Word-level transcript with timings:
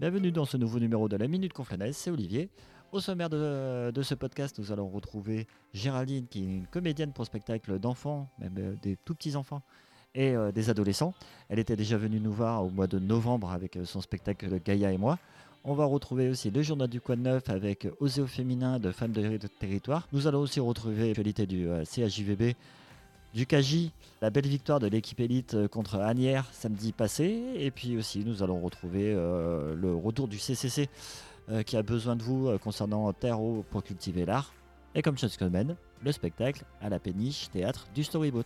Bienvenue 0.00 0.32
dans 0.32 0.46
ce 0.46 0.56
nouveau 0.56 0.78
numéro 0.78 1.10
de 1.10 1.16
la 1.18 1.28
Minute 1.28 1.52
Conflanaise, 1.52 1.94
c'est 1.94 2.10
Olivier. 2.10 2.48
Au 2.90 3.00
sommaire 3.00 3.28
de, 3.28 3.90
de, 3.90 4.02
ce 4.02 4.14
podcast, 4.14 4.58
nous 4.58 4.72
allons 4.72 4.88
retrouver 4.88 5.46
Géraldine, 5.74 6.26
qui 6.26 6.38
est 6.38 6.46
une 6.46 6.66
comédienne 6.66 7.12
pour 7.12 7.26
spectacle 7.26 7.78
d'enfants, 7.78 8.26
même 8.38 8.54
euh, 8.56 8.74
des 8.80 8.96
tout 9.04 9.14
petits 9.14 9.36
enfants, 9.36 9.60
et 10.14 10.34
euh, 10.34 10.52
des 10.52 10.70
adolescents. 10.70 11.12
Elle 11.50 11.58
était 11.58 11.76
déjà 11.76 11.98
venue 11.98 12.18
nous 12.18 12.32
voir 12.32 12.64
au 12.64 12.70
mois 12.70 12.86
de 12.86 12.98
novembre 12.98 13.50
avec 13.50 13.76
euh, 13.76 13.84
son 13.84 14.00
spectacle 14.00 14.58
Gaïa 14.64 14.90
et 14.90 14.96
moi. 14.96 15.18
On 15.64 15.74
va 15.74 15.84
retrouver 15.84 16.30
aussi 16.30 16.50
le 16.50 16.62
journal 16.62 16.88
du 16.88 17.02
Coin 17.02 17.16
Neuf 17.16 17.50
avec 17.50 17.86
Osée 18.00 18.22
au 18.22 18.26
féminin 18.26 18.78
de 18.78 18.92
femmes 18.92 19.12
de, 19.12 19.36
territoire. 19.58 20.08
Nous 20.14 20.26
allons 20.26 20.40
aussi 20.40 20.60
retrouver 20.60 21.08
l'actualité 21.08 21.46
du 21.46 21.68
CHJVB 21.84 22.54
du 23.34 23.46
KJ, 23.46 23.90
la 24.22 24.30
belle 24.30 24.46
victoire 24.46 24.80
de 24.80 24.86
l'équipe 24.86 25.20
élite 25.20 25.54
euh, 25.54 25.68
contre 25.68 25.96
Agnières 25.96 26.46
samedi 26.52 26.92
passé. 26.92 27.42
Et 27.54 27.70
puis 27.70 27.96
aussi, 27.96 28.24
nous 28.24 28.42
allons 28.42 28.60
retrouver 28.60 29.14
euh, 29.14 29.74
le 29.76 29.94
retour 29.94 30.28
du 30.28 30.38
CCC 30.38 30.88
euh, 31.48 31.62
qui 31.62 31.76
a 31.76 31.82
besoin 31.82 32.16
de 32.16 32.22
vous 32.22 32.58
concernant 32.58 33.12
Terreau 33.12 33.64
pour 33.70 33.84
cultiver 33.84 34.24
l'art. 34.24 34.52
Et 34.94 35.02
comme 35.02 35.16
chaque 35.16 35.30
semaine, 35.30 35.76
le 36.02 36.12
spectacle 36.12 36.64
à 36.80 36.88
la 36.88 36.98
péniche 36.98 37.48
théâtre 37.50 37.86
du 37.94 38.02
Storyboat. 38.02 38.42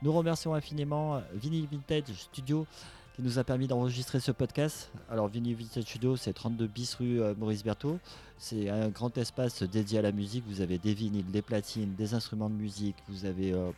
Nous 0.00 0.12
remercions 0.12 0.54
infiniment 0.54 1.22
Vinny 1.34 1.68
Vintage 1.70 2.14
Studio 2.14 2.66
qui 3.14 3.22
nous 3.22 3.38
a 3.38 3.44
permis 3.44 3.66
d'enregistrer 3.66 4.20
ce 4.20 4.32
podcast. 4.32 4.90
Alors 5.10 5.28
Vinny 5.28 5.54
Vintage 5.54 5.84
Studio, 5.84 6.16
c'est 6.16 6.32
32 6.32 6.66
bis 6.66 6.94
rue 6.94 7.20
Maurice 7.38 7.62
Berthaud. 7.62 7.98
C'est 8.44 8.68
un 8.70 8.88
grand 8.88 9.16
espace 9.18 9.62
dédié 9.62 10.00
à 10.00 10.02
la 10.02 10.10
musique. 10.10 10.42
Vous 10.48 10.62
avez 10.62 10.76
des 10.76 10.94
vinyles, 10.94 11.30
des 11.30 11.42
platines, 11.42 11.94
des 11.94 12.14
instruments 12.14 12.50
de 12.50 12.54
musique. 12.54 12.96
Vous 13.08 13.24
avez 13.24 13.52
euh, 13.52 13.70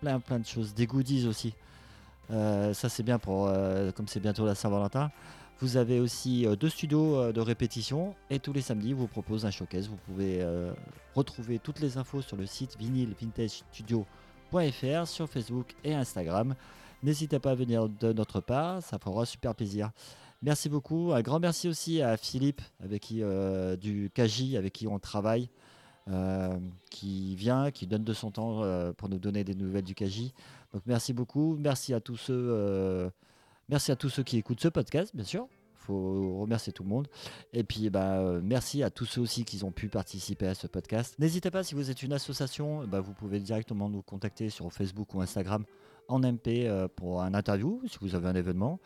plein 0.00 0.20
plein 0.20 0.38
de 0.38 0.46
choses, 0.46 0.74
des 0.74 0.86
goodies 0.86 1.26
aussi. 1.26 1.54
Euh, 2.30 2.72
ça 2.72 2.88
c'est 2.88 3.02
bien 3.02 3.18
pour 3.18 3.48
euh, 3.48 3.90
comme 3.90 4.06
c'est 4.06 4.20
bientôt 4.20 4.46
la 4.46 4.54
Saint-Valentin. 4.54 5.10
Vous 5.58 5.76
avez 5.76 5.98
aussi 5.98 6.46
deux 6.60 6.68
studios 6.68 7.32
de 7.32 7.40
répétition 7.40 8.14
et 8.30 8.38
tous 8.38 8.52
les 8.52 8.60
samedis 8.60 8.92
vous 8.92 9.08
propose 9.08 9.44
un 9.44 9.50
showcase. 9.50 9.88
Vous 9.88 9.98
pouvez 10.06 10.46
retrouver 11.14 11.58
toutes 11.58 11.80
les 11.80 11.96
infos 11.96 12.20
sur 12.20 12.36
le 12.36 12.44
site 12.44 12.76
vinylvintagestudio.fr 12.78 15.06
sur 15.06 15.30
Facebook 15.30 15.74
et 15.82 15.94
Instagram. 15.94 16.54
N'hésitez 17.02 17.38
pas 17.38 17.50
à 17.50 17.54
venir 17.54 17.88
de 17.88 18.12
notre 18.12 18.40
part, 18.40 18.82
ça 18.82 18.98
fera 18.98 19.26
super 19.26 19.54
plaisir. 19.54 19.90
Merci 20.42 20.68
beaucoup. 20.68 21.12
Un 21.12 21.22
grand 21.22 21.40
merci 21.40 21.68
aussi 21.68 22.02
à 22.02 22.16
Philippe, 22.16 22.60
avec 22.82 23.02
qui, 23.02 23.22
euh, 23.22 23.76
du 23.76 24.10
KJ, 24.14 24.54
avec 24.56 24.72
qui 24.72 24.86
on 24.86 24.98
travaille, 24.98 25.48
euh, 26.08 26.56
qui 26.90 27.34
vient, 27.36 27.70
qui 27.70 27.86
donne 27.86 28.04
de 28.04 28.12
son 28.12 28.30
temps 28.30 28.62
euh, 28.62 28.92
pour 28.92 29.08
nous 29.08 29.18
donner 29.18 29.44
des 29.44 29.54
nouvelles 29.54 29.84
du 29.84 29.94
KJ. 29.94 30.32
Donc 30.72 30.82
merci 30.86 31.12
beaucoup. 31.12 31.56
Merci 31.58 31.94
à 31.94 32.00
tous 32.00 32.16
ceux, 32.16 33.12
qui 34.24 34.36
écoutent 34.36 34.60
ce 34.60 34.68
podcast, 34.68 35.14
bien 35.14 35.24
sûr. 35.24 35.48
Faut 35.74 36.40
remercier 36.40 36.72
tout 36.72 36.82
le 36.82 36.88
monde. 36.88 37.08
Et 37.52 37.62
puis, 37.62 37.90
bah, 37.90 38.40
merci 38.42 38.82
à 38.82 38.90
tous 38.90 39.06
ceux 39.06 39.20
aussi 39.20 39.44
qui 39.44 39.62
ont 39.62 39.70
pu 39.70 39.88
participer 39.88 40.48
à 40.48 40.54
ce 40.54 40.66
podcast. 40.66 41.14
N'hésitez 41.18 41.50
pas, 41.50 41.62
si 41.62 41.74
vous 41.74 41.90
êtes 41.90 42.02
une 42.02 42.12
association, 42.12 42.84
bah, 42.86 43.00
vous 43.00 43.12
pouvez 43.12 43.38
directement 43.38 43.88
nous 43.88 44.02
contacter 44.02 44.50
sur 44.50 44.72
Facebook 44.72 45.14
ou 45.14 45.20
Instagram 45.20 45.64
en 46.08 46.20
MP 46.20 46.68
pour 46.96 47.22
un 47.22 47.34
interview, 47.34 47.80
si 47.86 47.98
vous 48.00 48.14
avez 48.14 48.28
un 48.28 48.34
événement 48.34 48.78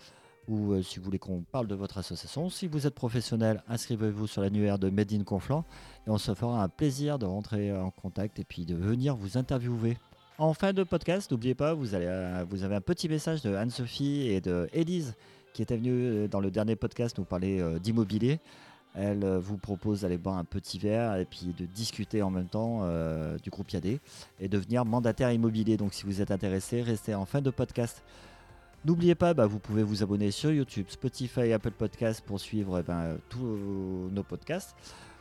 ou 0.51 0.73
euh, 0.73 0.83
si 0.83 0.99
vous 0.99 1.05
voulez 1.05 1.19
qu'on 1.19 1.43
parle 1.43 1.67
de 1.67 1.75
votre 1.75 1.99
association. 1.99 2.51
Si 2.51 2.67
vous 2.67 2.87
êtes 2.87 2.95
professionnel, 2.95 3.63
inscrivez-vous 3.69 4.27
sur 4.27 4.43
l'annuaire 4.43 4.79
de 4.79 4.91
Made 4.91 5.13
in 5.13 5.25
Conflant 5.25 5.65
et 6.07 6.11
on 6.11 6.19
se 6.19 6.35
fera 6.35 6.63
un 6.63 6.69
plaisir 6.69 7.19
de 7.19 7.27
rentrer 7.27 7.73
en 7.73 7.91
contact 7.91 8.39
et 8.39 8.45
puis 8.45 8.67
de 8.67 8.75
venir 8.75 9.17
vous 9.17 9.39
interviewer. 9.39 9.97
En 10.39 10.55
fin 10.55 10.73
de 10.73 10.83
podcast, 10.83 11.31
n'oubliez 11.31 11.55
pas, 11.55 11.75
vous, 11.75 11.95
euh, 11.95 12.45
avez 12.63 12.75
un 12.75 12.81
petit 12.81 13.09
message 13.09 13.43
de 13.43 13.55
Anne-Sophie 13.55 14.29
et 14.29 14.41
de 14.41 14.69
Élise 14.73 15.15
qui 15.53 15.63
était 15.63 15.77
venue 15.77 15.91
euh, 15.93 16.29
dans 16.29 16.41
le 16.41 16.51
dernier 16.51 16.77
podcast 16.77 17.19
nous 17.19 17.25
parler 17.25 17.63
d'immobilier. 17.81 18.41
Elle 18.95 19.25
vous 19.39 19.57
propose 19.57 20.01
d'aller 20.01 20.19
boire 20.19 20.37
un 20.37 20.45
petit 20.45 20.79
verre 20.79 21.17
et 21.17 21.25
puis 21.25 21.55
de 21.57 21.65
discuter 21.65 22.23
en 22.23 22.31
même 22.31 22.49
temps 22.49 22.85
du 23.43 23.49
groupe 23.51 23.71
Yadé 23.71 24.01
et 24.41 24.49
devenir 24.49 24.85
mandataire 24.85 25.31
immobilier. 25.31 25.77
Donc 25.77 25.95
si 25.95 26.05
vous 26.05 26.21
êtes 26.21 26.31
intéressé, 26.31 26.83
restez 26.83 27.15
en 27.15 27.25
fin 27.25 27.41
de 27.41 27.51
podcast. 27.51 28.03
N'oubliez 28.85 29.15
pas, 29.15 29.35
bah, 29.35 29.47
vous 29.47 29.59
pouvez 29.59 29.83
vous 29.83 30.03
abonner 30.03 30.31
sur 30.31 30.51
YouTube, 30.51 30.87
Spotify, 30.89 31.53
Apple 31.53 31.73
Podcasts 31.73 32.23
pour 32.23 32.41
suivre 32.41 32.79
eh 32.79 32.83
ben, 32.83 33.19
tous 33.29 34.09
nos 34.11 34.23
podcasts. 34.23 34.75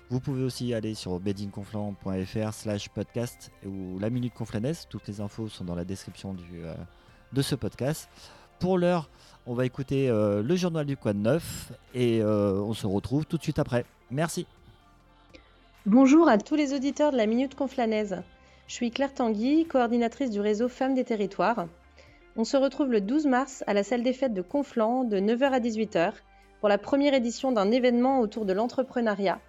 Vous 0.09 0.19
pouvez 0.19 0.43
aussi 0.43 0.73
aller 0.73 0.95
sur 0.95 1.19
bedinconflant.fr 1.19 2.53
slash 2.53 2.89
podcast 2.89 3.51
ou 3.63 3.99
la 3.99 4.09
minute 4.09 4.33
conflanaise. 4.33 4.87
Toutes 4.89 5.07
les 5.07 5.21
infos 5.21 5.49
sont 5.49 5.65
dans 5.65 5.75
la 5.75 5.85
description 5.85 6.35
euh, 6.53 6.73
de 7.31 7.41
ce 7.43 7.53
podcast. 7.53 8.09
Pour 8.59 8.77
l'heure, 8.77 9.09
on 9.45 9.53
va 9.53 9.65
écouter 9.65 10.09
euh, 10.09 10.43
le 10.43 10.55
journal 10.55 10.85
du 10.85 10.97
Coin 10.97 11.13
Neuf 11.13 11.71
et 11.93 12.21
euh, 12.21 12.53
on 12.61 12.73
se 12.73 12.85
retrouve 12.85 13.25
tout 13.25 13.37
de 13.37 13.43
suite 13.43 13.59
après. 13.59 13.85
Merci. 14.11 14.45
Bonjour 15.85 16.27
à 16.27 16.37
tous 16.37 16.55
les 16.55 16.73
auditeurs 16.73 17.11
de 17.11 17.17
la 17.17 17.25
Minute 17.25 17.55
Conflanaise. 17.55 18.21
Je 18.67 18.73
suis 18.73 18.91
Claire 18.91 19.13
Tanguy, 19.13 19.65
coordinatrice 19.65 20.29
du 20.29 20.41
réseau 20.41 20.67
Femmes 20.67 20.93
des 20.93 21.05
Territoires. 21.05 21.67
On 22.35 22.43
se 22.43 22.57
retrouve 22.57 22.91
le 22.91 23.01
12 23.01 23.27
mars 23.27 23.63
à 23.65 23.73
la 23.73 23.83
salle 23.83 24.03
des 24.03 24.13
fêtes 24.13 24.33
de 24.33 24.41
Conflans 24.41 25.05
de 25.05 25.17
9h 25.17 25.51
à 25.51 25.59
18h 25.59 26.13
pour 26.59 26.69
la 26.69 26.77
première 26.77 27.13
édition 27.13 27.51
d'un 27.53 27.71
événement 27.71 28.19
autour 28.19 28.45
de 28.45 28.53
l'entrepreneuriat 28.53 29.39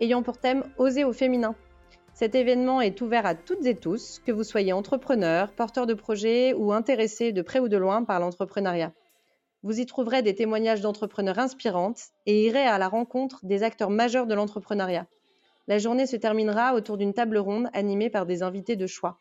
ayant 0.00 0.22
pour 0.22 0.38
thème 0.38 0.62
Oser 0.76 1.04
au 1.04 1.12
féminin. 1.12 1.54
Cet 2.18 2.34
événement 2.34 2.80
est 2.80 3.00
ouvert 3.00 3.26
à 3.26 3.36
toutes 3.36 3.64
et 3.64 3.76
tous, 3.76 4.20
que 4.26 4.32
vous 4.32 4.42
soyez 4.42 4.72
entrepreneur, 4.72 5.52
porteur 5.52 5.86
de 5.86 5.94
projet 5.94 6.52
ou 6.52 6.72
intéressé 6.72 7.30
de 7.30 7.42
près 7.42 7.60
ou 7.60 7.68
de 7.68 7.76
loin 7.76 8.02
par 8.02 8.18
l'entrepreneuriat. 8.18 8.92
Vous 9.62 9.78
y 9.78 9.86
trouverez 9.86 10.22
des 10.22 10.34
témoignages 10.34 10.80
d'entrepreneurs 10.80 11.38
inspirantes 11.38 12.00
et 12.26 12.46
irez 12.46 12.66
à 12.66 12.76
la 12.78 12.88
rencontre 12.88 13.46
des 13.46 13.62
acteurs 13.62 13.90
majeurs 13.90 14.26
de 14.26 14.34
l'entrepreneuriat. 14.34 15.06
La 15.68 15.78
journée 15.78 16.06
se 16.06 16.16
terminera 16.16 16.74
autour 16.74 16.96
d'une 16.96 17.14
table 17.14 17.38
ronde 17.38 17.68
animée 17.72 18.10
par 18.10 18.26
des 18.26 18.42
invités 18.42 18.74
de 18.74 18.88
choix. 18.88 19.20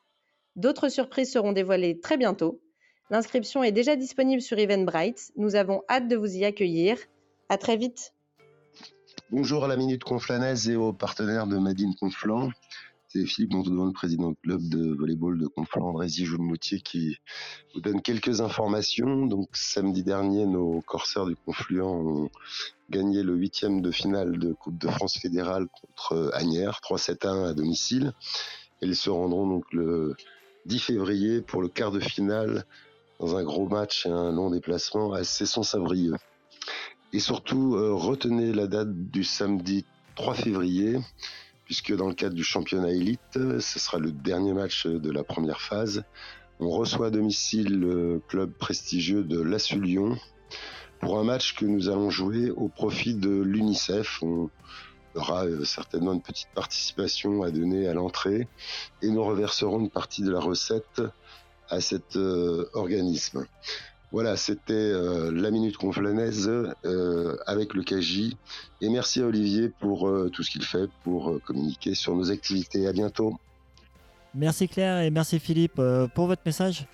D'autres 0.56 0.90
surprises 0.90 1.32
seront 1.32 1.52
dévoilées 1.52 2.00
très 2.00 2.18
bientôt, 2.18 2.60
L'inscription 3.12 3.64
est 3.64 3.72
déjà 3.72 3.96
disponible 3.96 4.42
sur 4.42 4.60
Eventbrite. 4.60 5.32
Nous 5.38 5.56
avons 5.56 5.84
hâte 5.88 6.10
de 6.10 6.18
vous 6.18 6.36
y 6.36 6.44
accueillir. 6.44 6.98
À 7.48 7.58
très 7.58 7.78
vite. 7.78 8.14
Bonjour 9.30 9.66
à 9.66 9.68
la 9.68 9.76
Minute 9.76 10.06
Conflanaise 10.06 10.70
et 10.70 10.78
aux 10.78 10.94
partenaires 10.94 11.48
de 11.48 11.58
Madine 11.58 11.94
Conflant. 11.96 12.50
C'est 13.10 13.26
Philippe 13.26 13.56
Montaudoin, 13.56 13.88
le 13.88 13.92
président 13.92 14.30
du 14.30 14.38
club 14.38 14.62
de 14.70 14.96
volleyball 14.96 15.38
de 15.38 15.48
Conflans, 15.48 15.90
André 15.90 16.08
Moutier, 16.40 16.80
qui 16.80 17.18
vous 17.76 17.82
donne 17.82 18.02
quelques 18.02 18.40
informations. 18.40 19.26
Donc, 19.26 19.50
samedi 19.52 20.06
dernier, 20.06 20.46
nos 20.46 20.80
corsaires 20.80 21.26
du 21.26 21.36
Confluent 21.36 21.82
ont 21.82 22.30
gagné 22.90 23.22
le 23.22 23.36
huitième 23.36 23.82
de 23.82 23.92
finale 23.92 24.40
de 24.40 24.54
Coupe 24.54 24.78
de 24.78 24.88
France 24.88 25.18
fédérale 25.18 25.68
contre 25.82 26.32
Agnières, 26.34 26.80
3-7-1 26.82 27.50
à 27.50 27.54
domicile. 27.54 28.14
Ils 28.82 28.96
se 28.96 29.10
rendront 29.10 29.46
donc 29.46 29.66
le 29.74 30.16
10 30.68 30.80
février 30.80 31.42
pour 31.42 31.62
le 31.62 31.68
quart 31.68 31.92
de 31.92 32.00
finale 32.00 32.64
dans 33.20 33.36
un 33.36 33.44
gros 33.44 33.68
match 33.68 34.06
et 34.06 34.10
un 34.10 34.32
long 34.32 34.52
déplacement 34.52 35.12
à 35.12 35.26
Cesson-Sabrieux. 35.26 36.16
Et 37.18 37.20
surtout, 37.20 37.76
euh, 37.76 37.96
retenez 37.96 38.54
la 38.54 38.68
date 38.68 38.94
du 38.94 39.24
samedi 39.24 39.86
3 40.18 40.36
février, 40.36 41.00
puisque 41.66 41.92
dans 41.96 42.08
le 42.08 42.14
cadre 42.14 42.36
du 42.36 42.44
championnat 42.44 42.92
élite, 42.92 43.20
ce 43.34 43.80
sera 43.80 43.98
le 43.98 44.12
dernier 44.12 44.54
match 44.54 44.86
de 44.86 45.10
la 45.10 45.24
première 45.24 45.60
phase. 45.60 46.04
On 46.60 46.70
reçoit 46.70 47.08
à 47.08 47.10
domicile 47.10 47.80
le 47.80 48.22
club 48.28 48.52
prestigieux 48.52 49.24
de 49.24 49.42
l'Assu 49.42 49.82
Lyon 49.82 50.16
pour 51.00 51.18
un 51.18 51.24
match 51.24 51.56
que 51.56 51.66
nous 51.66 51.90
allons 51.90 52.12
jouer 52.12 52.52
au 52.52 52.68
profit 52.68 53.16
de 53.16 53.32
l'UNICEF. 53.32 54.22
On 54.22 54.52
aura 55.16 55.46
euh, 55.46 55.66
certainement 55.66 56.14
une 56.14 56.22
petite 56.22 56.50
participation 56.54 57.42
à 57.42 57.50
donner 57.50 57.88
à 57.88 57.96
l'entrée 57.96 58.48
et 59.02 59.10
nous 59.10 59.24
reverserons 59.24 59.80
une 59.80 59.90
partie 59.90 60.22
de 60.22 60.30
la 60.30 60.40
recette 60.40 61.02
à 61.68 61.82
cet 61.82 62.16
euh, 62.16 62.70
organisme. 62.74 63.48
Voilà, 64.12 64.38
c'était 64.38 64.74
euh, 64.74 65.32
la 65.34 65.52
Minute 65.52 65.76
Conflanaise 65.76 66.50
euh, 66.86 67.36
avec 67.46 67.74
le 67.74 67.84
KJ. 67.84 68.36
Et 68.82 68.90
merci 68.90 69.22
à 69.22 69.26
Olivier 69.26 69.70
pour 69.70 70.10
tout 70.32 70.44
ce 70.44 70.52
qu'il 70.52 70.64
fait 70.64 70.90
pour 71.04 71.40
communiquer 71.46 71.94
sur 71.94 72.16
nos 72.16 72.32
activités. 72.32 72.88
À 72.88 72.94
bientôt. 72.94 73.38
Merci 74.34 74.68
Claire 74.68 75.00
et 75.00 75.10
merci 75.10 75.40
Philippe 75.40 75.82
pour 76.14 76.28
votre 76.28 76.44
message. 76.46 76.86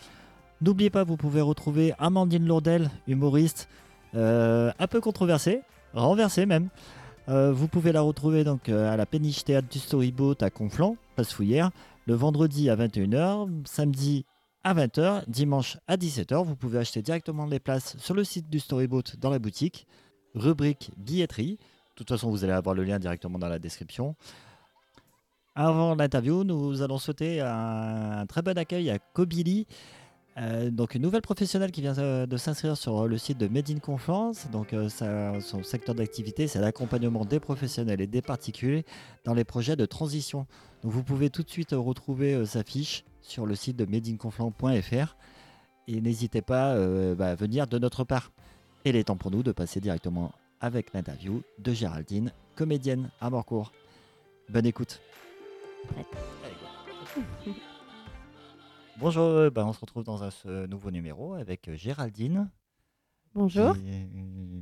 N'oubliez 0.62 0.90
pas, 0.90 1.04
vous 1.04 1.18
pouvez 1.18 1.42
retrouver 1.42 1.94
Amandine 2.00 2.48
Lourdel, 2.48 2.90
humoriste, 3.08 3.68
un 4.14 4.88
peu 4.90 5.02
controversée, 5.02 5.62
renversée 5.94 6.46
même. 6.46 6.70
vous 7.28 7.68
pouvez 7.68 7.92
la 7.92 8.00
retrouver 8.00 8.46
donc 8.46 8.70
à 8.70 8.96
la 8.96 9.06
péniche 9.06 9.44
théâtre 9.44 9.68
du 9.70 9.80
Storyboat 9.80 10.38
à 10.40 10.50
Conflans, 10.50 10.96
place 11.16 11.34
Fouillère, 11.34 11.72
le 12.06 12.14
vendredi 12.14 12.70
à 12.70 12.78
21h, 12.78 13.50
samedi 13.66 14.26
à 14.64 14.74
20h, 14.74 15.24
dimanche 15.28 15.78
à 15.88 15.98
17h. 15.98 16.44
Vous 16.44 16.56
pouvez 16.56 16.80
acheter 16.80 17.02
directement 17.02 17.46
les 17.46 17.60
places 17.60 17.98
sur 17.98 18.14
le 18.14 18.24
site 18.24 18.50
du 18.50 18.60
Storyboat 18.60 19.04
dans 19.20 19.30
la 19.30 19.40
boutique, 19.40 19.88
rubrique 20.36 20.92
billetterie. 20.98 21.58
De 21.58 21.96
toute 21.96 22.10
façon, 22.10 22.30
vous 22.30 22.44
allez 22.44 22.54
avoir 22.54 22.76
le 22.76 22.84
lien 22.84 23.00
directement 23.00 23.40
dans 23.40 23.50
la 23.50 23.60
description. 23.60 24.16
Avant 25.56 25.96
l'interview, 25.96 26.44
nous 26.44 26.82
allons 26.82 26.98
souhaiter 26.98 27.42
un 27.42 28.26
très 28.28 28.42
bon 28.42 28.58
accueil 28.58 28.90
à 28.90 29.00
Kobili, 29.00 29.68
Euh, 30.38 30.72
donc 30.72 30.96
une 30.96 31.02
nouvelle 31.04 31.22
professionnelle 31.22 31.72
qui 31.72 31.82
vient 31.82 31.98
euh, 32.00 32.26
de 32.26 32.38
s'inscrire 32.38 32.76
sur 32.76 33.08
le 33.08 33.18
site 33.18 33.38
de 33.38 33.48
Made 33.48 33.70
in 33.70 33.80
Confiance. 33.80 34.48
Donc 34.52 34.74
euh, 34.74 34.90
son 34.90 35.64
secteur 35.64 35.96
d'activité, 35.96 36.48
c'est 36.48 36.60
l'accompagnement 36.60 37.26
des 37.26 37.40
professionnels 37.40 38.02
et 38.02 38.08
des 38.08 38.22
particuliers 38.22 38.86
dans 39.26 39.34
les 39.34 39.44
projets 39.44 39.76
de 39.76 39.86
transition. 39.86 40.48
Donc 40.84 40.92
vous 40.92 41.04
pouvez 41.04 41.30
tout 41.30 41.44
de 41.44 41.50
suite 41.50 41.72
retrouver 41.72 42.46
sa 42.46 42.64
fiche 42.64 43.04
sur 43.24 43.46
le 43.46 43.56
site 43.56 43.76
de 43.78 43.86
madeinconflant.fr 43.86 45.16
et 45.88 46.02
n'hésitez 46.02 46.42
pas 46.42 46.76
euh, 46.76 47.16
bah, 47.16 47.32
à 47.32 47.36
venir 47.36 47.68
de 47.68 47.80
notre 47.80 48.04
part. 48.04 48.32
Et 48.86 48.90
il 48.90 48.96
est 48.96 49.06
temps 49.06 49.18
pour 49.18 49.32
nous 49.32 49.44
de 49.44 49.52
passer 49.52 49.80
directement 49.80 50.32
avec 50.60 50.94
l'interview 50.94 51.42
de 51.60 51.74
Géraldine, 51.74 52.32
comédienne 52.56 53.10
à 53.20 53.30
Morcourt. 53.30 53.72
Bonne 54.50 54.66
écoute. 54.66 55.02
Prête. 55.88 56.06
Allez, 56.44 56.56
go. 57.46 57.52
Bonjour, 58.98 59.24
euh, 59.24 59.50
bah, 59.50 59.66
on 59.66 59.74
se 59.74 59.80
retrouve 59.80 60.04
dans 60.04 60.24
un 60.24 60.30
ce 60.30 60.68
nouveau 60.68 60.92
numéro 60.92 61.34
avec 61.34 61.68
euh, 61.68 61.76
Géraldine. 61.76 62.50
Bonjour. 63.34 63.76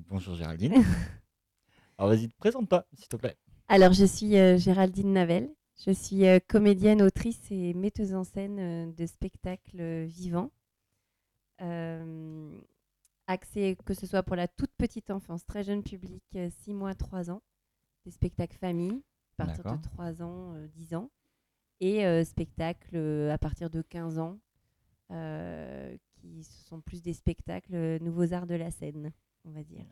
bonjour 0.09 0.35
Géraldine. 0.35 0.75
Alors 1.97 2.11
vas-y, 2.11 2.29
présente-toi, 2.29 2.85
s'il 2.93 3.09
te 3.09 3.17
plaît. 3.17 3.37
Alors, 3.67 3.93
je 3.93 4.03
suis 4.03 4.37
euh, 4.37 4.57
Géraldine 4.57 5.13
Navel. 5.13 5.49
Je 5.85 5.91
suis 5.91 6.27
euh, 6.27 6.39
comédienne, 6.47 7.01
autrice 7.01 7.39
et 7.49 7.73
metteuse 7.73 8.13
en 8.13 8.23
scène 8.23 8.59
euh, 8.59 8.91
de 8.91 9.05
spectacles 9.07 9.81
euh, 9.81 10.05
vivants. 10.05 10.51
Euh, 11.61 12.59
axés 13.25 13.75
que 13.83 13.95
ce 13.95 14.05
soit 14.05 14.21
pour 14.21 14.35
la 14.35 14.47
toute 14.47 14.71
petite 14.77 15.09
enfance, 15.09 15.43
très 15.45 15.63
jeune 15.63 15.81
public, 15.81 16.23
6 16.33 16.73
mois, 16.73 16.93
3 16.93 17.31
ans. 17.31 17.41
Des 18.05 18.11
spectacles 18.11 18.57
famille, 18.57 19.01
à 19.37 19.45
partir 19.45 19.63
de 19.63 19.81
3 19.81 20.21
ans, 20.21 20.53
euh, 20.53 20.67
10 20.67 20.93
ans. 20.93 21.09
Et 21.79 22.05
euh, 22.05 22.23
spectacles 22.23 23.29
à 23.31 23.39
partir 23.39 23.71
de 23.71 23.81
15 23.81 24.19
ans, 24.19 24.37
qui 25.09 26.43
sont 26.43 26.79
plus 26.81 27.01
des 27.01 27.13
spectacles 27.13 27.97
nouveaux 28.03 28.33
arts 28.33 28.45
de 28.45 28.55
la 28.55 28.69
scène, 28.69 29.11
on 29.45 29.51
va 29.51 29.63
dire. 29.63 29.85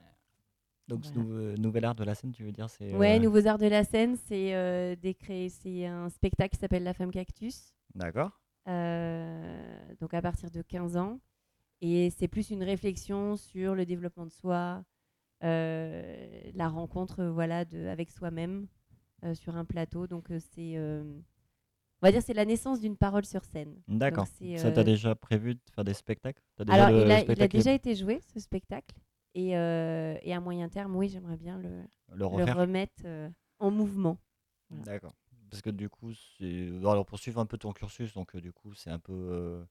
Donc 0.89 1.05
ce 1.05 1.13
Voilà. 1.13 1.27
nouveau- 1.29 1.57
nouvel 1.57 1.85
art 1.85 1.95
de 1.95 2.03
la 2.03 2.15
scène, 2.15 2.31
tu 2.31 2.43
veux 2.43 2.51
dire 2.51 2.69
c'est 2.69 2.93
Ouais, 2.93 3.17
euh, 3.17 3.19
Nouveaux 3.19 3.45
Arts 3.47 3.57
de 3.59 3.67
la 3.67 3.83
scène, 3.83 4.15
c'est 4.27 4.55
euh, 4.55 4.95
des 4.95 5.13
cré- 5.13 5.49
c'est 5.49 5.85
un 5.85 6.09
spectacle 6.09 6.55
qui 6.55 6.59
s'appelle 6.59 6.83
La 6.83 6.93
Femme 6.93 7.11
Cactus, 7.11 7.73
D'accord. 7.95 8.31
euh, 8.67 9.95
donc 9.99 10.13
à 10.13 10.21
partir 10.21 10.49
de 10.51 10.61
15 10.61 10.97
ans. 10.97 11.19
Et 11.81 12.09
c'est 12.09 12.27
plus 12.27 12.49
une 12.49 12.63
réflexion 12.63 13.37
sur 13.37 13.73
le 13.75 13.85
développement 13.85 14.25
de 14.25 14.31
soi, 14.31 14.83
euh, 15.43 16.27
la 16.53 16.67
rencontre 16.67 17.21
euh, 17.21 17.31
voilà, 17.31 17.63
de, 17.65 17.85
avec 17.87 18.09
soi-même 18.11 18.67
euh, 19.23 19.33
sur 19.35 19.55
un 19.55 19.63
plateau. 19.65 20.07
Donc 20.07 20.29
euh, 20.31 20.39
c'est, 20.39 20.75
euh, 20.75 21.03
on 22.01 22.05
va 22.07 22.11
dire, 22.11 22.21
c'est 22.21 22.33
la 22.33 22.45
naissance 22.45 22.81
d'une 22.81 22.97
parole 22.97 23.25
sur 23.25 23.45
scène. 23.45 23.75
D'accord. 23.87 24.27
Ça 24.27 24.71
t'a 24.71 24.81
euh, 24.81 24.83
déjà 24.83 25.15
prévu 25.15 25.55
de 25.55 25.61
faire 25.73 25.85
des 25.85 25.93
spectacles? 25.93 26.41
T'as 26.57 26.65
déjà 26.65 26.85
Alors, 26.85 26.89
le 26.89 27.05
il 27.05 27.11
a, 27.11 27.15
il 27.15 27.19
a 27.19 27.23
spectacle 27.23 27.57
déjà 27.57 27.73
été 27.73 27.95
joué, 27.95 28.19
ce 28.33 28.39
spectacle. 28.39 28.95
Et, 29.35 29.57
euh, 29.57 30.17
et 30.21 30.33
à 30.33 30.39
moyen 30.39 30.69
terme, 30.69 30.95
oui, 30.95 31.09
j'aimerais 31.09 31.37
bien 31.37 31.57
le, 31.57 31.83
le 32.09 32.17
le 32.17 32.25
refaire 32.25 32.57
remettre 32.57 33.03
euh, 33.05 33.29
en 33.59 33.71
mouvement. 33.71 34.17
Voilà. 34.69 34.83
D'accord. 34.85 35.13
Parce 35.49 35.61
que 35.61 35.69
du 35.69 35.89
coup. 35.89 36.11
Alors 36.39 37.05
pour 37.05 37.19
suivre 37.19 37.39
un 37.39 37.45
peu 37.45 37.57
ton 37.57 37.71
cursus, 37.71 38.13
donc 38.13 38.35
euh, 38.35 38.41
du 38.41 38.51
coup, 38.51 38.73
c'est 38.73 38.89
un 38.89 38.99
peu. 38.99 39.65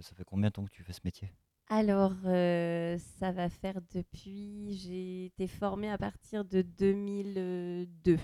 ça 0.00 0.14
fait 0.14 0.24
combien 0.24 0.48
de 0.48 0.54
temps 0.54 0.64
que 0.64 0.70
tu 0.70 0.82
fais 0.82 0.92
ce 0.92 1.00
métier? 1.04 1.32
Alors, 1.68 2.14
ça 2.24 3.32
va 3.32 3.48
faire 3.48 3.80
depuis. 3.92 4.74
J'ai 4.74 5.26
été 5.26 5.46
formée 5.46 5.90
à 5.90 5.98
partir 5.98 6.44
de 6.44 6.62
2002 6.62 8.18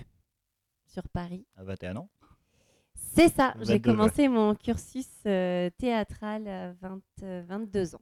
sur 0.85 1.07
Paris. 1.09 1.45
À 1.55 1.63
21 1.63 1.97
ans? 1.97 2.09
C'est 3.17 3.29
ça, 3.29 3.53
j'ai 3.61 3.73
22, 3.73 3.73
ouais. 3.73 3.81
commencé 3.81 4.27
mon 4.27 4.53
cursus 4.55 5.07
théâtral 5.23 6.47
à 6.47 6.73
20, 6.73 7.01
euh, 7.23 7.43
22 7.47 7.95
ans. 7.95 8.01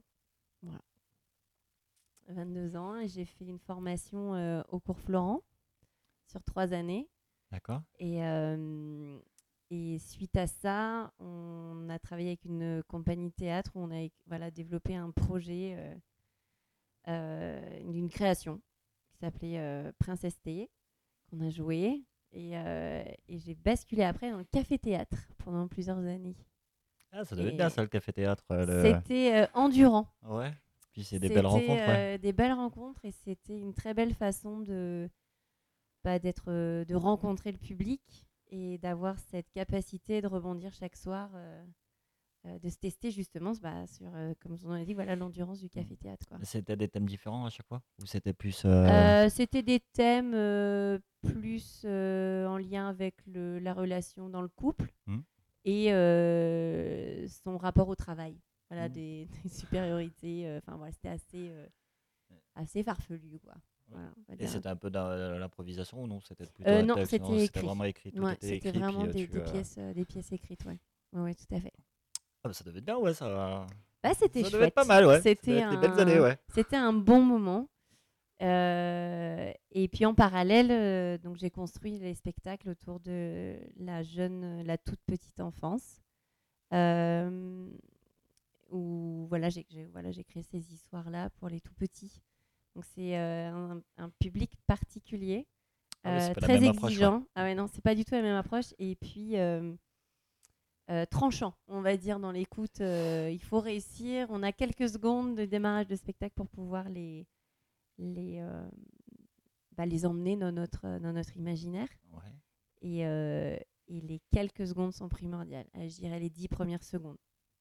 Voilà. 2.26 2.44
22 2.44 2.76
ans 2.76 2.96
et 2.96 3.08
j'ai 3.08 3.24
fait 3.24 3.44
une 3.44 3.58
formation 3.58 4.34
euh, 4.34 4.62
au 4.68 4.80
cours 4.80 4.98
Florent 4.98 5.42
sur 6.26 6.42
trois 6.42 6.72
années. 6.72 7.08
D'accord. 7.50 7.82
Et, 7.98 8.24
euh, 8.24 9.18
et 9.70 9.98
suite 9.98 10.36
à 10.36 10.46
ça, 10.46 11.12
on 11.18 11.88
a 11.88 11.98
travaillé 11.98 12.28
avec 12.30 12.44
une 12.44 12.82
compagnie 12.88 13.32
théâtre 13.32 13.70
où 13.74 13.80
on 13.80 13.90
a 13.90 14.08
voilà, 14.26 14.50
développé 14.50 14.94
un 14.96 15.10
projet 15.10 15.76
euh, 17.08 17.80
d'une 17.84 18.08
création 18.08 18.60
qui 19.12 19.18
s'appelait 19.18 19.92
Princesse 19.98 20.40
T, 20.40 20.70
qu'on 21.30 21.40
a 21.40 21.50
joué. 21.50 22.04
Et, 22.32 22.50
et 22.52 23.38
j'ai 23.38 23.54
basculé 23.54 24.02
après 24.02 24.30
dans 24.30 24.38
le 24.38 24.44
café-théâtre 24.44 25.16
pendant 25.38 25.68
plusieurs 25.68 25.98
années. 25.98 26.36
Ah, 27.12 27.24
ça 27.24 27.34
devait 27.34 27.48
être 27.48 27.56
bien 27.56 27.70
ça, 27.70 27.80
le 27.80 27.88
café 27.88 28.12
théâtre. 28.12 28.44
C'était 28.82 29.34
euh, 29.34 29.46
endurant. 29.54 30.06
Ouais. 30.22 30.52
Puis 30.96 31.04
c'est 31.04 31.18
des 31.18 31.28
belles 31.28 31.36
C'était, 31.38 31.46
rencontres, 31.46 31.68
ouais. 31.88 32.14
euh, 32.14 32.18
des 32.18 32.32
belles 32.32 32.52
rencontres 32.54 33.04
et 33.04 33.10
c'était 33.12 33.58
une 33.58 33.74
très 33.74 33.92
belle 33.92 34.14
façon 34.14 34.60
de 34.60 35.10
bah, 36.04 36.18
d'être 36.18 36.44
euh, 36.48 36.86
de 36.86 36.94
rencontrer 36.94 37.52
le 37.52 37.58
public 37.58 38.26
et 38.50 38.78
d'avoir 38.78 39.18
cette 39.18 39.50
capacité 39.50 40.22
de 40.22 40.26
rebondir 40.26 40.72
chaque 40.72 40.96
soir 40.96 41.28
euh, 41.34 41.62
de 42.62 42.68
se 42.70 42.78
tester 42.78 43.10
justement 43.10 43.52
bah, 43.60 43.86
sur 43.88 44.06
euh, 44.14 44.32
comme 44.40 44.56
on 44.64 44.70
a 44.70 44.84
dit 44.86 44.94
voilà 44.94 45.16
l'endurance 45.16 45.58
du 45.60 45.68
café 45.68 45.96
théâtre 45.98 46.24
quoi. 46.28 46.38
C'était 46.44 46.76
des 46.76 46.88
thèmes 46.88 47.06
différents 47.06 47.44
à 47.44 47.50
chaque 47.50 47.66
fois 47.66 47.82
Ou 48.00 48.06
c'était 48.06 48.32
plus. 48.32 48.64
euh, 48.64 48.86
Euh, 48.88 49.28
c'était 49.28 49.62
des 49.62 49.80
thèmes 49.92 50.30
plus 51.22 51.84
en 51.84 52.56
lien 52.56 52.88
avec 52.88 53.16
le, 53.26 53.58
la 53.58 53.74
relation 53.74 54.30
dans 54.30 54.40
le 54.40 54.48
couple 54.48 54.94
Hmm. 55.06 55.20
et 55.66 55.90
son 57.28 57.58
rapport 57.58 57.88
au 57.88 57.96
travail. 57.96 58.40
Voilà, 58.68 58.88
Hmm. 58.88 58.92
des, 58.92 59.28
des 59.44 59.48
supériorités. 59.48 60.46
euh, 60.48 60.58
Enfin, 60.58 60.76
voilà, 60.76 60.92
c'était 60.92 61.08
assez, 61.08 61.50
euh, 61.50 61.66
assez 62.54 62.82
farfelu, 62.82 63.38
quoi. 63.40 63.54
Voilà, 63.88 64.10
Et 64.40 64.46
c'était 64.48 64.68
un 64.68 64.74
peu 64.76 64.90
dans 64.90 65.08
l'improvisation 65.38 66.02
ou 66.02 66.06
non? 66.08 66.18
C'était 66.20 66.44
plutôt 66.46 66.68
Euh, 66.68 66.82
un 66.82 66.86
non, 66.86 67.04
c'était 67.04 67.60
vraiment 67.60 67.84
écrit. 67.84 68.10
Ouais, 68.18 68.32
était 68.34 68.46
c'était 68.48 68.68
écrit, 68.68 68.80
vraiment 68.80 69.00
puis, 69.00 69.08
euh, 69.08 69.12
des, 69.12 69.26
tu, 69.26 69.32
des 69.32 69.38
euh, 69.38 69.52
pièces, 69.52 69.76
euh, 69.78 69.92
des 69.94 70.04
pièces 70.04 70.32
écrites, 70.32 70.64
ouais. 70.64 70.78
Ouais, 71.12 71.22
ouais, 71.22 71.34
tout 71.34 71.54
à 71.54 71.60
fait. 71.60 71.72
Ah, 72.42 72.48
bah, 72.48 72.52
ça 72.52 72.64
devait 72.64 72.78
être 72.80 72.84
bien, 72.84 72.96
ouais, 72.98 73.14
ça. 73.14 73.66
Bah, 74.02 74.12
c'était 74.14 74.40
Ça 74.42 74.50
chouette. 74.50 74.52
devait 74.54 74.66
être 74.66 74.74
pas 74.74 74.84
mal, 74.84 75.06
ouais. 75.06 75.22
C'était 75.22 75.58
être 75.58 75.70
des 75.70 75.76
belles 75.76 75.90
un- 75.92 75.98
années, 75.98 76.18
ouais. 76.20 76.36
C'était 76.52 76.76
un 76.76 76.92
bon 76.92 77.22
moment. 77.22 77.68
Euh, 78.42 79.50
et 79.70 79.88
puis 79.88 80.04
en 80.04 80.14
parallèle, 80.14 80.70
euh, 80.70 81.16
donc 81.16 81.36
j'ai 81.36 81.50
construit 81.50 81.98
les 81.98 82.14
spectacles 82.14 82.68
autour 82.68 83.00
de 83.00 83.56
la 83.78 84.02
jeune, 84.02 84.62
la 84.62 84.76
toute 84.76 85.00
petite 85.06 85.40
enfance, 85.40 86.02
euh, 86.74 87.70
où 88.70 89.26
voilà 89.28 89.48
j'ai 89.48 89.66
voilà 89.92 90.10
créé 90.24 90.42
ces 90.42 90.72
histoires 90.72 91.10
là 91.10 91.30
pour 91.30 91.48
les 91.48 91.60
tout 91.60 91.74
petits. 91.74 92.20
Donc 92.74 92.84
c'est 92.94 93.16
euh, 93.18 93.50
un, 93.50 93.82
un 93.96 94.10
public 94.18 94.52
particulier, 94.66 95.46
Ah 96.04 96.28
euh, 96.30 96.34
très 96.34 96.60
même 96.60 96.70
approche, 96.70 96.82
ouais. 96.82 96.88
exigeant. 96.90 97.26
Ah 97.34 97.44
ouais 97.44 97.54
non 97.54 97.66
c'est 97.68 97.82
pas 97.82 97.94
du 97.94 98.04
tout 98.04 98.14
la 98.14 98.22
même 98.22 98.36
approche. 98.36 98.74
Et 98.78 98.96
puis 98.96 99.36
euh, 99.36 99.74
tranchant, 101.10 101.54
on 101.68 101.80
va 101.80 101.96
dire, 101.96 102.20
dans 102.20 102.30
l'écoute. 102.30 102.78
il 102.80 103.40
faut 103.42 103.60
réussir. 103.60 104.26
On 104.30 104.42
a 104.42 104.52
quelques 104.52 104.88
secondes 104.88 105.36
de 105.36 105.44
démarrage 105.44 105.88
de 105.88 105.96
spectacle 105.96 106.34
pour 106.36 106.48
pouvoir 106.48 106.88
les, 106.88 107.26
les, 107.98 108.40
bah, 109.72 109.84
les 109.84 110.06
emmener 110.06 110.36
dans 110.36 110.52
notre, 110.52 111.00
dans 111.00 111.12
notre 111.12 111.36
imaginaire. 111.36 111.88
Ouais. 112.12 112.32
Et, 112.82 113.00
et 113.00 114.00
les 114.00 114.20
quelques 114.30 114.66
secondes 114.68 114.92
sont 114.92 115.08
primordiales. 115.08 115.66
Je 115.74 115.96
dirais 115.96 116.20
les 116.20 116.30
dix 116.30 116.46
premières 116.46 116.84
secondes. 116.84 117.18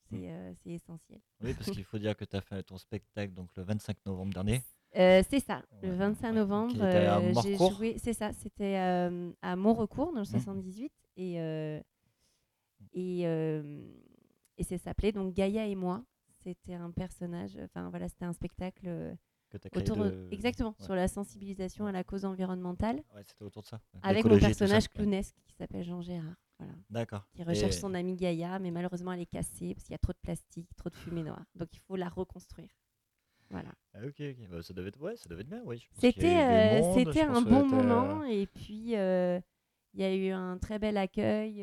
C'est 0.09 0.29
euh, 0.31 0.53
c'est 0.63 0.69
essentiel. 0.71 1.19
Oui, 1.41 1.53
parce 1.53 1.71
qu'il 1.71 1.83
faut 1.83 1.97
dire 1.97 2.15
que 2.15 2.25
tu 2.25 2.35
as 2.35 2.41
fait 2.41 2.61
ton 2.63 2.77
spectacle 2.77 3.33
donc, 3.33 3.49
le 3.55 3.63
25 3.63 3.97
novembre 4.05 4.33
dernier. 4.33 4.61
Euh, 4.95 5.21
c'est 5.29 5.39
ça, 5.41 5.61
le 5.81 5.89
Ouais, 5.89 5.95
25 5.95 6.27
ouais, 6.29 6.35
novembre, 6.35 6.75
euh, 6.81 7.33
j'ai 7.43 7.57
joué, 7.57 7.97
c'est 7.97 8.13
ça, 8.13 8.31
c'était 8.31 8.75
à 8.77 9.55
Montrecourt 9.55 10.13
dans 10.13 10.19
le 10.21 10.25
Mhm. 10.25 10.25
78 10.25 10.91
et 11.17 11.81
et, 12.93 13.21
et 14.57 14.63
ça 14.63 14.77
s'appelait 14.77 15.11
donc 15.11 15.33
Gaïa 15.33 15.67
et 15.67 15.75
moi. 15.75 16.03
C'était 16.43 16.75
un 16.75 16.91
personnage, 16.91 17.57
enfin 17.63 17.89
voilà, 17.89 18.07
c'était 18.07 18.25
un 18.25 18.33
spectacle 18.33 19.15
autour 19.75 19.97
de- 19.97 20.27
exactement 20.31 20.75
ouais. 20.79 20.85
sur 20.85 20.93
la 20.95 21.07
sensibilisation 21.07 21.87
à 21.87 21.91
la 21.91 22.03
cause 22.03 22.23
environnementale 22.23 23.01
Ouais, 23.15 23.23
c'était 23.25 23.43
autour 23.43 23.63
de 23.63 23.67
ça. 23.67 23.81
avec 24.03 24.23
mon 24.25 24.37
personnage 24.37 24.87
clownesque 24.89 25.35
qui 25.47 25.55
s'appelle 25.55 25.83
Jean 25.83 26.01
Gérard. 26.01 26.35
Voilà 26.59 26.73
D'accord. 26.89 27.27
qui 27.33 27.43
recherche 27.43 27.75
Et- 27.75 27.79
son 27.79 27.93
amie 27.93 28.15
Gaïa, 28.15 28.59
mais 28.59 28.71
malheureusement 28.71 29.11
elle 29.13 29.21
est 29.21 29.25
cassée 29.25 29.73
parce 29.73 29.83
qu'il 29.83 29.91
y 29.91 29.95
a 29.95 29.99
trop 29.99 30.13
de 30.13 30.17
plastique, 30.21 30.69
trop 30.75 30.89
de 30.89 30.95
fumée 30.95 31.23
noire. 31.23 31.45
Donc 31.55 31.69
il 31.73 31.79
faut 31.79 31.95
la 31.95 32.09
reconstruire. 32.09 32.69
Voilà. 33.49 33.71
Ah, 33.93 33.99
ok, 34.05 34.21
ok. 34.21 34.49
Bah, 34.49 34.63
ça, 34.63 34.73
devait 34.73 34.89
être... 34.89 34.99
ouais, 34.99 35.15
ça 35.17 35.29
devait 35.29 35.41
être 35.41 35.49
bien, 35.49 35.61
oui. 35.65 35.87
C'était 35.99 36.37
euh, 36.37 36.93
c'était 36.95 37.21
un 37.21 37.41
bon 37.41 37.71
euh, 37.71 37.83
moment 37.83 38.23
et 38.23 38.47
puis 38.47 38.95
euh, 38.95 39.39
il 39.93 40.01
y 40.01 40.03
a 40.03 40.15
eu 40.15 40.29
un 40.29 40.57
très 40.57 40.79
bel 40.79 40.97
accueil 40.97 41.61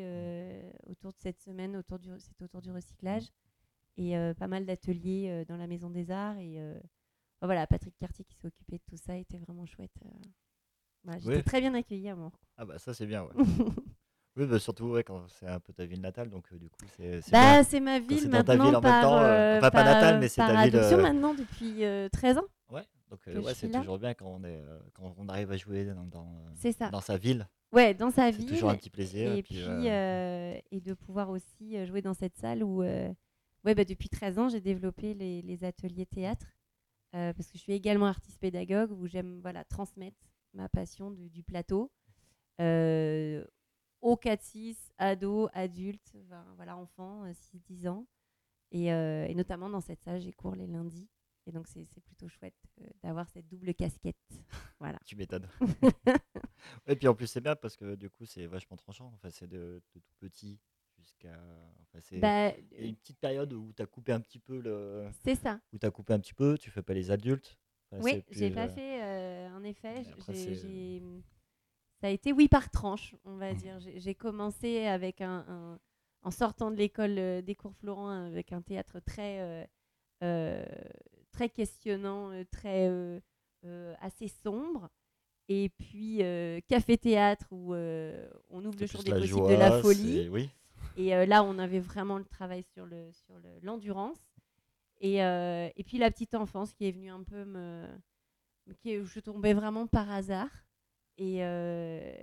autour 0.87 1.11
de 1.11 1.17
cette 1.19 1.39
semaine, 1.41 1.75
autour 1.75 1.99
du, 1.99 2.09
c'était 2.19 2.45
autour 2.45 2.61
du 2.61 2.71
recyclage 2.71 3.31
et 3.97 4.15
pas 4.37 4.47
mal 4.47 4.65
d'ateliers 4.65 5.43
dans 5.47 5.57
la 5.57 5.67
Maison 5.67 5.89
des 5.89 6.09
Arts 6.09 6.37
et 6.37 6.59
enfin, 6.59 7.45
voilà 7.47 7.67
Patrick 7.67 7.95
Cartier 7.97 8.25
qui 8.25 8.35
s'est 8.35 8.47
occupé 8.47 8.77
de 8.77 8.83
tout 8.87 8.97
ça 8.97 9.17
était 9.17 9.37
vraiment 9.37 9.65
chouette. 9.65 9.91
J'étais 11.19 11.43
très 11.43 11.61
bien 11.61 11.73
accueillie 11.73 12.09
à 12.09 12.15
moi. 12.15 12.31
Ah 12.57 12.65
bah 12.65 12.79
ça 12.79 12.93
c'est 12.93 13.05
bien, 13.05 13.23
ouais. 13.23 13.33
Oui, 14.35 14.47
bah, 14.47 14.57
surtout 14.57 14.85
ouais, 14.85 15.03
quand 15.03 15.27
c'est 15.27 15.45
un 15.47 15.59
peu 15.59 15.73
ta 15.73 15.85
ville 15.85 16.01
natale, 16.01 16.29
donc 16.29 16.45
euh, 16.51 16.57
du 16.57 16.67
coup, 16.69 16.77
c'est 16.97 17.21
Bah, 17.31 17.63
c'est 17.63 17.79
ma 17.79 17.99
ville 17.99 18.29
maintenant 18.29 18.65
ville 18.65 18.75
en 18.75 18.81
même 18.81 19.01
temps, 19.01 19.17
euh, 19.19 19.57
euh, 19.57 19.59
pas 19.59 19.83
natale, 19.83 20.19
mais 20.19 20.27
c'est 20.27 20.41
ta 20.41 20.63
ville, 20.65 20.75
euh, 20.75 20.97
maintenant 21.01 21.33
depuis 21.35 21.83
euh, 21.85 22.09
13 22.09 22.39
ans. 22.39 22.45
Ouais, 22.69 22.81
donc 23.11 23.19
euh, 23.27 23.41
ouais, 23.41 23.53
c'est 23.53 23.69
toujours 23.69 23.99
bien 23.99 24.15
quand 24.15 24.25
on, 24.25 24.43
est, 24.43 24.57
euh, 24.57 24.79
quand 24.93 25.13
on 25.19 25.29
arrive 25.29 25.51
à 25.51 25.57
jouer 25.57 25.85
dans, 25.85 26.05
dans, 26.05 26.25
euh, 26.25 26.49
C'est 26.55 26.71
ça. 26.71 26.89
dans 26.89 27.01
sa 27.01 27.17
ville. 27.17 27.47
Ouais, 27.71 27.93
dans 27.93 28.09
sa 28.09 28.31
C'est 28.31 28.37
ville. 28.37 28.49
toujours 28.49 28.71
un 28.71 28.75
petit 28.75 28.89
plaisir. 28.89 29.33
et 29.35 29.43
puis, 29.43 29.55
puis, 29.55 29.65
euh, 29.67 30.53
euh, 30.55 30.59
et 30.71 30.81
de 30.81 30.93
pouvoir 30.95 31.29
aussi 31.29 31.77
euh, 31.77 31.85
jouer 31.85 32.01
dans 32.01 32.13
cette 32.15 32.35
salle 32.37 32.63
où, 32.63 32.81
euh, 32.81 33.11
ouais, 33.65 33.75
bah, 33.75 33.85
depuis 33.85 34.09
13 34.09 34.39
ans, 34.39 34.49
j'ai 34.49 34.61
développé 34.61 35.13
les, 35.13 35.43
les 35.43 35.63
ateliers 35.63 36.07
théâtre 36.07 36.47
euh, 37.15 37.33
parce 37.33 37.51
que 37.51 37.57
je 37.59 37.63
suis 37.63 37.73
également 37.73 38.07
artiste 38.07 38.39
pédagogue 38.39 38.91
où 38.91 39.05
j'aime 39.05 39.39
voilà, 39.41 39.63
transmettre 39.63 40.17
ma 40.55 40.69
passion 40.69 41.11
du, 41.11 41.29
du 41.29 41.43
plateau 41.43 41.91
euh, 44.03 44.07
aux 44.07 44.15
4-6, 44.15 44.75
ados, 44.97 45.49
adultes, 45.53 46.13
enfin, 46.25 46.45
voilà, 46.55 46.77
enfants, 46.77 47.23
6-10 47.31 47.87
ans. 47.87 48.07
Et, 48.71 48.91
euh, 48.91 49.25
et 49.27 49.35
notamment 49.35 49.69
dans 49.69 49.81
cette 49.81 50.01
salle, 50.01 50.19
j'ai 50.21 50.33
cours 50.33 50.55
les 50.55 50.67
lundis. 50.67 51.07
Et 51.45 51.51
donc, 51.51 51.67
c'est 51.67 51.85
plutôt 52.05 52.27
chouette 52.29 52.55
euh, 52.81 52.85
d'avoir 53.03 53.29
cette 53.29 53.47
double 53.47 53.73
casquette. 53.73 54.15
voilà. 54.79 54.97
Tu 55.05 55.15
m'étonnes. 55.15 55.47
Et 56.87 56.95
puis 56.95 57.07
en 57.07 57.15
plus, 57.15 57.27
c'est 57.27 57.41
bien 57.41 57.55
parce 57.55 57.75
que 57.75 57.95
du 57.95 58.09
coup, 58.09 58.25
c'est 58.25 58.45
vachement 58.47 58.77
tranchant. 58.77 59.11
Enfin, 59.15 59.29
c'est 59.29 59.47
de, 59.47 59.81
de 59.93 59.99
tout 59.99 60.15
petit 60.19 60.59
jusqu'à. 60.97 61.37
Enfin, 61.81 61.99
c'est 62.01 62.19
Bah, 62.19 62.49
il 62.71 62.79
y 62.79 62.83
a 62.83 62.87
une 62.87 62.95
petite 62.95 63.19
période 63.19 63.51
où 63.53 63.73
tu 63.73 63.81
as 63.81 63.85
coupé 63.85 64.13
un 64.13 64.21
petit 64.21 64.39
peu 64.39 64.59
le. 64.61 65.09
c'est 65.23 65.35
ça. 65.35 65.59
Où 65.73 65.77
tu 65.77 65.91
coupé 65.91 66.13
un 66.13 66.19
petit 66.19 66.33
peu, 66.33 66.57
tu 66.57 66.71
fais 66.71 66.81
pas 66.81 66.93
les 66.93 67.11
adultes. 67.11 67.57
Enfin, 67.91 68.01
Oui, 68.03 68.23
j'ai 68.31 68.49
pas 68.49 68.67
euh, 68.67 68.69
fait, 68.69 69.03
euh, 69.03 69.49
en 69.55 69.63
effet. 69.63 70.03
j'ai- 70.31 71.03
Ça 72.03 72.07
a 72.07 72.11
été 72.11 72.33
oui 72.33 72.49
par 72.49 72.69
tranche, 72.69 73.15
on 73.23 73.37
va 73.37 73.53
Mhm. 73.53 73.57
dire. 73.59 73.79
J'ai 73.95 74.13
commencé 74.13 74.85
avec 74.87 75.21
un, 75.21 75.45
un- 75.47 75.79
en 76.23 76.31
sortant 76.31 76.69
de 76.69 76.75
l'école 76.75 77.17
euh, 77.17 77.41
des 77.41 77.55
cours 77.55 77.73
Florent 77.75 78.09
avec 78.09 78.51
un 78.51 78.61
théâtre 78.61 78.99
très, 78.99 79.39
euh, 79.39 79.63
euh, 80.21 80.65
très 81.31 81.47
questionnant, 81.47 82.31
très 82.51 82.91
assez 84.01 84.27
sombre. 84.27 84.89
Et 85.47 85.69
puis 85.69 86.17
café-théâtre 86.67 87.47
où 87.51 87.73
on 87.73 88.65
ouvre 88.65 88.77
le 88.81 88.85
plus 88.87 89.03
des 89.05 89.11
possibles 89.11 89.47
de 89.47 89.53
la 89.55 89.81
folie. 89.81 90.27
Oui. 90.27 90.49
Et 90.97 91.11
là, 91.25 91.41
on 91.41 91.57
avait 91.57 91.79
vraiment 91.79 92.17
le 92.17 92.25
travail 92.25 92.63
sur 92.73 92.85
le 92.85 93.13
sur 93.13 93.35
le- 93.39 93.59
l'endurance. 93.61 94.19
et, 94.99 95.19
et 95.19 95.83
puis 95.85 95.99
la 95.99 96.11
petite 96.11 96.35
enfance 96.35 96.73
qui 96.73 96.85
est 96.85 96.91
venue 96.91 97.11
un 97.11 97.23
peu 97.23 97.45
me. 97.45 97.87
Qui 98.81 98.91
est- 98.91 99.05
je 99.05 99.21
tombais 99.21 99.53
vraiment 99.53 99.87
par 99.87 100.11
hasard. 100.11 100.49
Et, 101.17 101.43
euh, 101.43 102.13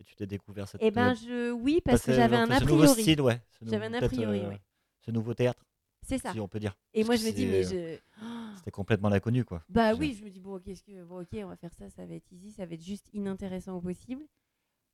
Et 0.00 0.04
tu 0.04 0.14
t'es 0.14 0.26
découvert 0.26 0.68
cette. 0.68 0.82
et 0.82 0.90
ben, 0.90 1.10
euh, 1.10 1.14
je. 1.14 1.50
Oui, 1.52 1.80
parce 1.84 2.02
que 2.02 2.12
j'avais 2.12 2.36
un 2.36 2.44
enfin, 2.44 2.54
a 2.56 2.58
ce 2.60 2.64
nouveau 2.64 2.78
priori. 2.82 3.02
style, 3.02 3.20
ouais. 3.20 3.40
J'avais 3.62 3.86
un 3.86 3.94
a 3.94 4.08
priori, 4.08 4.40
euh, 4.40 4.48
ouais. 4.50 4.60
Ce 5.00 5.10
nouveau 5.10 5.34
théâtre, 5.34 5.64
C'est 6.02 6.18
ça. 6.18 6.32
si 6.32 6.40
on 6.40 6.48
peut 6.48 6.60
dire. 6.60 6.76
Et 6.94 7.00
Parce 7.04 7.08
moi, 7.08 7.16
je 7.16 7.24
me 7.26 7.32
dis, 7.36 7.46
mais 7.46 7.62
c'est- 7.64 7.96
je. 7.96 8.56
C'était 8.58 8.70
complètement 8.70 9.08
l'inconnu, 9.08 9.44
quoi. 9.44 9.64
Bah 9.68 9.94
oui, 9.94 10.14
je 10.18 10.24
me 10.24 10.30
dis, 10.30 10.38
bon, 10.38 10.54
ok, 10.56 10.68
est-ce 10.68 10.84
que, 10.84 11.02
bon, 11.04 11.22
ok, 11.22 11.28
on 11.42 11.48
va 11.48 11.56
faire 11.56 11.72
ça, 11.74 11.88
ça 11.90 12.06
va 12.06 12.14
être 12.14 12.30
easy, 12.30 12.52
ça 12.52 12.64
va 12.66 12.74
être 12.74 12.84
juste 12.84 13.08
inintéressant 13.12 13.76
au 13.76 13.80
possible. 13.80 14.24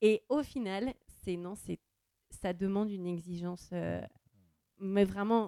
Et 0.01 0.23
au 0.31 0.43
final, 0.43 0.95
c'est 1.23 1.37
non, 1.37 1.55
c'est 1.55 1.79
ça 2.31 2.53
demande 2.55 2.91
une 2.91 3.07
exigence, 3.07 3.69
euh, 3.73 4.01
mais 4.81 5.05
vraiment 5.05 5.47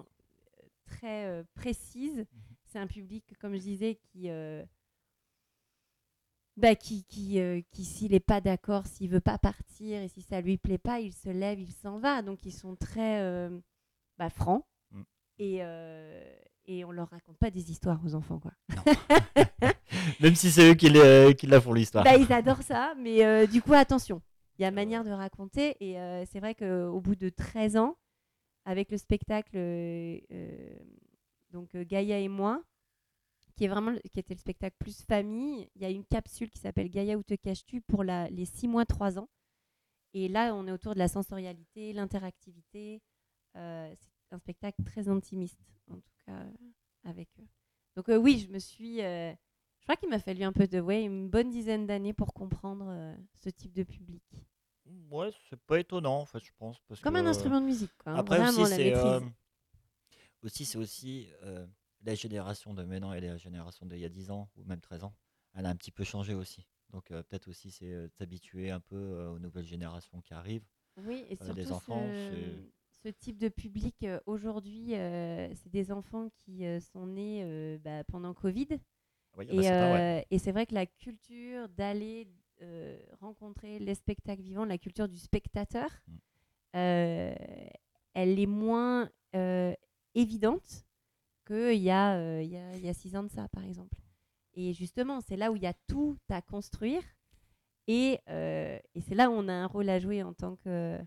euh, 0.61 0.67
très 0.85 1.25
euh, 1.25 1.43
précise. 1.55 2.25
C'est 2.65 2.79
un 2.79 2.87
public, 2.87 3.33
comme 3.39 3.53
je 3.55 3.61
disais, 3.61 3.95
qui, 3.95 4.29
euh, 4.29 4.63
bah, 6.57 6.75
qui, 6.75 7.03
qui, 7.05 7.39
euh, 7.39 7.61
qui 7.71 7.83
s'il 7.85 8.11
n'est 8.11 8.19
pas 8.19 8.41
d'accord, 8.41 8.85
s'il 8.85 9.09
veut 9.09 9.21
pas 9.21 9.37
partir 9.37 10.01
et 10.01 10.07
si 10.09 10.21
ça 10.21 10.41
lui 10.41 10.57
plaît 10.57 10.77
pas, 10.77 10.99
il 10.99 11.13
se 11.13 11.29
lève, 11.29 11.59
il 11.59 11.71
s'en 11.71 11.97
va. 11.99 12.21
Donc 12.21 12.45
ils 12.45 12.51
sont 12.53 12.75
très 12.75 13.21
euh, 13.21 13.49
bah, 14.17 14.29
francs 14.29 14.63
Mm. 14.91 15.01
et, 15.39 15.57
euh, 15.61 16.35
et 16.65 16.83
on 16.83 16.91
leur 16.91 17.09
raconte 17.09 17.37
pas 17.37 17.49
des 17.49 17.71
histoires 17.71 17.99
aux 18.05 18.13
enfants, 18.13 18.39
quoi. 18.39 18.51
Même 20.19 20.35
si 20.35 20.51
c'est 20.51 20.69
eux 20.71 20.73
qui, 20.75 20.89
les- 20.89 21.33
qui 21.37 21.47
la 21.47 21.59
font 21.61 21.73
l'histoire. 21.73 22.03
Bah, 22.03 22.15
ils 22.17 22.31
adorent 22.31 22.61
ça, 22.63 22.93
mais 22.97 23.23
euh, 23.25 23.47
du 23.47 23.61
coup, 23.61 23.73
attention. 23.73 24.21
Il 24.59 24.63
y 24.63 24.65
a 24.65 24.71
manière 24.71 25.03
de 25.03 25.11
raconter. 25.11 25.75
Et 25.79 25.97
euh, 25.99 26.23
c'est 26.31 26.39
vrai 26.39 26.55
qu'au 26.55 26.99
bout 27.01 27.15
de 27.15 27.29
13 27.29 27.77
ans, 27.77 27.97
avec 28.65 28.91
le 28.91 28.97
spectacle 28.97 29.55
euh, 29.55 30.19
euh, 30.31 30.75
donc 31.51 31.73
euh, 31.75 31.83
Gaïa 31.83 32.19
et 32.19 32.27
moi, 32.27 32.61
qui, 33.61 33.65
est 33.65 33.67
vraiment, 33.67 33.93
qui 34.11 34.19
était 34.19 34.33
le 34.33 34.39
spectacle 34.39 34.75
plus 34.79 35.03
famille, 35.03 35.69
il 35.75 35.83
y 35.83 35.85
a 35.85 35.91
une 35.91 36.03
capsule 36.03 36.49
qui 36.49 36.57
s'appelle 36.57 36.89
Gaïa 36.89 37.15
où 37.15 37.21
te 37.21 37.35
caches-tu 37.35 37.79
pour 37.81 38.03
la, 38.03 38.27
les 38.31 38.45
6 38.45 38.67
mois, 38.67 38.87
3 38.87 39.19
ans. 39.19 39.29
Et 40.15 40.29
là, 40.29 40.55
on 40.55 40.65
est 40.65 40.71
autour 40.71 40.95
de 40.95 40.99
la 40.99 41.07
sensorialité, 41.07 41.93
l'interactivité. 41.93 43.03
Euh, 43.55 43.93
c'est 43.99 44.33
un 44.33 44.39
spectacle 44.39 44.83
très 44.83 45.09
intimiste, 45.09 45.59
en 45.91 45.97
tout 45.97 46.11
cas, 46.25 46.31
euh, 46.31 46.51
avec 47.03 47.29
eux. 47.39 47.45
Donc 47.95 48.09
euh, 48.09 48.17
oui, 48.17 48.39
je 48.39 48.51
me 48.51 48.57
suis... 48.57 48.99
euh, 49.03 49.31
je 49.31 49.83
crois 49.83 49.95
qu'il 49.95 50.09
m'a 50.09 50.17
fallu 50.17 50.41
un 50.41 50.53
peu 50.53 50.67
de, 50.67 50.79
ouais, 50.79 51.03
une 51.03 51.29
bonne 51.29 51.51
dizaine 51.51 51.85
d'années 51.85 52.13
pour 52.13 52.33
comprendre 52.33 53.15
ce 53.43 53.51
type 53.51 53.73
de 53.73 53.83
public. 53.83 54.23
Ouais, 55.11 55.29
c'est 55.51 55.61
pas 55.67 55.79
étonnant, 55.79 56.17
en 56.17 56.25
fait, 56.25 56.43
je 56.43 56.51
pense. 56.57 56.79
Parce 56.87 56.99
Comme 56.99 57.13
que, 57.13 57.19
un 57.19 57.27
instrument 57.27 57.61
de 57.61 57.67
musique, 57.67 57.95
quoi. 57.99 58.13
hein, 58.13 58.15
Après 58.15 58.39
vraiment 58.39 58.63
aussi, 58.63 58.73
c'est 60.65 60.79
aussi, 60.79 61.29
la 62.03 62.15
génération 62.15 62.73
de 62.73 62.83
maintenant 62.83 63.13
et 63.13 63.21
la 63.21 63.37
génération 63.37 63.85
d'il 63.85 63.99
y 63.99 64.05
a 64.05 64.09
10 64.09 64.31
ans 64.31 64.49
ou 64.57 64.63
même 64.63 64.81
13 64.81 65.03
ans, 65.03 65.15
elle 65.53 65.65
a 65.65 65.69
un 65.69 65.75
petit 65.75 65.91
peu 65.91 66.03
changé 66.03 66.33
aussi. 66.33 66.67
Donc 66.91 67.11
euh, 67.11 67.23
peut-être 67.23 67.47
aussi 67.47 67.71
c'est 67.71 67.91
euh, 67.93 68.07
s'habituer 68.09 68.69
un 68.69 68.79
peu 68.79 68.95
euh, 68.95 69.31
aux 69.31 69.39
nouvelles 69.39 69.65
générations 69.65 70.21
qui 70.21 70.33
arrivent. 70.33 70.65
Oui, 70.97 71.25
et 71.29 71.35
surtout 71.37 71.53
des 71.53 71.71
enfants, 71.71 72.05
ce, 73.03 73.09
type 73.09 73.37
de 73.37 73.49
public, 73.49 74.05
aujourd'hui, 74.27 74.89
c'est 74.89 75.69
des 75.71 75.91
enfants 75.91 76.29
qui 76.35 76.63
sont 76.91 77.07
nés 77.07 77.79
bah, 77.79 78.03
pendant 78.03 78.33
Covid. 78.33 78.67
Oui, 79.37 79.45
bah, 79.45 79.53
Et, 79.53 79.63
c'est 79.63 79.73
euh, 79.73 80.21
et 80.29 80.51
vrai 80.51 80.65
que 80.65 80.73
la 80.73 80.85
culture 80.85 81.69
d'aller 81.69 82.27
euh, 82.61 82.99
rencontrer 83.19 83.79
les 83.79 83.95
spectacles 83.95 84.41
vivants, 84.41 84.65
la 84.65 84.77
culture 84.77 85.07
du 85.07 85.17
spectateur, 85.17 85.89
Mm. 86.07 86.77
euh, 86.77 87.35
elle 88.13 88.39
est 88.39 88.45
moins 88.45 89.09
évidente 90.13 90.85
qu'il 91.45 91.81
y, 91.81 91.89
a, 91.91 92.17
euh, 92.17 92.41
il 92.43 92.49
y, 92.51 92.57
a, 92.57 92.75
il 92.77 92.83
y 92.83 92.89
a 92.89 92.93
six 92.93 93.15
ans 93.15 93.23
de 93.23 93.29
ça, 93.29 93.47
par 93.49 93.63
exemple. 93.63 93.97
Et 94.53 94.73
justement, 94.73 95.21
c'est 95.21 95.37
là 95.37 95.51
où 95.51 95.55
il 95.55 95.63
y 95.63 95.67
a 95.67 95.73
tout 95.87 96.17
à 96.29 96.41
construire. 96.41 97.03
Et, 97.87 98.19
euh, 98.29 98.79
et 98.95 99.01
c'est 99.01 99.15
là 99.15 99.29
où 99.29 99.33
on 99.33 99.47
a 99.47 99.53
un 99.53 99.67
rôle 99.67 99.89
à 99.89 99.99
jouer 99.99 100.23
en 100.23 100.33
tant 100.33 100.55
que, 100.57 100.99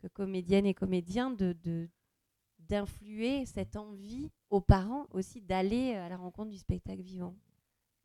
que 0.00 0.08
comédienne 0.08 0.66
et 0.66 0.74
comédien 0.74 1.30
de, 1.30 1.56
d'influer 2.58 3.46
cette 3.46 3.76
envie 3.76 4.30
aux 4.50 4.60
parents 4.60 5.06
aussi 5.10 5.40
d'aller 5.40 5.94
à 5.94 6.08
la 6.08 6.16
rencontre 6.16 6.50
du 6.50 6.58
spectacle 6.58 7.02
vivant 7.02 7.34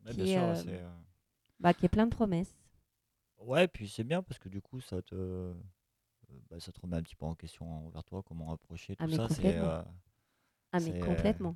Ouais, 0.05 0.13
qui 0.13 0.13
bien 0.13 0.25
est, 0.31 0.39
sûr, 0.39 0.39
euh, 0.39 0.55
c'est, 0.55 0.81
euh, 0.81 0.89
bah, 1.59 1.73
qui 1.73 1.85
est 1.85 1.89
plein 1.89 2.07
de 2.07 2.15
promesses. 2.15 2.55
Ouais, 3.39 3.67
puis 3.67 3.89
c'est 3.89 4.03
bien 4.03 4.21
parce 4.23 4.39
que 4.39 4.47
du 4.49 4.61
coup, 4.61 4.79
ça 4.81 5.01
te, 5.01 5.15
euh, 5.15 5.53
bah, 6.49 6.59
ça 6.59 6.71
te 6.71 6.79
remet 6.81 6.97
un 6.97 7.03
petit 7.03 7.15
peu 7.15 7.25
en 7.25 7.35
question 7.35 7.71
envers 7.87 8.03
toi, 8.03 8.23
comment 8.23 8.51
approcher 8.53 8.95
tout 8.95 9.03
Ah, 9.03 9.07
mais 9.07 9.17
ça. 9.17 9.27
Complètement. 9.27 9.73
euh, 9.79 9.83
Ah 10.73 10.79
mais 10.81 10.93
euh, 10.93 10.95
complètement. 10.95 11.55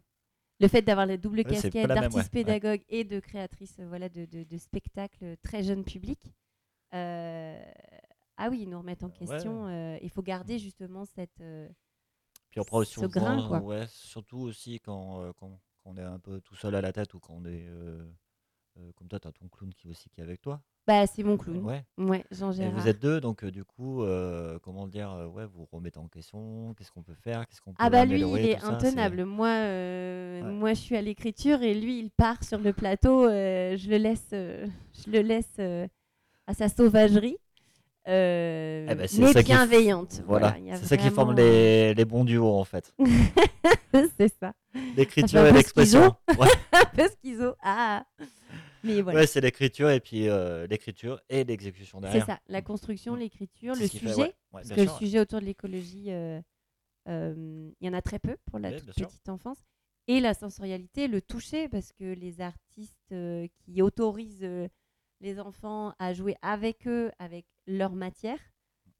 Le 0.60 0.68
fait 0.68 0.82
d'avoir 0.82 1.06
la 1.06 1.18
double 1.18 1.44
Ouais, 1.44 1.52
casquette 1.52 1.88
d'artiste 1.88 2.14
ouais, 2.14 2.22
ouais. 2.24 2.32
pédagogue 2.32 2.84
et 2.90 3.04
de 3.04 3.20
créatrice 3.20 3.76
euh, 3.80 3.88
voilà, 3.88 4.10
de, 4.10 4.26
de, 4.26 4.44
de 4.44 4.58
spectacles 4.58 5.36
très 5.44 5.64
jeune 5.64 5.84
public. 5.84 6.34
euh, 6.94 7.64
ah 8.38 8.50
oui, 8.50 8.62
ils 8.64 8.70
nous 8.70 8.78
remettent 8.80 9.04
en 9.04 9.10
question. 9.10 9.68
euh, 9.68 9.98
Il 10.02 10.10
faut 10.10 10.22
garder 10.22 10.60
justement 10.60 11.06
cette... 11.06 11.42
euh, 11.42 11.68
Puis 12.50 12.60
après, 12.60 12.86
ce 12.86 13.06
grain, 13.06 13.48
quoi. 13.48 13.60
ouais, 13.60 13.86
surtout 13.90 14.40
aussi 14.40 14.80
quand, 14.80 15.32
quand, 15.34 15.60
quand 15.84 15.92
on 15.92 15.98
est 15.98 16.02
un 16.04 16.20
peu 16.20 16.42
tout 16.42 16.56
seul 16.56 16.76
à 16.76 16.82
la 16.82 16.92
tête 16.94 17.14
ou 17.14 17.20
quand 17.20 17.34
on 17.36 17.46
est. 17.46 17.68
euh, 18.78 18.92
comme 18.96 19.08
toi, 19.08 19.20
tu 19.20 19.28
as 19.28 19.32
ton 19.32 19.48
clown 19.48 19.74
qui, 19.74 19.88
aussi, 19.88 20.10
qui 20.10 20.20
est 20.22 20.24
avec 20.24 20.42
toi. 20.42 20.62
Bah, 20.88 21.08
c'est 21.08 21.24
mon 21.24 21.36
clown. 21.38 21.64
Ouais. 21.64 21.84
Ouais, 21.98 22.24
Jean 22.30 22.52
Et 22.52 22.56
Gérard. 22.58 22.80
vous 22.80 22.88
êtes 22.88 23.02
deux, 23.02 23.20
donc 23.20 23.44
euh, 23.44 23.50
du 23.52 23.64
coup, 23.64 24.04
euh, 24.04 24.60
comment 24.62 24.86
dire, 24.88 25.12
euh, 25.12 25.26
ouais, 25.28 25.46
vous 25.46 25.68
remettez 25.72 25.98
en 25.98 26.08
question, 26.08 26.76
qu'est-ce 26.78 26.92
qu'on 26.92 27.02
peut 27.02 27.16
faire, 27.16 27.48
qu'est-ce 27.48 27.60
qu'on 27.62 27.72
peut 27.72 27.78
Ah 27.80 27.90
bah 27.90 28.06
lui, 28.06 28.22
il 28.22 28.38
est 28.50 28.60
ça, 28.60 28.68
intenable. 28.68 29.26
Moi, 29.26 29.48
Ouais. 29.48 30.42
moi, 30.44 30.74
je 30.74 30.80
suis 30.82 30.96
à 30.96 31.02
l'écriture 31.02 31.64
et 31.64 31.74
lui, 31.74 32.00
il 32.00 32.12
part 32.12 32.44
sur 32.44 32.60
le 32.60 32.72
plateau. 32.74 33.24
je 33.28 33.90
le 33.90 33.98
laisse, 33.98 34.28
je 34.32 35.10
le 35.12 35.22
laisse 35.22 35.60
à 36.48 36.54
sa 36.54 36.70
sauvagerie, 36.70 37.38
Eh 38.06 38.86
c'est 39.08 39.20
mais 39.20 39.34
qui 39.34 39.44
bienveillante. 39.44 40.22
Voilà, 40.28 40.56
c'est 40.76 40.86
ça 40.86 40.98
qui 40.98 41.10
forme 41.10 41.36
les, 41.36 41.96
les 41.96 42.06
bons 42.06 42.26
duos 42.26 42.54
en 42.60 42.64
fait. 42.66 42.94
c'est 44.20 44.32
ça. 44.40 44.54
L'écriture 44.96 45.46
et 45.46 45.52
l'expression. 45.52 46.16
Un 46.28 46.86
peu 46.96 47.08
schizo. 47.24 47.56
Ah. 47.64 48.06
Mais 48.86 49.02
voilà. 49.02 49.20
ouais, 49.22 49.28
c'est 49.28 49.42
l'écriture 49.42 49.90
et 49.90 50.00
puis 50.00 50.28
euh, 50.30 50.68
l'écriture 50.68 51.22
et 51.30 51.44
l'exécution 51.44 52.00
c'est 52.00 52.04
derrière. 52.08 52.26
ça. 52.26 52.40
La 52.48 52.62
construction, 52.62 53.16
Mm. 53.16 53.20
l'écriture, 53.20 53.76
C'est 53.76 53.82
le 53.84 53.88
fait, 53.90 53.98
sujet. 53.98 54.16
ouais. 54.16 54.22
Ouais, 54.24 54.34
Parce 54.52 54.70
que 54.70 54.82
le 54.82 54.88
sûr, 54.88 54.98
sujet 54.98 55.20
autour 55.20 55.40
de 55.42 55.46
l'écologie, 55.46 56.12
euh, 56.12 56.42
euh, 57.08 57.72
il 57.82 57.86
y 57.86 57.90
en 57.90 57.94
a 57.94 58.02
très 58.02 58.20
peu 58.20 58.38
pour 58.46 58.60
la 58.60 58.72
toute 58.80 58.94
petite 58.94 59.30
enfance. 59.30 59.64
Et 60.08 60.20
la 60.20 60.34
sensorialité, 60.34 61.08
le 61.08 61.22
toucher, 61.22 61.68
parce 61.68 61.92
que 61.92 62.04
les 62.04 62.40
artistes 62.42 63.16
qui 63.60 63.82
autorisent 63.82 64.48
les 65.22 65.40
enfants 65.40 65.94
à 65.98 66.14
jouer 66.14 66.36
avec 66.44 66.88
eux, 66.88 67.12
avec 67.18 67.46
leur 67.66 67.94
matière, 67.96 68.40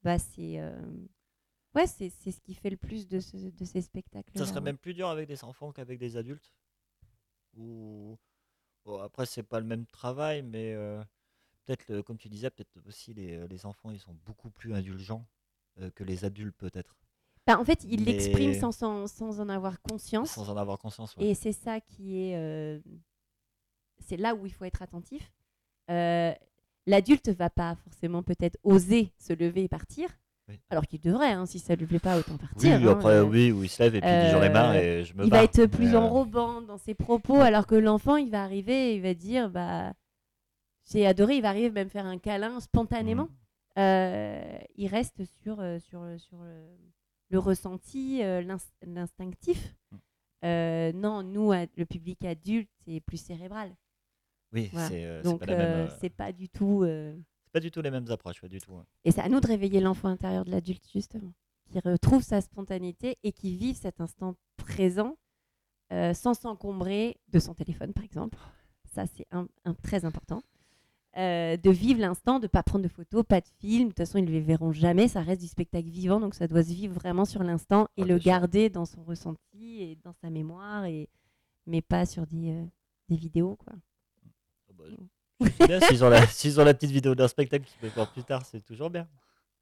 bah, 0.02 0.18
c'est 0.18 0.60
ouais, 1.76 1.86
c'est 1.86 2.08
c'est 2.10 2.32
ce 2.32 2.40
qui 2.40 2.54
fait 2.54 2.70
le 2.70 2.76
plus 2.76 3.06
de, 3.06 3.20
ce- 3.20 3.36
de 3.36 3.64
ces 3.64 3.82
spectacles. 3.82 4.36
Ça 4.36 4.46
serait 4.46 4.60
même 4.60 4.78
plus 4.78 4.94
dur 4.94 5.08
avec 5.08 5.28
des 5.28 5.44
enfants 5.44 5.70
qu'avec 5.72 5.98
des 6.00 6.16
adultes? 6.16 6.52
Ou 7.56 8.18
bon, 8.86 8.98
après 9.00 9.26
c'est 9.26 9.42
pas 9.42 9.60
le 9.60 9.66
même 9.66 9.84
travail, 9.86 10.40
mais 10.42 10.72
euh, 10.72 11.02
peut-être 11.66 11.86
le- 11.88 12.02
comme 12.02 12.16
tu 12.16 12.28
disais, 12.30 12.48
peut-être 12.50 12.78
aussi 12.86 13.12
les, 13.12 13.46
les 13.48 13.66
enfants 13.66 13.90
ils 13.90 14.00
sont 14.00 14.16
beaucoup 14.24 14.48
plus 14.50 14.72
indulgents 14.74 15.26
euh, 15.80 15.90
que 15.90 16.04
les 16.04 16.24
adultes 16.24 16.56
peut-être, 16.56 16.96
Bah, 17.46 17.58
en 17.60 17.64
fait, 17.64 17.84
il 17.84 18.04
l'exprime 18.04 18.50
Mais- 18.52 18.58
sans, 18.60 18.72
sans, 18.72 19.06
sans 19.06 19.40
en 19.40 19.48
avoir 19.50 19.80
conscience. 19.82 20.30
sans 20.30 20.48
en 20.48 20.56
avoir 20.56 20.78
conscience. 20.78 21.14
ouais. 21.16 21.26
Et 21.26 21.34
c'est 21.34 21.52
ça 21.52 21.80
qui 21.80 22.18
est. 22.18 22.36
euh, 22.36 22.80
c'est 24.00 24.16
là 24.16 24.34
où 24.34 24.46
il 24.46 24.52
faut 24.52 24.64
être 24.64 24.82
attentif. 24.82 25.32
Euh, 25.90 26.32
L'adulte 26.88 27.28
va 27.30 27.50
pas 27.50 27.74
forcément 27.76 28.22
peut-être 28.22 28.56
oser 28.62 29.12
se 29.18 29.32
lever 29.32 29.64
et 29.64 29.68
partir, 29.68 30.08
Oui. 30.48 30.60
alors 30.70 30.86
qu'il 30.86 31.00
devrait, 31.00 31.32
hein, 31.32 31.44
si 31.46 31.58
ça 31.58 31.74
lui 31.74 31.86
plaît 31.86 31.98
pas, 31.98 32.16
autant 32.18 32.32
Oui, 32.34 32.38
partir. 32.38 32.74
hein, 32.76 32.92
après 32.92 33.14
euh. 33.16 33.24
oui, 33.24 33.50
où 33.50 33.64
il 33.64 33.68
se 33.68 33.82
lève 33.82 33.96
et 33.96 34.00
puis 34.00 34.08
il 34.10 34.24
dit 34.26 34.30
j'en 34.30 34.42
ai 34.42 34.48
marre 34.48 34.76
et 34.76 35.04
je 35.04 35.12
me 35.14 35.24
il 35.24 35.30
va 35.30 35.42
être 35.42 35.66
plus 35.66 35.86
Mais, 35.88 35.94
euh, 35.94 35.98
enrobant 36.00 36.62
dans 36.62 36.78
ses 36.78 36.94
propos, 36.94 37.40
alors 37.40 37.66
que 37.66 37.74
l'enfant, 37.74 38.16
il 38.16 38.30
va 38.30 38.44
arriver 38.44 38.92
et 38.92 38.94
il 38.96 39.02
va 39.02 39.14
dire 39.14 39.50
bah, 39.50 39.92
J'ai 40.88 41.04
adoré, 41.06 41.36
il 41.36 41.42
va 41.42 41.48
arriver 41.48 41.70
même 41.70 41.90
faire 41.90 42.06
un 42.06 42.18
câlin 42.18 42.60
spontanément. 42.60 43.24
mhm. 43.24 43.36
Euh, 43.78 44.58
il 44.76 44.86
reste 44.88 45.24
sur, 45.42 45.56
sur, 45.80 46.00
le- 46.02 46.18
sur 46.18 46.38
le, 47.30 47.38
ressenti, 47.38 48.20
l'ins- 48.22 48.56
l'instinctif. 48.86 49.74
Mm. 49.90 49.96
Euh, 50.44 50.92
non, 50.94 51.22
nous, 51.22 51.52
le 51.52 51.84
public 51.84 52.24
adulte, 52.24 52.70
c'est 52.86 53.00
plus 53.00 53.18
cérébral. 53.18 53.74
Oui, 54.52 54.70
Voilà. 54.72 54.88
c'est 54.88 55.04
euh, 55.04 55.22
Donc, 55.22 55.40
pas, 55.40 55.46
la 55.46 55.56
même, 55.56 55.88
euh, 56.02 56.08
pas 56.16 56.32
du 56.32 56.48
tout. 56.48 56.84
Pas 57.56 57.60
du 57.60 57.70
tout 57.70 57.80
les 57.80 57.90
mêmes 57.90 58.10
approches, 58.10 58.40
pas 58.42 58.48
du 58.48 58.58
tout. 58.60 58.72
ouais. 58.72 58.82
Et 59.06 59.12
c'est 59.12 59.22
à 59.22 59.30
nous 59.30 59.40
de 59.40 59.46
réveiller 59.46 59.80
l'enfant 59.80 60.08
intérieur 60.08 60.44
de 60.44 60.50
l'adulte, 60.50 60.86
justement, 60.92 61.32
qui 61.70 61.80
retrouve 61.80 62.22
sa 62.22 62.42
spontanéité 62.42 63.16
et 63.22 63.32
qui 63.32 63.56
vive 63.56 63.76
cet 63.76 63.98
instant 64.02 64.34
présent 64.58 65.16
euh, 65.90 66.12
sans 66.12 66.34
s'encombrer 66.34 67.16
de 67.28 67.38
son 67.38 67.54
téléphone, 67.54 67.94
par 67.94 68.04
exemple. 68.04 68.36
Ça, 68.94 69.06
c'est 69.06 69.26
un, 69.30 69.46
un- 69.64 69.72
très 69.72 70.04
important. 70.04 70.42
Euh, 71.16 71.56
de 71.56 71.70
vivre 71.70 71.98
l'instant, 72.00 72.38
de 72.40 72.44
ne 72.44 72.48
pas 72.48 72.62
prendre 72.62 72.84
de 72.84 72.88
photos, 72.90 73.24
pas 73.26 73.40
de 73.40 73.48
film. 73.58 73.84
De 73.84 73.88
toute 73.88 73.98
façon, 74.04 74.18
ils 74.18 74.26
ne 74.26 74.30
les 74.30 74.40
verront 74.42 74.72
jamais. 74.72 75.08
Ça 75.08 75.22
reste 75.22 75.40
du 75.40 75.48
spectacle 75.48 75.88
vivant, 75.88 76.20
donc 76.20 76.34
ça 76.34 76.46
doit 76.46 76.62
se 76.62 76.72
vivre 76.74 76.92
vraiment 76.94 77.24
sur 77.24 77.42
l'instant 77.42 77.88
et 77.96 78.02
Ah, 78.02 78.04
le 78.04 78.18
sûr. 78.18 78.24
garder 78.26 78.68
dans 78.68 78.84
son 78.84 79.02
ressenti 79.02 79.80
et 79.82 79.96
dans 80.04 80.12
sa 80.12 80.28
mémoire, 80.28 80.84
et... 80.84 81.08
mais 81.66 81.80
pas 81.80 82.04
sur 82.04 82.26
des, 82.26 82.50
euh, 82.50 82.66
des 83.08 83.16
vidéos. 83.16 83.56
Quoi. 83.56 83.72
Ah 84.68 84.72
bah, 84.74 84.84
bien, 85.40 85.80
s'ils 85.80 86.04
ont, 86.04 86.08
la, 86.08 86.26
s'ils 86.26 86.60
ont 86.60 86.64
la 86.64 86.74
petite 86.74 86.90
vidéo 86.90 87.14
d'un 87.14 87.28
spectacle 87.28 87.64
qui 87.64 87.76
peut 87.78 87.88
voir 87.94 88.10
plus 88.12 88.24
tard, 88.24 88.44
c'est 88.44 88.60
toujours 88.64 88.90
bien. 88.90 89.06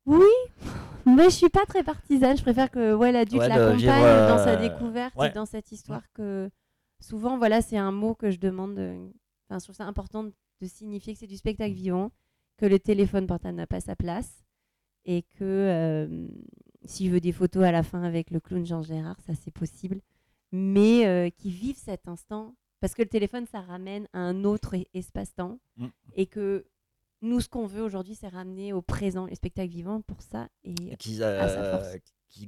Oui, 0.06 0.24
mais 1.06 1.24
je 1.24 1.30
suis 1.36 1.48
pas 1.48 1.64
très 1.66 1.82
partisane. 1.82 2.36
Je 2.36 2.42
préfère 2.42 2.70
que 2.70 2.94
ouais, 2.94 3.10
l'adulte 3.12 3.40
Ouais, 3.42 3.48
de 3.48 3.54
l'accompagne 3.54 3.78
vivre, 3.78 4.28
dans 4.28 4.38
sa 4.38 4.50
euh, 4.50 4.56
découverte 4.68 5.14
ouais. 5.16 5.30
et 5.30 5.32
dans 5.32 5.46
cette 5.46 5.72
histoire 5.72 6.02
que 6.12 6.50
souvent, 7.00 7.38
voilà, 7.38 7.62
c'est 7.62 7.78
un 7.78 7.92
mot 7.92 8.14
que 8.14 8.30
je 8.30 8.38
demande. 8.38 8.78
euh, 8.78 9.08
Enfin, 9.48 9.58
je 9.58 9.64
trouve 9.64 9.76
ça 9.76 9.84
important 9.84 10.24
de, 10.24 10.32
de 10.62 10.66
signifier 10.66 11.12
que 11.14 11.18
c'est 11.20 11.26
du 11.26 11.36
spectacle 11.36 11.72
vivant, 11.74 12.12
que 12.56 12.66
le 12.66 12.78
téléphone 12.78 13.26
portable 13.26 13.56
n'a 13.56 13.66
pas 13.66 13.80
sa 13.80 13.94
place 13.96 14.44
et 15.06 15.22
que 15.22 15.42
euh, 15.44 16.28
s'il 16.86 17.10
veut 17.10 17.20
des 17.20 17.32
photos 17.32 17.62
à 17.64 17.72
la 17.72 17.82
fin 17.82 18.02
avec 18.02 18.30
le 18.30 18.40
clown 18.40 18.64
Jean 18.64 18.82
Gérard, 18.82 19.16
ça 19.26 19.32
c'est 19.34 19.50
possible, 19.50 20.00
mais 20.52 21.06
euh, 21.06 21.28
qui 21.30 21.50
vivent 21.50 21.76
cet 21.78 22.08
instant 22.08 22.54
parce 22.80 22.94
que 22.94 23.02
le 23.02 23.08
téléphone, 23.08 23.46
ça 23.50 23.60
ramène 23.60 24.06
à 24.12 24.18
un 24.18 24.44
autre 24.44 24.76
e- 24.76 24.84
espace-temps 24.94 25.58
Mm. 25.76 25.86
et 26.16 26.26
que 26.26 26.66
nous, 27.22 27.40
ce 27.40 27.48
qu'on 27.48 27.66
veut 27.66 27.82
aujourd'hui, 27.82 28.14
c'est 28.14 28.28
ramener 28.28 28.72
au 28.72 28.82
présent 28.82 29.26
les 29.26 29.34
spectacles 29.34 29.70
vivants 29.72 30.02
pour 30.02 30.20
ça. 30.20 30.48
Et 30.64 30.74
Et 30.90 30.92
à 30.92 31.48
sa 31.48 31.62
euh, 31.62 31.78
force. 31.80 31.96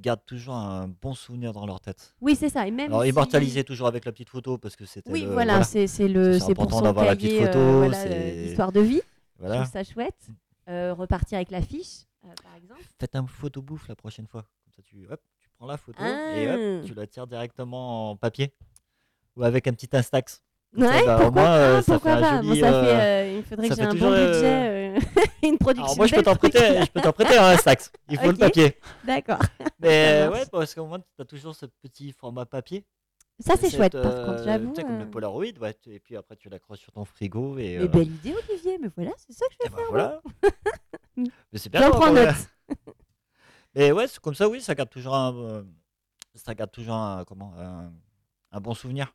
gardent 0.00 0.25
toujours 0.26 0.54
un 0.54 0.88
bon 0.88 1.14
souvenir 1.14 1.52
dans 1.52 1.64
leur 1.66 1.80
tête. 1.80 2.14
oui, 2.21 2.35
c'est 2.37 2.49
ça. 2.50 2.66
Et 2.66 2.71
même 2.71 2.90
Alors, 2.92 3.02
si- 3.04 3.09
immortaliser 3.11 3.64
toujours 3.64 3.87
avec 3.87 4.04
la 4.04 4.12
petite 4.12 4.28
photo 4.28 4.59
parce 4.59 4.76
que 4.76 4.85
c'était. 4.85 5.11
Oui, 5.11 5.23
le- 5.23 5.30
voilà, 5.33 5.62
c'est 5.64 5.87
c'est 5.87 6.09
le 6.09 6.38
C'est 6.38 6.50
important 6.50 6.83
d'avoir 6.83 7.06
la 7.06 7.16
petite 7.16 7.33
euh, 7.40 7.47
photo, 7.47 7.59
voilà, 7.78 7.97
c'est- 8.02 8.12
euh, 8.12 8.44
l'histoire 8.46 8.72
de 8.72 8.81
vie. 8.81 9.00
Je 9.37 9.40
Voilà. 9.44 9.62
trouve 9.62 9.72
ça 9.72 9.85
chouette. 9.85 10.29
Euh, 10.68 10.92
repartir 10.94 11.37
avec 11.37 11.50
l'affiche, 11.53 12.03
euh, 12.24 12.29
par 12.42 12.55
exemple. 12.57 12.83
Faites 12.98 13.14
un 13.14 13.24
photo 13.27 13.62
bouffe 13.62 13.87
la 13.88 13.94
prochaine 13.94 14.27
fois. 14.27 14.42
Comme 14.64 14.72
ça, 14.74 14.83
tu, 14.83 15.07
hop, 15.09 15.20
tu 15.38 15.48
prends 15.57 15.66
la 15.66 15.77
photo 15.77 16.03
et 16.03 16.48
Ah. 16.48 16.55
hop, 16.81 16.85
tu 16.85 16.92
la 16.94 17.07
tires 17.07 17.27
directement 17.29 18.11
en 18.11 18.16
papier 18.16 18.53
ou 19.37 19.44
avec 19.44 19.66
un 19.66 19.72
petit 19.72 19.88
Instax. 19.92 20.42
Ça, 20.79 20.85
Ouais, 20.85 21.07
bah, 21.07 21.18
pourquoi, 21.20 21.42
moins, 21.42 21.57
euh, 21.57 21.77
ah, 21.79 21.83
ça 21.83 21.92
pourquoi 21.94 22.16
fait 22.16 22.20
pas 22.20 22.42
Bon, 22.42 22.49
joli, 22.49 22.61
ça 22.61 22.72
euh, 22.72 22.85
fait, 22.85 23.01
euh, 23.01 23.37
Il 23.38 23.44
faudrait 23.44 23.68
que 23.68 23.75
j'ai 23.75 23.83
un 23.83 23.94
bon 23.94 24.11
budget 24.11 24.94
et 25.42 25.49
une 25.49 25.59
production. 25.59 25.85
Alors 25.85 25.96
moi, 25.96 26.07
je 26.07 26.14
peux 26.14 26.22
t'en 26.22 26.37
prêter, 26.37 26.59
je 26.59 26.90
peux 26.90 27.01
t'en 27.01 27.12
prêter 27.12 27.38
un 27.38 27.46
Instax. 27.46 27.92
Il 28.11 28.18
faut 28.18 28.31
le 28.31 28.37
papier. 28.37 28.79
D'accord. 29.05 29.38
Mais 29.81 30.29
ouais, 30.31 30.44
parce 30.51 30.75
qu'au 30.75 30.87
moins, 30.87 30.99
tu 30.99 31.22
as 31.22 31.25
toujours 31.25 31.55
ce 31.55 31.66
petit 31.66 32.12
format 32.12 32.44
papier. 32.44 32.85
Ça, 33.38 33.55
c'est 33.57 33.70
chouette, 33.70 33.92
par 33.92 34.25
contre, 34.25 34.44
j'avoue. 34.44 34.75
Sais, 34.75 34.83
comme 34.83 34.99
le 34.99 35.11
Polaroid, 35.11 35.44
ouais, 35.61 35.77
et 35.87 36.01
puis 36.01 36.16
après, 36.16 36.37
tu 36.37 36.49
l'accroches 36.49 36.81
sur 36.81 36.92
ton 36.92 37.05
frigo. 37.05 37.59
Et, 37.59 37.79
Mais 37.79 37.88
belle 37.88 38.09
idée, 38.09 38.35
Olivier. 38.49 38.79
Mais 38.81 38.88
voilà, 38.94 39.12
c'est 39.16 39.33
ça 39.33 39.46
que 39.46 39.55
je 39.61 39.68
vais 39.68 39.70
ben 39.70 39.77
faire. 39.77 39.90
voilà. 39.90 40.22
Mm. 41.16 41.25
Mais 41.53 41.59
c'est 41.59 41.70
bien. 41.70 41.81
J'en 41.81 41.90
prends 41.90 42.12
note. 42.12 42.35
Mais 43.75 43.92
ouais, 43.92 44.07
c'est 44.09 44.20
comme 44.20 44.35
ça, 44.35 44.49
oui, 44.49 44.61
ça 44.61 44.75
garde 44.75 44.90
toujours 44.90 45.14
un, 45.14 45.64
ça 46.35 46.55
garde 46.55 46.70
toujours 46.70 46.94
un, 46.94 47.25
comment, 47.25 47.55
un, 47.59 47.92
un 48.53 48.61
bon 48.61 48.75
souvenir. 48.75 49.14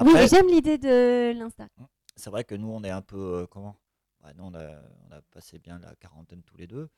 Oui, 0.00 0.08
Après, 0.08 0.28
j'aime 0.28 0.48
l'idée 0.48 0.78
de 0.78 1.32
l'Insta. 1.38 1.68
c'est 2.16 2.30
vrai 2.30 2.44
que 2.44 2.54
nous, 2.54 2.68
on 2.68 2.82
est 2.84 2.90
un 2.90 3.02
peu, 3.02 3.42
euh, 3.42 3.46
comment? 3.46 3.76
Ouais, 4.24 4.32
Nous, 4.36 4.44
on 4.44 4.54
a, 4.54 4.80
on 5.08 5.12
a 5.12 5.20
passé 5.30 5.58
bien 5.58 5.78
la 5.78 5.94
quarantaine 5.96 6.42
tous 6.42 6.56
les 6.56 6.66
deux. 6.66 6.88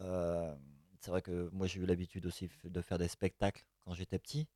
Euh, 0.00 0.54
c'est 1.00 1.10
vrai 1.10 1.22
que 1.22 1.48
moi, 1.52 1.66
j'ai 1.66 1.80
eu 1.80 1.86
l'habitude 1.86 2.26
aussi 2.26 2.48
de 2.64 2.80
faire 2.82 2.98
des 2.98 3.08
spectacles 3.08 3.64
quand 3.84 3.94
j'étais 3.94 4.18
petit. 4.18 4.48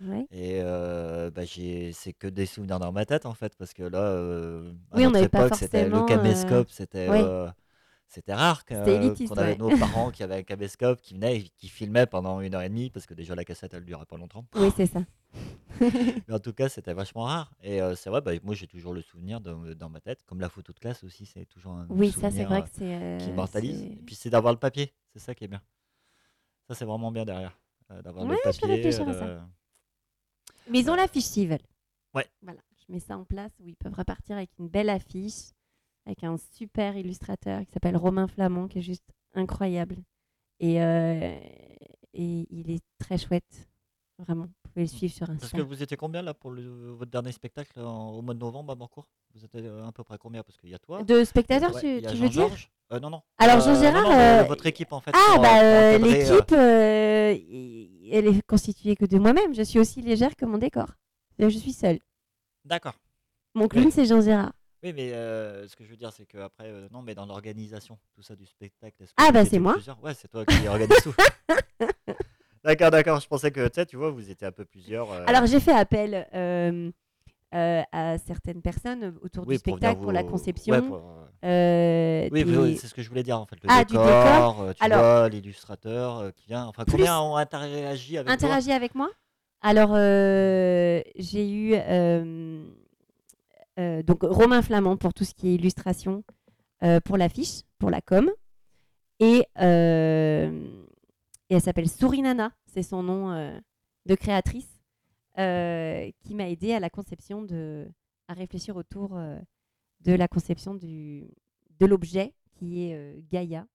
Ouais. 0.00 0.26
Et 0.30 0.60
euh, 0.62 1.30
bah, 1.30 1.44
j'ai, 1.44 1.92
c'est 1.92 2.12
que 2.14 2.26
des 2.28 2.46
souvenirs 2.46 2.78
dans 2.80 2.92
ma 2.92 3.06
tête, 3.06 3.26
en 3.26 3.34
fait, 3.34 3.56
parce 3.56 3.74
que 3.74 3.82
là, 3.84 4.00
euh, 4.00 4.72
à 4.92 4.98
Oui, 4.98 5.06
on 5.06 5.10
notre 5.10 5.20
pas 5.28 5.42
époque, 5.42 5.54
c'était 5.54 5.88
le 5.88 6.02
forcément, 6.02 6.04
euh, 6.04 6.04
caméscope, 6.04 6.70
c'était... 6.70 7.08
ouais. 7.10 7.24
Euh, 8.10 8.14
c'était 8.14 8.34
rare 8.34 8.64
que- 8.64 9.28
qu'on 9.28 9.34
avait 9.36 9.52
ouais. 9.52 9.56
nos 9.58 9.76
parents 9.78 10.10
qui 10.12 10.22
avaient 10.22 10.36
un 10.36 10.42
caméscope, 10.42 11.00
qui 11.00 11.14
venaient, 11.14 11.38
et 11.38 11.42
qui 11.56 11.68
filmaient 11.68 12.06
pendant 12.06 12.40
une 12.40 12.54
heure 12.54 12.62
et 12.62 12.68
demie, 12.68 12.90
parce 12.90 13.06
que 13.06 13.14
déjà 13.14 13.34
la 13.34 13.44
cassette, 13.44 13.74
elle 13.74 13.84
durait 13.84 14.06
pas 14.06 14.16
longtemps. 14.16 14.44
Oui, 14.56 14.70
c'est 14.76 14.86
ça. 14.86 15.00
Mais 15.80 16.34
en 16.34 16.38
tout 16.40 16.52
cas, 16.52 16.68
c'était 16.68 16.92
vachement 16.92 17.22
rare. 17.24 17.52
Et 17.62 17.80
euh, 17.80 17.94
c'est 17.94 18.10
vrai, 18.10 18.20
bah, 18.20 18.32
moi 18.42 18.54
j'ai 18.54 18.66
toujours 18.66 18.92
le 18.92 19.00
souvenir 19.02 19.40
de- 19.40 19.74
dans 19.74 19.88
ma 19.88 20.00
tête, 20.00 20.22
comme 20.24 20.40
la 20.40 20.48
photo 20.48 20.72
de 20.72 20.78
classe 20.78 21.04
aussi, 21.04 21.24
c'est 21.26 21.46
toujours 21.46 21.72
un 21.74 21.86
Oui, 21.88 22.10
ça, 22.10 22.30
c'est 22.30 22.30
souvenir, 22.30 22.48
vrai 22.48 22.58
euh, 22.58 22.62
que 22.62 22.68
c'est. 22.72 22.94
euh, 22.94 23.18
qui 23.18 23.30
immortalise. 23.30 23.78
c'est- 23.78 23.86
Et 23.86 23.96
puis 24.04 24.14
c'est 24.16 24.30
d'avoir 24.30 24.52
le 24.52 24.58
papier, 24.58 24.92
c'est 25.12 25.20
ça 25.20 25.34
qui 25.34 25.44
est 25.44 25.48
bien. 25.48 25.62
Ça, 26.68 26.74
c'est 26.74 26.84
vraiment 26.84 27.10
bien 27.12 27.24
derrière, 27.24 27.56
euh, 27.90 28.02
d'avoir 28.02 28.24
Ouais, 28.26 28.32
le 28.32 28.52
je 28.52 28.58
papier. 28.60 28.94
à 28.96 29.08
euh, 29.08 29.38
ça. 29.38 29.48
Mais 30.68 30.80
ils 30.80 30.90
ont 30.90 30.94
Euh, 30.94 30.96
l'affiche 30.96 31.24
s'ils 31.24 31.48
veulent. 31.48 31.58
ouais. 32.14 32.26
Voilà, 32.42 32.60
je 32.76 32.92
mets 32.92 33.00
ça 33.00 33.16
en 33.16 33.24
place 33.24 33.52
où 33.60 33.68
ils 33.68 33.76
peuvent 33.76 33.94
repartir 33.94 34.36
avec 34.36 34.50
une 34.58 34.68
belle 34.68 34.90
affiche, 34.90 35.52
avec 36.06 36.24
un 36.24 36.36
super 36.36 36.96
illustrateur 36.96 37.60
qui 37.64 37.72
s'appelle 37.72 37.96
Romain 37.96 38.26
Flamand, 38.26 38.68
qui 38.68 38.78
est 38.78 38.82
juste 38.82 39.04
incroyable. 39.34 39.96
Et, 40.58 40.82
euh, 40.82 41.38
et 42.14 42.46
il 42.50 42.70
est 42.70 42.82
très 42.98 43.16
chouette. 43.18 43.68
Vraiment, 44.18 44.44
vous 44.44 44.70
pouvez 44.70 44.82
le 44.82 44.86
suivre 44.88 45.14
sur 45.14 45.26
Parce 45.26 45.44
Insta. 45.44 45.56
que 45.56 45.62
vous 45.62 45.82
étiez 45.82 45.96
combien 45.96 46.20
là 46.20 46.34
pour 46.34 46.50
le- 46.50 46.90
votre 46.92 47.10
dernier 47.10 47.32
spectacle 47.32 47.80
en- 47.80 48.10
au 48.10 48.20
mois 48.22 48.34
de 48.34 48.38
novembre 48.40 48.72
à 48.72 48.74
Bancourt 48.74 49.08
Vous 49.34 49.42
étiez 49.44 49.60
euh, 49.64 49.86
à 49.86 49.92
peu 49.92 50.04
près 50.04 50.18
combien? 50.18 50.42
Parce 50.42 50.58
qu'il 50.58 50.68
y 50.70 50.74
a 50.74 50.78
toi. 50.78 51.02
De 51.02 51.24
spectateurs, 51.24 51.74
ouais, 51.74 52.02
tu, 52.02 52.16
veux 52.16 52.28
dire? 52.28 52.48
Euh, 52.92 53.00
Non, 53.00 53.08
non. 53.08 53.22
Alors, 53.38 53.60
Jean 53.60 53.70
Euh, 53.72 54.42
votre 54.42 54.66
équipe 54.66 54.92
en 54.92 55.00
fait. 55.00 55.12
Ah, 55.14 55.32
pour, 55.34 55.42
bah, 55.42 55.96
l'équipe, 55.98 56.52
elle 56.52 58.26
est 58.26 58.42
constituée 58.46 58.96
que 58.96 59.04
de 59.06 59.18
moi-même. 59.18 59.54
Je 59.54 59.62
suis 59.62 59.78
aussi 59.78 60.02
légère 60.02 60.34
que 60.36 60.44
mon 60.44 60.58
décor. 60.58 60.88
Je 61.38 61.48
suis 61.48 61.72
seule. 61.72 62.00
D'accord. 62.64 62.94
Mon 63.54 63.68
clown, 63.68 63.90
c'est 63.90 64.04
Jean 64.04 64.20
Gérard. 64.20 64.52
Oui, 64.82 64.92
mais 64.94 65.12
euh, 65.12 65.68
ce 65.68 65.76
que 65.76 65.84
je 65.84 65.90
veux 65.90 65.96
dire, 65.96 66.10
c'est 66.12 66.24
que 66.24 66.38
après, 66.38 66.64
euh, 66.68 66.88
non, 66.90 67.02
mais 67.02 67.14
dans 67.14 67.26
l'organisation, 67.26 67.98
tout 68.14 68.22
ça 68.22 68.34
du 68.34 68.46
spectacle. 68.46 69.04
Ah, 69.18 69.30
bah, 69.30 69.44
c'est 69.44 69.58
moi. 69.58 69.74
plusieurs? 69.74 70.02
Ouais, 70.02 70.14
c'est 70.14 70.28
toi 70.28 70.44
qui 70.46 70.66
organise 70.66 70.96
tout. 71.02 71.14
d'accord, 72.64 72.90
d'accord. 72.90 73.20
Je 73.20 73.28
pensais 73.28 73.50
que, 73.50 73.66
tu 73.68 73.74
sais, 73.74 73.84
tu 73.86 73.96
vois, 73.96 74.10
vous 74.10 74.30
étiez 74.30 74.46
un 74.46 74.52
peu 74.52 74.64
plusieurs. 74.64 75.10
euh, 75.12 75.24
Alors, 75.26 75.44
j'ai 75.46 75.60
fait 75.60 75.72
appel 75.72 76.26
à 77.52 78.18
certaines 78.26 78.62
personnes 78.62 79.18
autour 79.22 79.46
oui, 79.46 79.56
du 79.56 79.58
spectacle, 79.58 80.00
pour 80.00 80.12
la 80.12 80.24
conception. 80.24 80.74
ouais, 80.74 80.80
pour, 80.80 81.02
Oui, 82.32 82.44
des- 82.44 82.76
c'est 82.76 82.86
ce 82.86 82.94
que 82.94 83.02
je 83.02 83.08
voulais 83.10 83.22
dire 83.22 83.38
en 83.38 83.44
fait. 83.44 83.56
Le 83.56 83.68
Ah, 83.68 83.84
du 83.84 83.92
décor, 83.92 84.66
tu 84.78 84.82
Alors- 84.84 84.98
vois, 85.00 85.28
l'illustrateur 85.28 86.32
qui 86.34 86.46
vient. 86.46 86.64
Enfin, 86.64 86.84
Plus- 86.84 86.92
combien 86.96 87.20
ont 87.20 87.36
interagi 87.36 88.16
avec 88.16 88.26
toi? 88.28 88.34
interagi 88.34 88.72
avec 88.72 88.94
moi? 88.94 89.10
Alors, 89.60 89.94
j'ai 89.94 91.50
eu 91.50 91.74
euh, 93.78 94.02
donc 94.02 94.22
Romain 94.22 94.62
Flamand 94.62 94.96
pour 94.96 95.14
tout 95.14 95.24
ce 95.24 95.34
qui 95.34 95.48
est 95.48 95.54
illustration, 95.54 96.24
euh, 96.82 97.00
pour 97.00 97.16
l'affiche, 97.16 97.62
pour 97.78 97.90
la 97.90 98.00
com. 98.00 98.30
Et, 99.20 99.44
euh, 99.58 100.84
et 101.50 101.54
elle 101.54 101.60
s'appelle 101.60 101.88
Sourinana, 101.88 102.52
c'est 102.66 102.82
son 102.82 103.02
nom 103.02 103.60
de 104.06 104.14
créatrice, 104.14 104.80
qui 105.36 106.34
m'a 106.34 106.48
aidé 106.48 106.72
à 106.72 106.80
la 106.80 106.90
conception 106.90 107.42
de, 107.42 107.88
à 108.28 108.34
réfléchir 108.34 108.76
autour 108.76 109.18
de 110.00 110.12
la 110.12 110.26
conception 110.26 110.74
du, 110.74 111.28
de 111.78 111.86
l'objet 111.86 112.34
qui 112.52 112.84
est 112.84 113.22
Gaïa, 113.30 113.66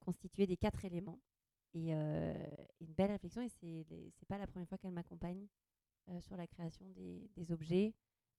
constitué 0.00 0.46
des 0.46 0.56
quatre 0.56 0.84
éléments. 0.84 1.20
Et 1.74 1.92
une 1.92 2.94
belle 2.96 3.10
réflexion, 3.10 3.42
et 3.42 3.50
c'est 3.50 4.28
pas 4.28 4.38
la 4.38 4.46
première 4.46 4.68
fois 4.68 4.78
qu'elle 4.78 4.92
m'accompagne 4.92 5.46
sur 6.20 6.36
la 6.36 6.46
création 6.46 6.86
des, 6.90 7.52
objets 7.52 7.92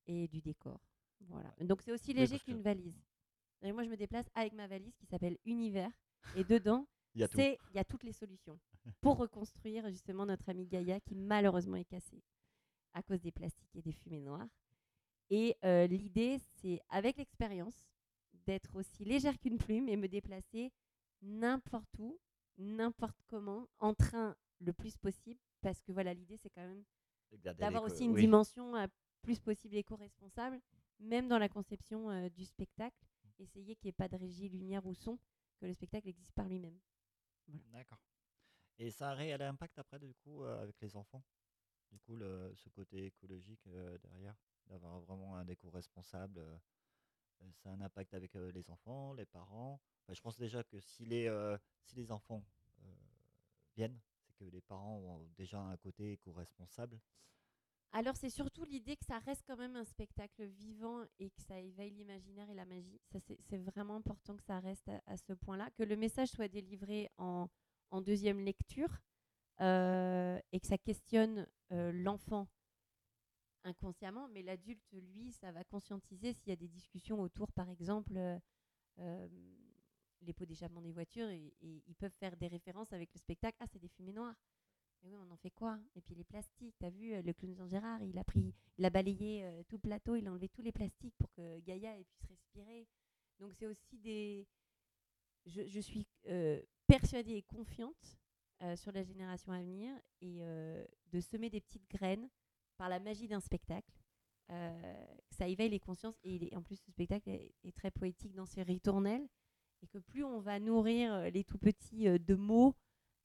et 0.07 0.27
du 0.27 0.41
décor. 0.41 0.79
Voilà. 1.21 1.53
Donc 1.61 1.81
c'est 1.81 1.91
aussi 1.91 2.13
léger 2.13 2.39
qu'une 2.39 2.61
valise. 2.61 2.99
Et 3.63 3.71
moi, 3.71 3.83
je 3.83 3.89
me 3.89 3.97
déplace 3.97 4.29
avec 4.35 4.53
ma 4.53 4.67
valise 4.67 4.95
qui 4.97 5.05
s'appelle 5.05 5.37
Univers. 5.45 5.91
Et 6.35 6.43
dedans, 6.43 6.87
il 7.15 7.21
y, 7.73 7.79
a 7.79 7.83
toutes 7.83 8.03
les 8.03 8.11
solutions 8.11 8.59
pour 9.01 9.17
reconstruire 9.17 9.89
justement 9.89 10.25
notre 10.25 10.49
amie 10.49 10.67
Gaïa 10.67 10.99
qui 10.99 11.15
malheureusement 11.15 11.75
est 11.75 11.85
cassée 11.85 12.21
à 12.93 13.01
cause 13.01 13.21
des 13.21 13.31
plastiques 13.31 13.75
et 13.75 13.81
des 13.81 13.91
fumées 13.91 14.21
noires. 14.21 14.47
Et 15.29 15.55
euh, 15.65 15.87
l'idée, 15.87 16.37
c'est 16.39 16.79
avec 16.89 17.17
l'expérience 17.17 17.75
d'être 18.45 18.75
aussi 18.75 19.03
légère 19.03 19.37
qu'une 19.39 19.57
plume 19.57 19.89
et 19.89 19.97
me 19.97 20.07
déplacer 20.07 20.71
n'importe 21.21 21.97
où, 21.99 22.19
n'importe 22.57 23.19
comment, 23.27 23.67
en 23.79 23.93
train 23.93 24.35
le 24.59 24.73
plus 24.73 24.95
possible, 24.97 25.39
parce 25.61 25.81
que 25.81 25.91
voilà, 25.91 26.13
l'idée, 26.13 26.37
c'est 26.37 26.49
quand 26.49 26.65
même 26.65 26.83
d'avoir 27.55 27.83
aussi 27.83 28.05
une 28.05 28.15
dimension 28.15 28.75
euh, 28.75 28.87
plus 29.21 29.39
possible 29.39 29.75
éco-responsable, 29.75 30.61
même 30.99 31.27
dans 31.27 31.39
la 31.39 31.49
conception 31.49 32.09
euh, 32.09 32.29
du 32.29 32.45
spectacle, 32.45 32.97
essayer 33.39 33.75
qu'il 33.75 33.87
n'y 33.87 33.89
ait 33.89 33.93
pas 33.93 34.07
de 34.07 34.15
régie 34.15 34.49
lumière 34.49 34.85
ou 34.85 34.93
son, 34.93 35.17
que 35.59 35.65
le 35.65 35.73
spectacle 35.73 36.07
existe 36.07 36.31
par 36.33 36.47
lui-même. 36.47 36.77
D'accord. 37.71 37.99
Et 38.79 38.91
ça 38.91 39.11
a 39.11 39.13
réel 39.13 39.41
impact 39.41 39.77
après, 39.79 39.99
du 39.99 40.13
coup, 40.13 40.43
avec 40.43 40.79
les 40.81 40.95
enfants? 40.95 41.23
Du 41.91 41.99
coup, 41.99 42.17
ce 42.17 42.69
côté 42.69 43.05
écologique 43.05 43.67
derrière, 44.01 44.35
d'avoir 44.67 44.99
vraiment 44.99 45.35
un 45.35 45.45
déco 45.45 45.69
responsable, 45.69 46.43
ça 47.53 47.69
a 47.69 47.73
un 47.73 47.81
impact 47.81 48.13
avec 48.13 48.33
les 48.33 48.69
enfants, 48.69 49.13
les 49.13 49.25
parents? 49.25 49.79
je 50.09 50.21
pense 50.21 50.37
déjà 50.37 50.63
que 50.63 50.79
si 50.79 51.05
les, 51.05 51.29
si 51.81 51.95
les 51.95 52.11
enfants 52.11 52.43
viennent, 53.75 53.99
c'est 54.19 54.33
que 54.33 54.45
les 54.45 54.61
parents 54.61 54.97
ont 54.97 55.27
déjà 55.37 55.59
un 55.59 55.77
côté 55.77 56.13
éco-responsable. 56.13 56.99
Alors 57.93 58.15
c'est 58.15 58.29
surtout 58.29 58.65
l'idée 58.65 58.95
que 58.95 59.05
ça 59.05 59.19
reste 59.19 59.43
quand 59.47 59.57
même 59.57 59.75
un 59.75 59.85
spectacle 59.85 60.43
vivant 60.45 61.03
et 61.19 61.29
que 61.29 61.41
ça 61.41 61.59
éveille 61.59 61.91
l'imaginaire 61.91 62.49
et 62.49 62.53
la 62.53 62.65
magie. 62.65 62.99
C'est 63.49 63.57
vraiment 63.57 63.95
important 63.95 64.35
que 64.35 64.43
ça 64.43 64.59
reste 64.59 64.89
à, 65.05 65.17
ce 65.17 65.33
point-là, 65.33 65.69
que 65.71 65.83
le 65.83 65.95
message 65.95 66.29
soit 66.29 66.47
délivré 66.47 67.09
en, 67.17 67.47
deuxième 68.01 68.39
lecture 68.39 68.99
euh, 69.61 70.39
et 70.51 70.59
que 70.59 70.67
ça 70.67 70.77
questionne 70.77 71.47
euh, 71.71 71.91
l'enfant 71.91 72.47
inconsciemment, 73.63 74.27
mais 74.29 74.43
l'adulte 74.43 74.83
lui 74.91 75.31
ça 75.31 75.51
va 75.51 75.63
conscientiser 75.63 76.33
s'il 76.33 76.49
y 76.49 76.53
a 76.53 76.57
des 76.57 76.67
discussions 76.67 77.19
autour, 77.21 77.51
par 77.51 77.69
exemple. 77.69 78.13
Euh, 78.99 79.27
les 80.21 80.33
pots 80.33 80.45
d'échappement 80.45 80.81
des 80.81 80.91
voitures 80.91 81.29
et, 81.29 81.53
et, 81.61 81.83
ils 81.87 81.95
peuvent 81.95 82.15
faire 82.19 82.35
des 82.37 82.47
références 82.47 82.91
avec 82.91 83.13
le 83.13 83.19
spectacle. 83.19 83.55
Ah, 83.59 83.67
c'est 83.71 83.79
des 83.79 83.87
fumées 83.87 84.13
noires. 84.13 84.35
Mais 85.03 85.09
oui, 85.09 85.17
on 85.17 85.31
en 85.31 85.37
fait 85.37 85.51
quoi? 85.51 85.79
Et 85.95 86.01
puis 86.01 86.15
les 86.15 86.23
plastiques, 86.23 86.75
t'as 86.79 86.89
vu, 86.89 87.13
euh, 87.13 87.21
le 87.21 87.33
clown 87.33 87.53
Jean 87.55 87.67
Gérard, 87.67 88.01
il 88.03 88.17
a 88.17 88.23
pris, 88.23 88.53
il 88.77 88.85
a 88.85 88.89
balayé 88.89 89.43
euh, 89.43 89.63
tout 89.67 89.75
le 89.75 89.81
plateau, 89.81 90.15
il 90.15 90.27
a 90.27 90.31
enlevé 90.31 90.49
tous 90.49 90.61
les 90.61 90.71
plastiques 90.71 91.15
pour 91.17 91.31
que 91.33 91.59
Gaïa 91.59 91.93
puisse 92.03 92.25
respirer. 92.29 92.87
Donc 93.39 93.53
c'est 93.53 93.67
aussi 93.67 93.97
des. 93.99 94.47
Je, 95.45 95.79
suis 95.79 96.05
euh, 96.27 96.61
persuadée 96.87 97.35
et 97.35 97.43
confiante 97.43 98.19
sur 98.75 98.91
la 98.91 99.03
génération 99.03 99.53
à 99.53 99.61
venir 99.61 99.93
et 100.19 100.41
de 100.41 101.21
semer 101.21 101.49
des 101.49 101.61
petites 101.61 101.87
graines 101.89 102.27
par 102.75 102.89
la 102.89 102.99
magie 102.99 103.27
d'un 103.27 103.39
spectacle. 103.39 103.93
ça 104.49 105.47
éveille 105.47 105.69
les 105.69 105.79
consciences 105.79 106.19
et, 106.23 106.53
en 106.53 106.63
plus 106.63 106.75
ce 106.75 106.91
spectacle 106.91 107.29
est, 107.29 107.75
très 107.75 107.91
poétique 107.91 108.33
dans 108.33 108.47
ses 108.47 108.63
ritournelles 108.63 109.25
et 109.83 109.87
que 109.87 109.99
plus 109.99 110.23
on 110.23 110.39
va 110.39 110.59
nourrir 110.59 111.29
les 111.31 111.43
tout 111.43 111.59
petits 111.59 112.05
de 112.19 112.35
mots 112.35 112.75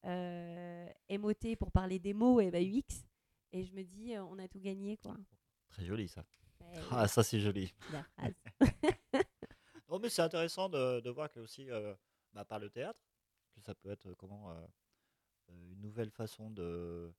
MOT 0.03 1.55
pour 1.57 1.71
parler 1.71 1.99
des 1.99 2.13
mots 2.13 2.39
et 2.41 2.51
bah, 2.51 2.61
UX. 2.61 3.05
Et 3.53 3.63
je 3.63 3.73
me 3.73 3.83
dis, 3.83 4.15
euh, 4.15 4.23
on 4.25 4.39
a 4.39 4.47
tout 4.47 4.59
gagné. 4.59 4.97
quoi. 4.97 5.15
Très 5.69 5.85
joli 5.85 6.07
ça. 6.07 6.25
ah, 6.91 7.07
ça 7.07 7.23
c'est 7.23 7.39
joli. 7.39 7.71
non, 9.89 9.99
mais 9.99 10.09
c'est 10.09 10.23
intéressant 10.23 10.69
de, 10.69 10.99
de, 11.01 11.09
voir 11.11 11.31
que 11.31 11.39
aussi, 11.39 11.69
euh, 11.69 11.93
bah, 12.33 12.43
par 12.43 12.59
le 12.59 12.69
théâtre, 12.69 12.99
que 13.53 13.61
ça 13.61 13.75
peut 13.75 13.91
être 13.91 14.13
comment 14.15 14.51
euh, 14.51 14.65
une 15.49 15.81
nouvelle 15.81 16.09
façon 16.09 16.49
de, 16.49 17.13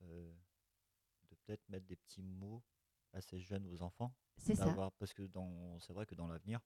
de 0.00 1.34
peut-être 1.44 1.68
mettre 1.68 1.86
des 1.86 1.96
petits 1.96 2.22
mots 2.22 2.62
assez 3.12 3.38
jeunes 3.38 3.66
aux 3.66 3.82
enfants. 3.82 4.14
C'est 4.38 4.54
ça. 4.54 4.74
Parce 4.98 5.12
que 5.12 5.28
c'est 5.80 5.92
vrai 5.92 6.06
que 6.06 6.14
dans 6.14 6.28
l'avenir, 6.28 6.60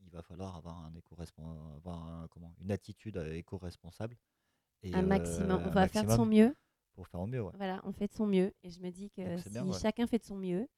il 0.00 0.10
va 0.10 0.22
falloir 0.22 0.56
avoir 0.56 0.78
un 0.78 0.94
éco 0.94 1.16
avoir 1.18 2.28
comment, 2.28 2.54
une 2.58 2.70
attitude 2.70 3.16
éco-responsable 3.16 4.18
un 4.92 5.02
maximum. 5.02 5.62
On 5.66 5.70
va 5.70 5.88
faire 5.88 6.04
de 6.04 6.10
son 6.10 6.26
mieux. 6.26 6.54
Pour 6.94 7.06
faire 7.06 7.20
au 7.20 7.26
mieux, 7.26 7.40
Voilà, 7.56 7.80
on 7.84 7.92
fait 7.92 8.06
de 8.06 8.12
son 8.12 8.26
mieux. 8.26 8.52
Et 8.62 8.70
je 8.70 8.80
me 8.80 8.90
dis 8.90 9.10
que 9.10 9.38
si 9.38 9.80
chacun 9.80 10.06
fait 10.06 10.18
de 10.18 10.24
son 10.24 10.36
mieux, 10.36 10.68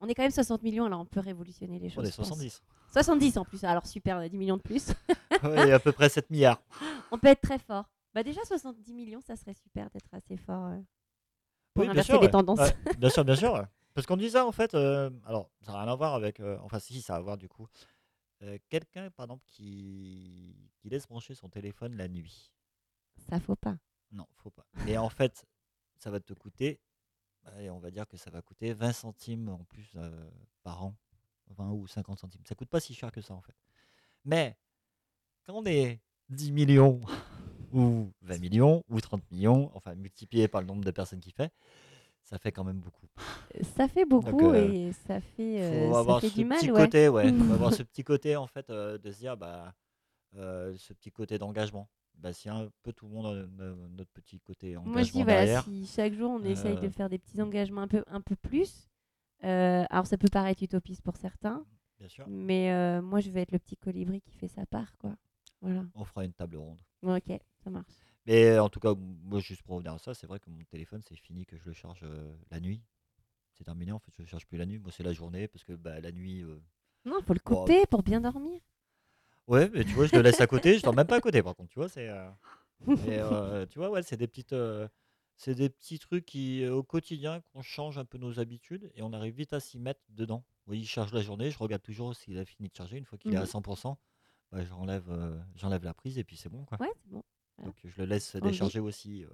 on 0.00 0.08
est 0.08 0.14
quand 0.14 0.22
même 0.22 0.30
60 0.30 0.62
millions, 0.62 0.84
alors 0.84 1.00
on 1.00 1.06
peut 1.06 1.20
révolutionner 1.20 1.78
les 1.78 1.88
choses. 1.88 2.04
On 2.04 2.06
est 2.06 2.10
70. 2.10 2.62
70 2.92 3.38
en 3.38 3.44
plus, 3.44 3.64
alors 3.64 3.86
super, 3.86 4.16
on 4.16 4.20
a 4.20 4.28
10 4.28 4.36
millions 4.36 4.56
de 4.56 4.62
plus. 4.62 4.92
oui, 5.42 5.72
à 5.72 5.78
peu 5.78 5.92
près 5.92 6.08
7 6.08 6.30
milliards. 6.30 6.62
On 7.10 7.18
peut 7.18 7.28
être 7.28 7.40
très 7.40 7.58
fort. 7.58 7.88
Bah 8.12 8.22
déjà 8.22 8.44
70 8.44 8.92
millions, 8.92 9.20
ça 9.20 9.34
serait 9.34 9.54
super 9.54 9.90
d'être 9.90 10.12
assez 10.12 10.36
fort 10.36 10.66
euh, 10.66 10.80
pour 11.74 11.82
oui, 11.84 11.90
inverser 11.90 12.18
les 12.20 12.30
tendances. 12.30 12.60
bien 12.98 13.10
sûr, 13.10 13.24
bien 13.24 13.34
sûr. 13.36 13.66
Parce 13.94 14.06
qu'on 14.06 14.16
dit 14.16 14.30
ça 14.30 14.46
en 14.46 14.52
fait, 14.52 14.74
euh, 14.74 15.10
alors 15.24 15.50
ça 15.62 15.72
n'a 15.72 15.82
rien 15.82 15.92
à 15.92 15.96
voir 15.96 16.14
avec, 16.14 16.38
euh, 16.38 16.56
enfin 16.62 16.78
si, 16.78 17.02
ça 17.02 17.14
a 17.14 17.18
à 17.18 17.20
voir 17.20 17.36
du 17.36 17.48
coup. 17.48 17.66
Quelqu'un 18.68 19.10
par 19.10 19.24
exemple 19.24 19.42
qui, 19.46 20.54
qui 20.76 20.90
laisse 20.90 21.06
brancher 21.06 21.34
son 21.34 21.48
téléphone 21.48 21.96
la 21.96 22.08
nuit 22.08 22.52
ça 23.28 23.40
faut 23.40 23.56
pas. 23.56 23.76
Non, 24.12 24.26
faut 24.36 24.50
pas. 24.50 24.66
Mais 24.86 24.96
en 24.96 25.08
fait, 25.08 25.44
ça 25.98 26.10
va 26.10 26.20
te 26.20 26.32
coûter, 26.32 26.80
on 27.70 27.78
va 27.78 27.90
dire 27.90 28.06
que 28.06 28.16
ça 28.16 28.30
va 28.30 28.42
coûter 28.42 28.72
20 28.72 28.92
centimes 28.92 29.48
en 29.48 29.64
plus 29.64 29.92
euh, 29.96 30.30
par 30.62 30.84
an, 30.84 30.94
20 31.48 31.72
ou 31.72 31.86
50 31.86 32.18
centimes. 32.18 32.42
Ça 32.46 32.54
coûte 32.54 32.68
pas 32.68 32.80
si 32.80 32.94
cher 32.94 33.10
que 33.12 33.20
ça 33.20 33.34
en 33.34 33.42
fait. 33.42 33.56
Mais 34.24 34.56
quand 35.44 35.54
on 35.54 35.66
est 35.66 36.00
10 36.30 36.52
millions 36.52 37.00
ou 37.72 38.12
20 38.22 38.38
millions 38.38 38.84
ou 38.88 39.00
30 39.00 39.30
millions, 39.30 39.70
enfin 39.74 39.94
multiplié 39.94 40.48
par 40.48 40.60
le 40.60 40.66
nombre 40.66 40.84
de 40.84 40.90
personnes 40.90 41.20
qui 41.20 41.32
fait, 41.32 41.52
ça 42.22 42.38
fait 42.38 42.52
quand 42.52 42.64
même 42.64 42.80
beaucoup. 42.80 43.06
Ça 43.76 43.88
fait 43.88 44.06
beaucoup 44.06 44.50
euh, 44.50 44.70
et 44.70 44.92
ça 45.06 45.20
fait, 45.20 45.62
euh, 45.62 46.04
ça 46.04 46.20
fait 46.20 46.30
du 46.30 46.44
mal. 46.44 46.58
Petit 46.58 46.68
côté, 46.68 47.08
ouais. 47.08 47.30
on 47.30 47.44
va 47.44 47.54
avoir 47.54 47.74
ce 47.74 47.82
petit 47.82 48.04
côté 48.04 48.36
en 48.36 48.46
fait 48.46 48.70
de 48.70 49.10
se 49.10 49.18
dire, 49.18 49.36
bah, 49.36 49.74
ce 50.32 50.92
petit 50.92 51.10
côté 51.10 51.38
d'engagement 51.38 51.88
bah, 52.16 52.32
si 52.32 52.48
un 52.48 52.70
peu 52.82 52.92
tout 52.92 53.06
le 53.06 53.12
monde 53.12 53.26
a 53.26 53.64
notre 53.90 54.10
petit 54.12 54.40
côté 54.40 54.76
engagement 54.76 54.92
Moi, 54.92 55.02
je 55.02 55.12
dis, 55.12 55.22
voilà, 55.22 55.62
si 55.62 55.86
chaque 55.86 56.14
jour 56.14 56.30
on 56.30 56.42
essaye 56.44 56.76
de 56.76 56.86
euh, 56.86 56.90
faire 56.90 57.08
des 57.08 57.18
petits 57.18 57.40
engagements 57.40 57.82
un 57.82 57.88
peu, 57.88 58.04
un 58.06 58.20
peu 58.20 58.36
plus, 58.36 58.88
euh, 59.44 59.84
alors 59.90 60.06
ça 60.06 60.16
peut 60.16 60.28
paraître 60.30 60.62
utopiste 60.62 61.02
pour 61.02 61.16
certains, 61.16 61.64
Bien 61.98 62.08
sûr. 62.08 62.26
mais 62.28 62.72
euh, 62.72 63.02
moi 63.02 63.20
je 63.20 63.30
vais 63.30 63.42
être 63.42 63.52
le 63.52 63.58
petit 63.58 63.76
colibri 63.76 64.20
qui 64.20 64.34
fait 64.34 64.48
sa 64.48 64.64
part. 64.66 64.96
Quoi. 64.98 65.16
Voilà. 65.60 65.84
On 65.94 66.04
fera 66.04 66.24
une 66.24 66.32
table 66.32 66.56
ronde. 66.56 66.78
Ok, 67.02 67.38
ça 67.62 67.70
marche. 67.70 67.92
Mais 68.26 68.58
en 68.58 68.70
tout 68.70 68.80
cas, 68.80 68.94
moi, 68.96 69.40
juste 69.40 69.62
pour 69.62 69.76
revenir 69.76 69.92
à 69.92 69.98
ça, 69.98 70.14
c'est 70.14 70.26
vrai 70.26 70.40
que 70.40 70.48
mon 70.48 70.64
téléphone, 70.64 71.02
c'est 71.06 71.16
fini 71.16 71.44
que 71.44 71.58
je 71.58 71.64
le 71.66 71.74
charge 71.74 72.06
la 72.50 72.58
nuit. 72.58 72.82
C'est 73.52 73.64
terminé, 73.64 73.92
en 73.92 73.98
fait, 73.98 74.12
je 74.16 74.22
le 74.22 74.26
charge 74.26 74.46
plus 74.46 74.56
la 74.56 74.64
nuit. 74.64 74.78
Moi, 74.78 74.90
c'est 74.90 75.02
la 75.02 75.12
journée 75.12 75.46
parce 75.46 75.62
que 75.62 75.74
bah, 75.74 76.00
la 76.00 76.10
nuit. 76.10 76.42
Non, 77.04 77.18
il 77.20 77.24
faut 77.24 77.34
le 77.34 77.40
couper 77.40 77.84
pour 77.90 78.02
bien 78.02 78.22
dormir. 78.22 78.62
Ouais, 79.46 79.70
mais 79.72 79.84
tu 79.84 79.92
vois, 79.92 80.06
je 80.06 80.16
le 80.16 80.22
laisse 80.22 80.40
à 80.40 80.46
côté, 80.46 80.78
je 80.78 80.82
dors 80.82 80.94
même 80.94 81.06
pas 81.06 81.16
à 81.16 81.20
côté 81.20 81.42
par 81.42 81.54
contre, 81.54 81.70
tu 81.70 81.78
vois, 81.78 81.88
c'est. 81.88 82.08
Euh, 82.08 82.28
euh, 82.88 83.66
tu 83.66 83.78
vois, 83.78 83.90
ouais, 83.90 84.02
c'est 84.02 84.16
des 84.16 84.26
petites. 84.26 84.52
Euh, 84.52 84.88
c'est 85.36 85.56
des 85.56 85.68
petits 85.68 85.98
trucs 85.98 86.24
qui, 86.24 86.64
au 86.68 86.84
quotidien, 86.84 87.40
qu'on 87.52 87.60
change 87.60 87.98
un 87.98 88.04
peu 88.04 88.18
nos 88.18 88.38
habitudes 88.38 88.92
et 88.94 89.02
on 89.02 89.12
arrive 89.12 89.34
vite 89.34 89.52
à 89.52 89.58
s'y 89.58 89.80
mettre 89.80 90.00
dedans. 90.10 90.44
Oui, 90.68 90.78
il 90.78 90.86
charge 90.86 91.12
la 91.12 91.22
journée, 91.22 91.50
je 91.50 91.58
regarde 91.58 91.82
toujours 91.82 92.14
s'il 92.14 92.38
a 92.38 92.44
fini 92.44 92.68
de 92.68 92.74
charger. 92.74 92.96
Une 92.98 93.04
fois 93.04 93.18
qu'il 93.18 93.34
est 93.34 93.36
à 93.36 93.44
100%, 93.44 93.92
mmh 93.92 93.96
bah, 94.52 94.64
j'enlève, 94.64 95.42
j'enlève 95.56 95.82
la 95.82 95.92
prise 95.92 96.18
et 96.18 96.24
puis 96.24 96.36
c'est 96.36 96.48
bon, 96.48 96.64
quoi. 96.64 96.78
Ouais, 96.80 96.92
c'est 97.02 97.10
bon. 97.10 97.24
Donc 97.64 97.74
je 97.82 97.98
le 97.98 98.04
laisse 98.06 98.36
décharger 98.36 98.78
aussi 98.78 99.24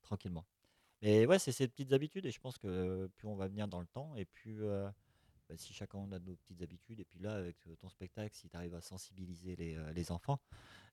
tranquillement. 0.00 0.46
Mais 1.02 1.26
ouais, 1.26 1.38
c'est 1.38 1.52
ces 1.52 1.68
petites 1.68 1.92
habitudes 1.92 2.24
et 2.24 2.30
je 2.30 2.40
pense 2.40 2.56
que 2.56 3.10
plus 3.16 3.28
on 3.28 3.36
va 3.36 3.46
venir 3.46 3.68
dans 3.68 3.80
le 3.80 3.86
temps 3.86 4.16
et 4.16 4.24
plus 4.24 4.62
bah, 5.54 5.58
si 5.58 5.72
chacun 5.72 6.00
a 6.10 6.18
nos 6.18 6.34
petites 6.34 6.62
habitudes, 6.62 7.00
et 7.00 7.04
puis 7.04 7.20
là, 7.20 7.34
avec 7.34 7.56
euh, 7.68 7.76
ton 7.76 7.88
spectacle, 7.88 8.34
si 8.34 8.48
tu 8.48 8.56
arrives 8.56 8.74
à 8.74 8.80
sensibiliser 8.80 9.54
les, 9.54 9.76
euh, 9.76 9.92
les 9.92 10.10
enfants, 10.10 10.40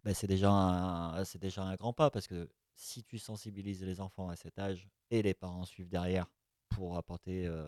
bah, 0.04 0.14
c'est 0.14 0.28
déjà, 0.28 0.52
un, 0.52 1.24
déjà 1.40 1.64
un 1.64 1.76
grand 1.76 1.94
pas, 1.94 2.12
parce 2.12 2.28
que 2.28 2.48
si 2.76 3.04
tu 3.04 3.18
sensibilises 3.18 3.84
les 3.84 4.00
enfants 4.00 4.30
à 4.30 4.36
cet 4.36 4.60
âge, 4.60 4.88
et 5.10 5.24
les 5.24 5.34
parents 5.34 5.66
suivent 5.66 5.90
derrière 5.90 6.28
pour 6.70 6.96
apporter 6.96 7.48
euh, 7.48 7.68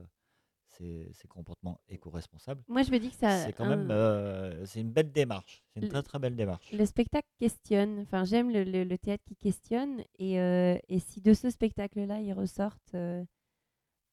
ces, 0.68 1.10
ces, 1.14 1.28
comportements 1.28 1.80
éco-responsables, 1.90 2.64
moi 2.68 2.84
je 2.84 2.92
me 2.92 3.00
dis 3.00 3.10
que 3.10 3.16
ça... 3.16 3.44
C'est 3.46 3.54
quand 3.54 3.66
même 3.66 3.88
c'est 4.66 4.82
une 4.82 4.92
belle 4.92 5.12
démarche, 5.12 5.64
c'est 5.74 5.82
une 5.82 5.90
très 5.90 6.04
très 6.04 6.20
belle 6.20 6.36
démarche. 6.36 6.72
Le 6.72 6.86
spectacle 6.86 7.28
questionne, 7.40 8.00
enfin 8.02 8.24
j'aime 8.24 8.52
le, 8.52 8.64
le, 8.64 8.98
théâtre 9.00 9.24
qui 9.26 9.36
questionne, 9.36 10.04
et, 10.20 10.36
et 10.36 11.00
si 11.00 11.22
de 11.22 11.34
ce 11.34 11.50
spectacle-là, 11.50 12.22
ils 12.22 12.34
ressortent 12.34 12.96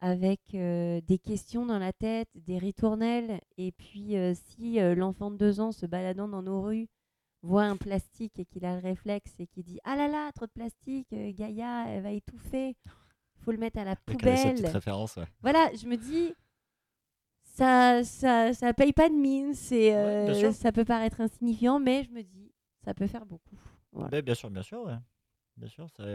avec 0.00 0.40
euh, 0.54 1.00
des 1.02 1.18
questions 1.18 1.66
dans 1.66 1.78
la 1.78 1.92
tête, 1.92 2.28
des 2.34 2.58
ritournelles. 2.58 3.40
Et 3.58 3.72
puis, 3.72 4.16
euh, 4.16 4.32
si 4.34 4.80
euh, 4.80 4.94
l'enfant 4.94 5.30
de 5.30 5.36
deux 5.36 5.60
ans 5.60 5.72
se 5.72 5.86
baladant 5.86 6.28
dans 6.28 6.42
nos 6.42 6.62
rues 6.62 6.88
voit 7.42 7.64
un 7.64 7.76
plastique 7.76 8.38
et 8.38 8.44
qu'il 8.44 8.64
a 8.64 8.76
le 8.76 8.82
réflexe 8.82 9.32
et 9.38 9.46
qu'il 9.46 9.62
dit 9.62 9.78
ah 9.84 9.96
là 9.96 10.08
là 10.08 10.30
trop 10.32 10.44
de 10.44 10.50
plastique, 10.50 11.08
Gaïa 11.10 11.86
elle 11.88 12.02
va 12.02 12.10
étouffer, 12.10 12.76
faut 13.38 13.50
le 13.52 13.56
mettre 13.56 13.78
à 13.78 13.84
la 13.84 13.96
poubelle. 13.96 14.66
référence, 14.66 15.16
ouais. 15.16 15.24
Voilà, 15.40 15.70
je 15.74 15.86
me 15.86 15.96
dis 15.96 16.34
ça 17.42 18.04
ça 18.04 18.52
ça 18.52 18.74
paye 18.74 18.92
pas 18.92 19.08
de 19.08 19.14
mine, 19.14 19.54
c'est 19.54 19.94
Ouais, 19.94 20.52
ça 20.52 20.70
peut 20.70 20.84
paraître 20.84 21.22
insignifiant, 21.22 21.80
mais 21.80 22.04
je 22.04 22.10
me 22.10 22.22
dis 22.22 22.52
ça 22.84 22.92
peut 22.92 23.06
faire 23.06 23.24
beaucoup. 23.24 23.56
Voilà. 23.92 24.20
Bien 24.20 24.34
sûr, 24.34 24.50
bien 24.50 24.62
sûr, 24.62 24.82
ouais. 24.82 24.98
Bien 25.56 25.68
sûr, 25.68 25.86
c'est 25.96 26.14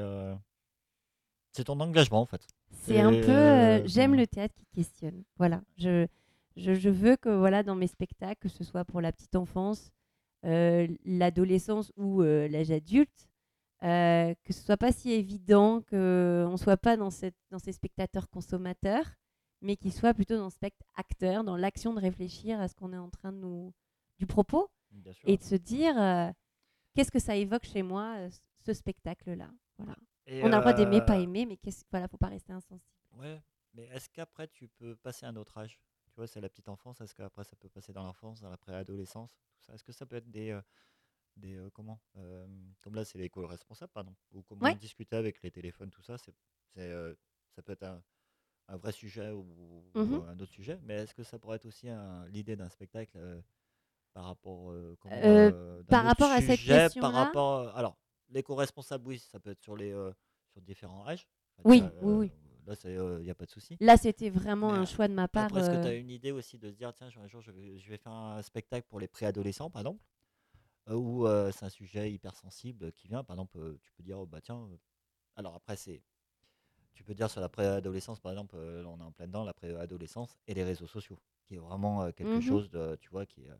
c'est 1.53 1.63
ton 1.63 1.79
engagement 1.79 2.21
en 2.21 2.25
fait. 2.27 2.45
C'est 2.75 2.99
un 2.99 3.11
peu. 3.11 3.29
euh, 3.29 3.79
Euh, 3.79 3.83
J'aime 3.85 4.15
le 4.15 4.27
théâtre 4.27 4.53
qui 4.55 4.65
questionne. 4.73 5.23
Voilà. 5.37 5.61
Je, 5.77 6.07
je, 6.55 6.73
je 6.73 6.89
veux 6.89 7.15
que 7.17 7.29
voilà, 7.29 7.63
dans 7.63 7.75
mes 7.75 7.87
spectacles, 7.87 8.39
que 8.41 8.49
ce 8.49 8.63
soit 8.63 8.85
pour 8.85 9.01
la 9.01 9.11
petite 9.11 9.35
enfance, 9.35 9.91
euh, 10.45 10.87
l'adolescence 11.05 11.91
ou 11.97 12.21
euh, 12.21 12.47
l'âge 12.47 12.71
adulte, 12.71 13.27
euh, 13.83 14.33
que 14.43 14.53
ce 14.53 14.61
soit 14.63 14.77
pas 14.77 14.91
si 14.91 15.11
évident 15.11 15.81
qu'on 15.89 16.51
ne 16.51 16.57
soit 16.57 16.77
pas 16.77 16.95
dans, 16.97 17.09
cette, 17.09 17.35
dans 17.51 17.59
ces 17.59 17.71
spectateurs 17.73 18.29
consommateurs, 18.29 19.05
mais 19.61 19.75
qu'ils 19.75 19.93
soient 19.93 20.13
plutôt 20.13 20.37
dans 20.37 20.49
spectacle 20.49 20.85
acteur, 20.95 21.43
dans 21.43 21.57
l'action 21.57 21.93
de 21.93 21.99
réfléchir 21.99 22.59
à 22.59 22.67
ce 22.67 22.75
qu'on 22.75 22.93
est 22.93 22.97
en 22.97 23.09
train 23.09 23.31
de 23.31 23.37
nous. 23.39 23.73
du 24.19 24.25
propos 24.27 24.69
et 25.25 25.37
de 25.37 25.43
se 25.43 25.55
dire 25.55 25.95
qu'est-ce 26.93 27.11
que 27.11 27.19
ça 27.19 27.35
évoque 27.35 27.65
chez 27.65 27.81
moi, 27.83 28.15
ce 28.65 28.73
spectacle-là? 28.73 29.49
Voilà. 29.77 29.95
Et, 30.27 30.41
On 30.41 30.51
a 30.51 30.55
le 30.55 30.61
droit 30.61 30.73
d'aimer, 30.73 31.01
euh, 31.01 31.05
pas 31.05 31.17
aimer, 31.17 31.45
mais 31.45 31.57
qu'est-ce 31.57 31.83
voilà, 31.91 32.07
faut 32.07 32.17
pas 32.17 32.27
rester 32.27 32.53
insensible. 32.53 32.81
Ouais, 33.11 33.41
mais 33.73 33.83
est-ce 33.85 34.09
qu'après 34.09 34.47
tu 34.47 34.67
peux 34.67 34.95
passer 34.95 35.25
à 35.25 35.29
un 35.29 35.35
autre 35.35 35.57
âge? 35.57 35.79
Tu 36.11 36.15
vois, 36.17 36.27
c'est 36.27 36.41
la 36.41 36.49
petite 36.49 36.69
enfance, 36.69 37.01
est-ce 37.01 37.13
qu'après 37.15 37.43
ça 37.43 37.55
peut 37.55 37.69
passer 37.69 37.93
dans 37.93 38.03
l'enfance, 38.03 38.41
dans 38.41 38.49
la 38.49 38.57
préadolescence, 38.57 39.37
tout 39.57 39.63
ça? 39.63 39.73
Est-ce 39.73 39.83
que 39.83 39.91
ça 39.91 40.05
peut 40.05 40.15
être 40.17 40.29
des. 40.31 40.51
euh, 40.51 40.61
des 41.37 41.55
euh, 41.57 41.69
comment 41.71 42.01
euh, 42.17 42.47
Comme 42.83 42.95
là, 42.95 43.05
c'est 43.05 43.17
les 43.19 43.29
co-responsables, 43.29 43.91
pardon. 43.93 44.15
Ou 44.33 44.43
comment 44.43 44.65
Ouais. 44.65 44.77
discuter 44.77 45.15
avec 45.17 45.41
les 45.43 45.51
téléphones, 45.51 45.91
tout 45.91 46.01
ça, 46.03 46.17
c'est, 46.17 46.35
euh, 46.79 47.15
ça 47.55 47.61
peut 47.63 47.73
être 47.73 47.83
un, 47.83 48.03
un 48.69 48.77
vrai 48.77 48.91
sujet 48.93 49.31
ou, 49.31 49.43
ou 49.95 50.01
Mhm. 50.01 50.21
un 50.27 50.39
autre 50.39 50.51
sujet. 50.53 50.79
Mais 50.83 50.95
est-ce 50.95 51.15
que 51.15 51.23
ça 51.23 51.39
pourrait 51.39 51.57
être 51.57 51.65
aussi 51.67 51.87
l'idée 52.29 52.55
d'un 52.57 52.69
spectacle 52.69 53.17
euh, 53.17 53.41
par 54.13 54.25
rapport. 54.25 54.71
euh, 54.71 54.97
comment, 55.01 55.15
Euh, 55.23 55.51
euh, 55.51 55.83
par 55.89 56.03
rapport 56.05 56.31
à 56.31 56.41
cette 56.41 56.59
sujet, 56.59 56.89
Par 56.99 57.11
question-là? 57.11 57.13
rapport. 57.13 57.59
euh, 57.61 57.71
alors, 57.75 57.97
les 58.29 58.43
co-responsables, 58.43 59.07
oui, 59.07 59.19
ça 59.19 59.39
peut 59.39 59.51
être 59.51 59.61
sur, 59.61 59.75
les, 59.75 59.91
euh, 59.91 60.11
sur 60.51 60.61
différents 60.61 61.05
âges. 61.07 61.27
Enfin, 61.57 61.69
Oui, 61.69 61.83
oui, 62.01 62.13
oui. 62.13 62.31
Là, 62.67 62.75
il 62.85 63.23
n'y 63.23 63.29
a 63.29 63.35
pas 63.35 63.45
de 63.45 63.51
souci. 63.51 63.77
Là, 63.79 63.95
c'était 63.97 64.29
vraiment 64.29 64.71
Mais, 64.71 64.79
un 64.79 64.83
euh, 64.83 64.85
choix 64.85 65.07
de 65.07 65.13
ma 65.13 65.27
part. 65.27 65.55
Est-ce 65.57 65.69
que 65.69 65.75
tu 65.75 65.87
euh, 65.87 65.89
as 65.89 65.93
une 65.95 66.09
idée 66.09 66.31
aussi 66.31 66.57
de 66.57 66.69
se 66.71 66.75
dire, 66.75 66.93
tiens, 66.93 67.07
un 67.15 67.27
jour, 67.27 67.41
je 67.41 67.51
vais, 67.51 67.77
je 67.77 67.89
vais 67.89 67.97
faire 67.97 68.11
un 68.13 68.41
spectacle 68.41 68.87
pour 68.89 68.99
les 68.99 69.07
préadolescents, 69.07 69.69
par 69.69 69.81
exemple, 69.81 70.03
euh, 70.89 70.95
où 70.95 71.27
euh, 71.27 71.51
c'est 71.51 71.65
un 71.65 71.69
sujet 71.69 72.11
hypersensible 72.11 72.91
qui 72.93 73.07
vient, 73.07 73.23
par 73.23 73.35
exemple, 73.35 73.57
euh, 73.59 73.77
tu 73.81 73.91
peux 73.93 74.03
dire, 74.03 74.19
oh, 74.19 74.25
bah 74.25 74.41
tiens, 74.41 74.59
euh, 74.71 74.77
alors 75.35 75.55
après, 75.55 75.75
c'est. 75.77 76.03
Tu 76.93 77.03
peux 77.03 77.13
dire 77.13 77.29
sur 77.29 77.41
la 77.41 77.49
préadolescence, 77.49 78.19
par 78.19 78.31
exemple, 78.31 78.55
euh, 78.57 78.83
on 78.85 78.99
est 78.99 79.03
en 79.03 79.11
plein 79.11 79.27
dedans, 79.27 79.43
la 79.43 79.53
préadolescence 79.53 80.37
et 80.47 80.53
les 80.53 80.63
réseaux 80.63 80.87
sociaux, 80.87 81.19
qui 81.47 81.55
est 81.55 81.59
vraiment 81.59 82.03
euh, 82.03 82.11
quelque 82.11 82.39
Mhm. 82.39 82.41
chose 82.41 82.69
de, 82.69 82.97
tu 83.01 83.09
vois, 83.09 83.25
qui 83.25 83.43
est, 83.45 83.49
euh, 83.49 83.55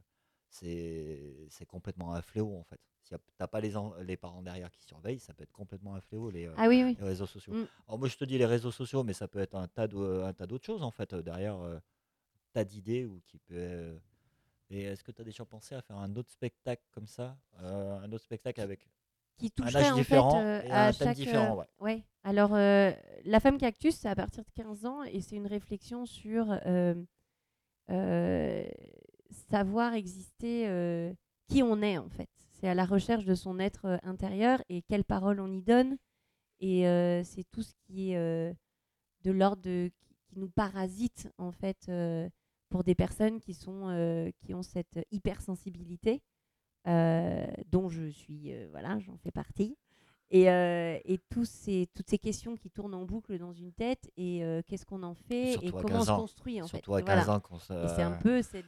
c'est 0.60 1.66
complètement 1.68 2.14
un 2.14 2.22
fléau, 2.22 2.56
en 2.58 2.64
fait. 2.64 2.80
Si 3.04 3.10
tu 3.14 3.20
n'as 3.40 3.48
pas 3.48 3.60
les, 3.62 3.74
les 4.02 4.18
parents 4.18 4.42
derrière 4.42 4.72
qui 4.72 4.82
surveillent, 4.84 5.20
ça 5.20 5.34
peut 5.36 5.44
être 5.44 5.52
complètement 5.52 5.94
un 5.94 6.02
fléau, 6.02 6.32
les, 6.32 6.48
euh, 6.48 6.54
Ah 6.58 6.68
oui, 6.68 6.84
oui. 6.84 6.96
les 7.00 7.06
réseaux 7.06 7.28
sociaux. 7.28 7.54
Mm. 7.54 7.68
Alors 7.88 8.00
moi 8.00 8.08
je 8.08 8.18
te 8.18 8.26
dis 8.26 8.38
les 8.40 8.48
réseaux 8.48 8.72
sociaux, 8.72 9.04
mais 9.04 9.14
ça 9.14 9.28
peut 9.28 9.38
être 9.40 9.54
un 9.56 9.68
tas 9.68 9.84
un 9.94 10.34
tas 10.34 10.48
d'autres 10.48 10.66
choses 10.66 10.82
en 10.82 10.90
fait 10.90 11.14
euh, 11.14 11.22
derrière, 11.22 11.60
euh, 11.60 11.78
tas 12.54 12.64
d'idées 12.64 13.06
ou 13.06 13.22
qui 13.28 13.38
peut. 13.38 13.54
euh, 13.56 13.96
Et 14.72 14.82
est-ce 14.86 15.04
que 15.04 15.12
tu 15.12 15.22
as 15.22 15.26
déjà 15.26 15.46
pensé 15.46 15.76
à 15.76 15.84
faire 15.84 15.98
un 15.98 16.16
autre 16.16 16.32
spectacle 16.32 16.82
comme 16.92 17.06
ça, 17.08 17.38
euh, 17.62 18.00
un 18.00 18.12
autre 18.12 18.24
spectacle 18.24 18.60
avec 18.62 18.88
Qui 19.38 19.48
un 19.48 19.50
toucherait 19.66 19.84
âge 19.86 19.92
en 19.92 19.96
différent 19.98 20.32
fait 20.42 20.68
et 20.68 20.72
à 20.72 20.86
un 20.88 20.92
thème 20.94 21.08
chaque. 21.10 21.16
différent, 21.18 21.56
ouais. 21.58 21.66
ouais. 21.82 22.04
Alors, 22.24 22.52
La 22.54 23.40
femme 23.40 23.60
cactus, 23.60 23.96
c'est 23.98 24.10
à 24.10 24.16
partir 24.16 24.44
de 24.44 24.50
15 24.56 24.86
ans 24.88 25.04
et 25.04 25.22
c'est 25.22 25.36
une 25.36 25.46
réflexion 25.46 26.08
sur 26.08 26.50
savoir 29.50 29.94
exister, 29.94 30.68
euh, 30.68 31.14
qui 31.48 31.62
on 31.64 31.82
est 31.82 31.98
en 31.98 32.10
fait. 32.10 32.30
C'est 32.60 32.68
à 32.68 32.74
la 32.74 32.86
recherche 32.86 33.26
de 33.26 33.36
son 33.36 33.60
être 33.60 33.86
euh, 33.86 33.98
intérieur 34.04 34.62
et 34.70 34.82
quelles 34.82 35.04
paroles 35.06 35.40
on 35.40 35.52
y 35.52 35.62
donne. 35.62 35.98
Et 36.60 36.88
euh, 36.88 37.24
c'est 37.24 37.44
tout 37.52 37.62
ce 37.62 37.74
qui 37.86 38.14
est 38.14 38.16
de 39.24 39.32
l'ordre 39.32 39.62
de 39.62 39.92
qui, 40.00 40.16
nous 40.40 40.50
parasite 40.50 41.30
en 41.38 41.52
fait 41.52 41.90
pour 42.70 42.84
des 42.84 42.96
personnes 42.96 43.40
qui 43.40 43.54
sont 43.54 44.32
qui 44.42 44.54
ont 44.54 44.64
cette 44.64 45.00
hypersensibilité 45.12 46.22
dont 46.86 47.90
je 47.90 48.10
suis 48.10 48.52
voilà 48.72 49.00
j'en 49.00 49.18
fais 49.18 49.32
partie 49.32 49.78
et, 50.32 50.50
euh, 50.50 50.98
et 51.06 51.20
tous 51.30 51.46
ces, 51.46 51.88
toutes 51.94 52.10
ces 52.10 52.18
questions 52.18 52.56
qui 52.58 52.70
tournent 52.72 52.96
en 52.96 53.06
boucle 53.06 53.38
dans 53.38 53.54
une 53.54 53.72
tête 53.72 54.10
et 54.18 54.44
euh, 54.44 54.62
qu'est-ce 54.68 54.86
qu'on 54.86 55.04
en 55.04 55.14
fait 55.14 55.52
Surtout 55.54 55.68
et 55.68 55.72
comment 55.72 55.88
15 56.00 56.10
on 56.10 56.16
se 56.16 56.22
construit 56.22 56.62
en 56.62 56.68
Surtout 56.68 56.94
fait 56.94 56.98
à 56.98 57.02
15 57.04 57.26
Voilà. 57.26 57.38
ans 57.38 57.40
qu'on 57.40 57.60
se, 57.60 57.74
et 57.74 57.88
c'est 57.96 58.02
un 58.02 58.14
peu 58.18 58.42
cette- 58.42 58.66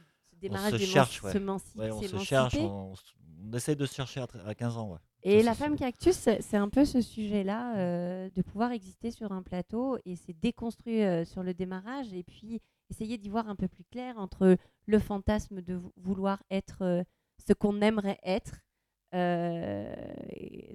se 0.70 0.76
cherche, 0.92 1.22
ouais. 1.22 1.32
ouais, 1.76 1.90
on 1.92 2.00
se 2.08 2.16
cherche, 2.24 2.54
on, 2.70 2.92
s- 2.94 3.14
on 3.44 3.52
essaie 3.56 3.76
de 3.76 3.86
se 3.86 3.94
chercher 3.94 4.20
à, 4.20 4.24
tr- 4.26 4.44
à 4.46 4.54
15 4.54 4.76
ans. 4.78 4.92
Ouais. 4.92 4.98
Et 5.24 5.42
la 5.42 5.54
femme 5.54 5.76
cactus, 5.76 6.14
c'est 6.14 6.56
un 6.56 6.68
peu 6.68 6.84
ce 6.84 7.00
sujet-là, 7.00 7.76
euh, 7.78 8.30
de 8.34 8.42
pouvoir 8.42 8.70
exister 8.72 9.10
sur 9.10 9.32
un 9.32 9.42
plateau 9.42 9.98
et 10.04 10.14
c'est 10.16 10.32
déconstruit 10.38 11.02
euh, 11.02 11.24
sur 11.24 11.42
le 11.42 11.54
démarrage 11.54 12.12
et 12.14 12.22
puis 12.22 12.60
essayer 12.90 13.18
d'y 13.18 13.28
voir 13.28 13.48
un 13.48 13.56
peu 13.56 13.66
plus 13.68 13.84
clair 13.84 14.16
entre 14.18 14.56
le 14.86 14.98
fantasme 14.98 15.60
de 15.60 15.74
vou- 15.74 15.92
vouloir 15.96 16.42
être 16.50 16.82
euh, 16.82 17.02
ce 17.46 17.52
qu'on 17.52 17.80
aimerait 17.80 18.18
être. 18.22 18.60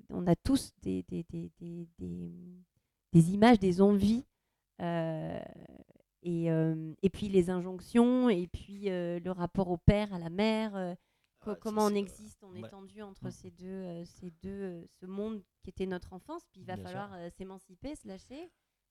On 0.09 0.27
a 0.27 0.35
tous 0.35 0.71
des, 0.81 1.03
des, 1.03 1.23
des, 1.29 1.51
des, 1.59 1.87
des- 1.97 2.63
des 3.13 3.31
images, 3.33 3.59
des 3.59 3.81
envies. 3.81 4.25
Et, 6.23 6.51
euh, 6.51 6.93
et 7.03 7.09
puis 7.09 7.29
les 7.29 7.49
injonctions, 7.49 8.29
et 8.29 8.47
puis 8.47 8.89
euh, 8.89 9.19
le 9.19 9.31
rapport 9.31 9.69
au 9.69 9.77
père, 9.77 10.13
à 10.13 10.19
la 10.19 10.29
mère, 10.29 10.75
euh, 10.75 10.95
Ah, 11.45 11.55
comment 11.61 11.85
on 11.85 11.93
existe, 11.95 12.43
on 12.43 12.55
est 12.55 12.67
tendu 12.69 13.01
entre 13.01 13.27
Mm. 13.27 13.31
ces 13.31 13.51
deux, 13.51 14.05
ces 14.05 14.31
deux, 14.41 14.87
ce 14.99 15.05
monde 15.05 15.43
qui 15.61 15.69
était 15.69 15.85
notre 15.85 16.13
enfance, 16.13 16.43
puis 16.51 16.61
il 16.61 16.65
va 16.65 16.75
Bien 16.75 16.85
falloir 16.85 17.11
s'émanciper, 17.37 17.95
se 17.95 18.07
lâcher, 18.07 18.49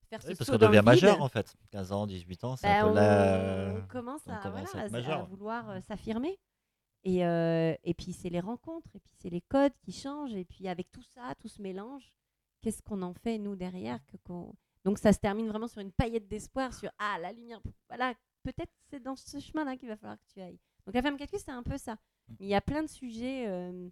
faire 0.09 0.19
Oui, 0.25 0.33
ce 0.33 0.37
parce 0.37 0.49
qu'on 0.51 0.57
devient 0.57 0.81
majeur 0.85 1.21
en 1.21 1.29
fait. 1.29 1.55
15 1.71 1.91
ans, 1.91 2.05
18 2.07 2.43
ans, 2.43 2.55
c'est 2.55 2.67
Bah, 2.67 2.81
un 2.81 2.83
peu 2.83 2.89
on, 2.91 2.93
la. 2.93 3.73
on 3.77 3.87
commence 3.87 4.21
on 4.27 4.31
à, 4.31 4.37
commence 4.37 4.75
à 4.75 4.87
voilà, 4.87 5.23
vouloir 5.23 5.69
euh, 5.71 5.79
s'affirmer. 5.81 6.39
Et, 7.05 7.25
euh, 7.25 7.75
et 7.83 7.93
puis 7.95 8.13
c'est 8.13 8.29
les 8.29 8.39
rencontres, 8.39 8.87
et 8.95 8.99
puis 8.99 9.11
c'est 9.19 9.29
les 9.29 9.41
codes 9.41 9.73
qui 9.81 9.91
changent, 9.91 10.35
et 10.35 10.45
puis 10.45 10.67
avec 10.69 10.89
tout 10.91 11.03
ça, 11.03 11.33
tout 11.39 11.49
ce 11.49 11.61
mélange, 11.61 12.13
qu'est-ce 12.61 12.81
qu'on 12.81 13.01
en 13.01 13.13
fait 13.13 13.39
nous 13.39 13.55
derrière 13.57 13.99
que 14.05 14.15
Donc 14.83 14.97
ça 14.97 15.13
se 15.13 15.19
termine 15.19 15.47
vraiment 15.47 15.67
sur 15.67 15.81
une 15.81 15.91
paillette 15.91 16.27
d'espoir, 16.27 16.73
sur 16.73 16.91
ah 16.99 17.17
la 17.19 17.31
lumière, 17.31 17.61
voilà, 17.87 18.13
peut-être 18.43 18.71
c'est 18.89 18.99
dans 18.99 19.15
ce 19.15 19.39
chemin-là 19.39 19.77
qu'il 19.77 19.87
va 19.87 19.95
falloir 19.95 20.17
que 20.17 20.33
tu 20.33 20.41
ailles. 20.41 20.59
Donc 20.85 20.93
la 20.95 21.01
femme 21.01 21.17
cactus 21.17 21.41
c'est 21.43 21.51
un 21.51 21.63
peu 21.63 21.77
ça. 21.77 21.97
Mais 22.39 22.47
il 22.47 22.49
y 22.49 22.55
a 22.55 22.61
plein 22.61 22.83
de 22.83 22.89
sujets 22.89 23.47
euh, 23.47 23.89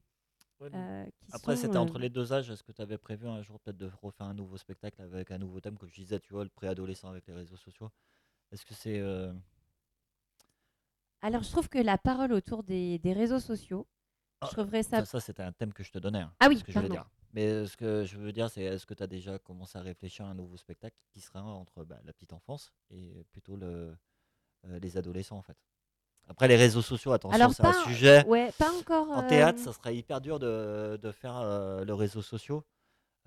Ouais, 0.60 0.70
euh, 0.76 1.06
qui 1.22 1.32
Après, 1.34 1.56
c'était 1.56 1.78
entre 1.78 1.96
euh, 1.96 2.00
les 2.00 2.10
deux 2.10 2.34
âges. 2.34 2.50
Est-ce 2.52 2.62
que 2.62 2.72
tu 2.72 2.82
avais 2.82 2.98
prévu 2.98 3.28
un 3.28 3.42
jour 3.42 3.60
peut-être 3.60 3.78
de 3.78 3.90
refaire 4.02 4.28
un 4.28 4.34
nouveau 4.34 4.58
spectacle 4.58 5.02
avec 5.02 5.32
un 5.32 5.40
nouveau 5.40 5.60
thème, 5.60 5.78
comme 5.78 5.90
je 5.90 5.96
disais, 5.96 6.20
tu 6.20 6.34
vois, 6.34 6.44
le 6.44 6.50
préadolescent 6.52 7.10
avec 7.10 7.26
les 7.26 7.34
réseaux 7.34 7.58
sociaux? 7.58 7.90
Est-ce 8.52 8.66
que 8.66 8.74
c'est. 8.74 9.02
Alors 11.22 11.44
je 11.44 11.52
trouve 11.52 11.70
que 11.70 11.80
la 11.80 11.98
parole 11.98 12.34
autour 12.34 12.64
des, 12.64 13.00
des 13.00 13.14
réseaux 13.14 13.40
sociaux, 13.40 13.88
Ah, 14.42 14.48
je 14.48 14.52
trouverais 14.52 14.84
ça 14.84 15.00
Ça, 15.00 15.06
ça, 15.06 15.20
c'était 15.20 15.44
un 15.44 15.52
thème 15.52 15.74
que 15.74 15.84
je 15.84 15.92
te 15.92 16.00
donnais. 16.00 16.22
hein, 16.22 16.34
Ah 16.40 16.48
oui, 16.48 16.58
ce 16.58 16.64
que 16.64 16.72
je 16.72 16.78
voulais 16.78 16.90
dire. 16.90 17.10
Mais 17.34 17.48
euh, 17.48 17.66
ce 17.68 17.78
que 17.78 18.04
je 18.06 18.18
veux 18.18 18.32
dire, 18.32 18.50
c'est 18.50 18.62
est-ce 18.64 18.86
que 18.86 18.94
tu 18.94 19.04
as 19.04 19.08
déjà 19.08 19.40
commencé 19.40 19.78
à 19.78 19.82
réfléchir 19.82 20.26
à 20.26 20.30
un 20.30 20.34
nouveau 20.34 20.58
spectacle 20.58 20.96
qui 21.12 21.22
serait 21.22 21.40
entre 21.40 21.84
bah, 21.86 21.98
la 22.04 22.14
petite 22.14 22.34
enfance 22.34 22.74
et 22.90 23.24
plutôt 23.32 23.56
le, 23.56 23.96
euh, 24.68 24.80
les 24.80 24.98
adolescents, 24.98 25.38
en 25.38 25.42
fait? 25.42 25.58
Après, 26.28 26.48
les 26.48 26.56
réseaux 26.56 26.82
sociaux, 26.82 27.12
attention, 27.14 27.50
c'est 27.50 27.66
un 27.66 27.74
sujet. 27.84 28.26
ouais, 28.28 28.52
pas 28.58 28.72
encore. 28.74 29.10
En 29.10 29.24
théâtre, 29.28 29.60
ça 29.60 29.74
serait 29.74 29.96
hyper 29.96 30.22
dur 30.22 30.40
de, 30.40 30.98
de 31.02 31.12
faire 31.12 31.42
le 31.84 31.94
réseau 31.94 32.22
social, 32.22 32.60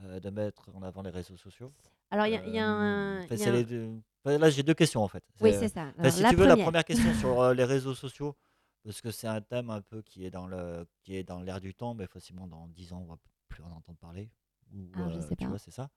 euh, 0.03 0.21
de 0.21 0.31
mettre 0.31 0.71
en 0.75 0.83
avant 0.83 1.03
les 1.03 1.11
réseaux 1.11 1.37
sociaux. 1.37 1.73
Alors 2.11 2.27
il 2.27 2.33
y, 2.33 2.37
a- 2.37 2.47
il 2.47 2.55
y 2.55 2.59
a 2.59 2.67
un. 2.69 3.21
Y 3.23 3.25
a 3.33 3.37
c'est 3.37 3.49
un- 3.49 3.53
les 3.53 3.65
deux- 3.65 3.91
enfin, 4.25 4.39
Là, 4.39 4.49
j'ai 4.49 4.63
deux 4.63 4.75
questions 4.75 5.03
en 5.03 5.09
fait. 5.09 5.25
Oui, 5.41 5.51
C'est- 5.53 5.69
ça. 5.69 5.93
Alors, 5.99 6.13
si 6.13 6.25
tu 6.25 6.37
veux, 6.37 6.47
la 6.47 6.57
première. 6.57 6.85
question 6.85 7.13
sur 7.49 7.53
les 7.55 7.65
réseaux 7.65 7.95
sociaux, 7.95 8.37
parce 8.85 9.01
que 9.01 9.11
c'est 9.11 9.27
un 9.27 9.41
thème 9.41 9.71
un 9.71 9.81
peu 9.81 10.01
qui 10.03 10.25
est 10.25 10.31
dans 10.31 10.47
le 10.47 10.87
qui 11.03 11.17
est 11.17 11.25
dans 11.25 11.41
l'air 11.41 11.61
du 11.61 11.75
temps, 11.75 11.95
mais 11.95 12.07
facilement 12.07 12.47
dans 12.47 12.69
10 12.69 12.93
ans, 12.93 13.01
on 13.03 13.13
va 13.13 13.17
plus 13.55 13.63
en 13.63 13.71
entendre 13.73 13.99
parler. 13.99 14.31
Ou, 14.73 14.91
Ah, 14.95 15.09
je 15.11 15.19
euh, 15.19 15.21
sais 15.29 15.37
tu 15.37 15.45
pas. 15.45 15.51
vois, 15.51 15.59
c'est 15.59 15.71
ça. 15.71 15.91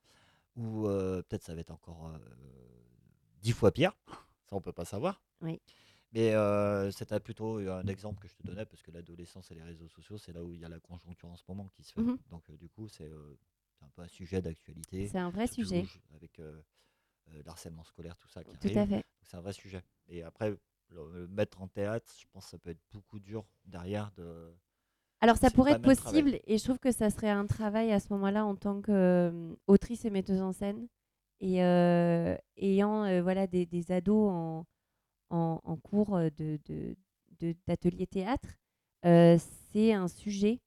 Ou 0.56 0.88
euh, 0.88 1.22
peut-être 1.24 1.44
ça 1.44 1.54
va 1.56 1.62
être 1.62 1.72
encore 1.72 2.08
euh, 2.08 2.20
10 3.42 3.52
fois 3.54 3.72
pire. 3.72 3.94
Ça, 4.46 4.56
on 4.56 4.62
peut 4.62 4.72
pas 4.74 4.86
savoir. 4.86 5.22
Oui. 5.42 5.60
Mais 6.14 6.34
euh, 6.34 6.90
c'était 6.92 7.20
plutôt 7.20 7.58
un 7.58 7.86
exemple 7.88 8.22
que 8.22 8.28
je 8.28 8.36
te 8.36 8.44
donnais, 8.44 8.66
parce 8.66 8.82
que 8.82 8.92
l'adolescence 8.92 9.52
et 9.52 9.56
les 9.56 9.64
réseaux 9.64 9.90
sociaux, 9.90 10.18
c'est 10.18 10.32
là 10.32 10.44
où 10.44 10.54
il 10.54 10.60
y 10.62 10.66
a 10.66 10.70
la 10.70 10.80
conjoncture 10.80 11.30
en 11.30 11.36
ce 11.36 11.44
moment 11.48 11.68
qui 11.68 11.84
se 11.84 11.92
fait. 11.94 12.02
Mhm. 12.02 12.18
Donc, 12.30 12.50
euh, 12.50 12.56
du 12.58 12.70
coup, 12.70 12.88
c'est 12.88 13.12
euh, 13.12 13.38
un 13.82 13.90
peu 13.90 14.02
un 14.04 14.08
sujet 14.08 14.42
d'actualité. 14.42 15.08
C'est 15.08 15.18
un 15.18 15.30
vrai 15.30 15.48
sujet. 15.48 15.86
Avec 16.16 16.40
l'harcèlement 17.46 17.84
scolaire, 17.84 18.16
tout 18.18 18.30
ça 18.30 18.44
qui 18.44 18.58
Tout 18.58 18.68
arrive. 18.68 18.78
à 18.78 18.88
fait. 18.88 18.96
Donc, 18.96 19.04
C'est 19.24 19.38
un 19.38 19.42
vrai 19.42 19.54
sujet. 19.54 19.84
Et 20.08 20.24
après, 20.24 20.50
le, 20.90 21.12
le 21.12 21.28
mettre 21.28 21.62
en 21.62 21.68
théâtre, 21.68 22.10
je 22.18 22.26
pense 22.32 22.46
que 22.46 22.52
ça 22.52 22.58
peut 22.58 22.70
être 22.70 22.82
beaucoup 22.92 23.20
dur 23.20 23.46
derrière 23.66 24.12
de, 24.14 24.54
Alors 25.22 25.38
ça 25.38 25.50
pourrait 25.50 25.72
être 25.74 25.82
travail. 25.82 25.96
possible 25.96 26.40
et 26.46 26.58
je 26.58 26.64
trouve 26.64 26.80
que 26.80 26.92
ça 26.92 27.10
serait 27.10 27.30
un 27.30 27.48
travail 27.48 27.92
à 27.92 28.00
ce 28.00 28.12
moment-là 28.14 28.46
en 28.46 28.56
tant 28.56 28.82
qu'autrice 28.82 30.06
et 30.06 30.10
metteuse 30.12 30.42
en 30.42 30.52
scène 30.54 30.88
et 31.40 31.64
euh, 31.64 32.36
ayant 32.58 33.04
euh, 33.04 33.22
voilà 33.22 33.48
des, 33.48 33.66
des 33.66 33.92
ados 33.92 34.30
en, 34.32 34.66
en, 35.30 35.60
en 35.64 35.76
cours 35.78 36.16
euh, 36.16 36.30
de, 36.38 36.60
de- 36.66 36.96
de- 37.40 37.56
d'atelier 37.68 38.08
théâtre, 38.08 38.50
euh, 39.06 39.38
c'est 39.72 39.94
un 39.94 40.08
sujet 40.08 40.60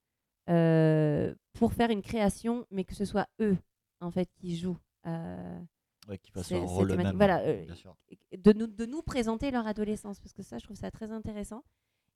euh, 0.48 1.34
pour 1.54 1.72
faire 1.72 1.90
une 1.90 2.02
création, 2.02 2.66
mais 2.70 2.84
que 2.84 2.94
ce 2.94 3.04
soit 3.04 3.26
eux 3.40 3.56
en 4.00 4.10
fait 4.10 4.28
qui 4.36 4.56
jouent. 4.56 4.78
euh, 5.06 5.60
Ouais, 6.08 6.18
qui 6.18 6.30
fasse 6.32 6.46
c'est- 6.48 6.56
un 6.56 6.64
rôle 6.64 6.94
même. 6.96 7.16
Voilà, 7.16 7.40
euh, 7.40 7.64
bien 7.64 7.74
sûr. 7.74 7.96
de 8.36 8.52
nous, 8.52 8.66
de 8.66 8.86
nous 8.86 9.02
présenter 9.02 9.50
leur 9.50 9.66
adolescence, 9.66 10.18
parce 10.20 10.32
que 10.32 10.42
ça, 10.42 10.58
je 10.58 10.64
trouve 10.64 10.76
ça 10.76 10.90
très 10.90 11.10
intéressant. 11.12 11.62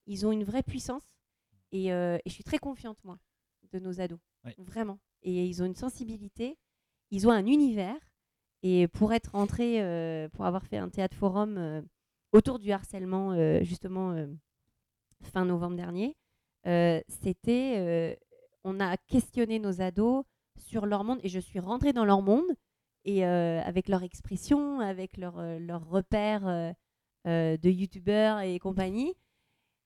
Ils 0.06 0.26
ont 0.26 0.32
une 0.32 0.44
vraie 0.44 0.62
puissance 0.62 1.02
et, 1.74 1.92
euh, 1.92 2.16
et 2.24 2.30
je 2.30 2.32
suis 2.32 2.44
très 2.44 2.58
confiante, 2.58 2.98
moi, 3.04 3.18
de 3.72 3.78
nos 3.80 4.00
ados. 4.00 4.20
Oui. 4.44 4.52
Vraiment. 4.58 5.00
Et 5.22 5.44
ils 5.44 5.62
ont 5.62 5.66
une 5.66 5.74
sensibilité, 5.74 6.56
ils 7.10 7.26
ont 7.26 7.32
un 7.32 7.46
univers. 7.46 7.98
Et 8.62 8.88
pour 8.88 9.12
être 9.12 9.32
rentré, 9.32 9.82
euh, 9.82 10.28
pour 10.30 10.46
avoir 10.46 10.64
fait 10.64 10.78
un 10.78 10.88
théâtre 10.88 11.16
forum 11.16 11.58
euh, 11.58 11.82
autour 12.32 12.58
du 12.58 12.70
harcèlement, 12.72 13.32
euh, 13.32 13.62
justement, 13.62 14.14
fin 15.20 15.44
novembre 15.44 15.76
dernier, 15.76 16.16
c'était. 17.08 18.18
on 18.62 18.80
a 18.80 18.96
questionné 18.96 19.58
nos 19.58 19.82
ados 19.82 20.24
sur 20.56 20.86
leur 20.86 21.04
monde 21.04 21.18
et 21.22 21.28
je 21.28 21.40
suis 21.40 21.58
rentrée 21.58 21.92
dans 21.92 22.04
leur 22.04 22.22
monde 22.22 22.46
et 23.04 23.24
avec 23.24 23.88
leur 23.88 24.02
expression, 24.02 24.80
avec 24.80 25.18
leurs 25.18 25.42
leurs 25.60 25.86
repères 25.86 26.74
de 27.26 27.68
youtubeurs 27.68 28.40
et 28.40 28.58
compagnie, 28.58 29.14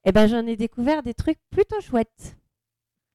eh 0.09 0.13
ben, 0.13 0.27
j'en 0.27 0.47
ai 0.47 0.57
découvert 0.57 1.03
des 1.03 1.13
trucs 1.13 1.39
plutôt 1.51 1.83
chouettes. 1.83 2.39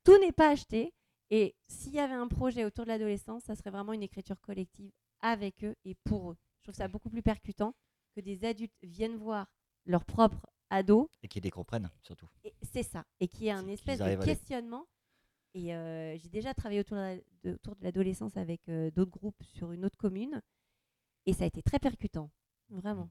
Tout 0.04 0.16
n'est 0.20 0.32
pas 0.32 0.52
acheté. 0.52 0.94
Et 1.32 1.56
s'il 1.68 1.94
y 1.94 2.00
avait 2.00 2.14
un 2.14 2.28
projet 2.28 2.66
autour 2.66 2.86
de 2.86 2.90
l'adolescence, 2.90 3.42
ça 3.46 3.56
serait 3.56 3.72
vraiment 3.72 3.94
une 3.94 4.04
écriture 4.04 4.40
collective 4.42 4.92
avec 5.20 5.64
eux 5.64 5.76
et 5.86 5.96
pour 6.04 6.30
eux. 6.30 6.38
Je 6.60 6.66
trouve 6.66 6.76
ça 6.76 6.88
beaucoup 6.88 7.10
plus 7.10 7.24
percutant 7.24 7.74
que 8.16 8.22
des 8.22 8.46
adultes 8.46 8.78
viennent 8.84 9.16
voir 9.16 9.48
leur 9.88 10.06
propre 10.06 10.46
ado. 10.70 11.10
Et 11.24 11.28
qui 11.28 11.42
les 11.42 11.50
comprennent, 11.50 11.90
surtout. 12.04 12.28
Et 12.44 12.54
C'est 12.62 12.84
ça. 12.84 13.06
Et 13.20 13.28
qui 13.28 13.48
est 13.48 13.52
un 13.52 13.68
espèce 13.70 13.98
de 13.98 14.24
questionnement. 14.24 14.86
Et 15.56 15.74
euh, 15.74 16.16
j'ai 16.20 16.30
déjà 16.30 16.54
travaillé 16.54 16.82
autour 16.82 16.98
de, 17.44 17.82
l'adolescence 17.82 18.38
avec 18.38 18.70
euh, 18.70 18.92
d'autres 18.92 19.10
groupes 19.10 19.42
sur 19.56 19.72
une 19.72 19.84
autre 19.84 19.98
commune. 19.98 20.44
Et 21.26 21.34
ça 21.34 21.46
a 21.46 21.48
été 21.48 21.64
très 21.64 21.80
percutant. 21.80 22.30
Vraiment. 22.70 23.10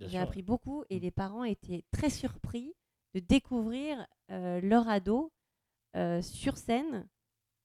J'ai 0.00 0.18
appris 0.18 0.42
beaucoup 0.42 0.84
et 0.90 0.98
Mm. 0.98 1.02
les 1.02 1.10
parents 1.10 1.44
étaient 1.44 1.84
très 1.92 2.10
surpris 2.10 2.74
de 3.14 3.20
découvrir 3.20 4.06
euh, 4.30 4.60
leur 4.60 4.88
ado 4.88 5.32
euh, 5.96 6.22
sur 6.22 6.56
scène 6.56 7.06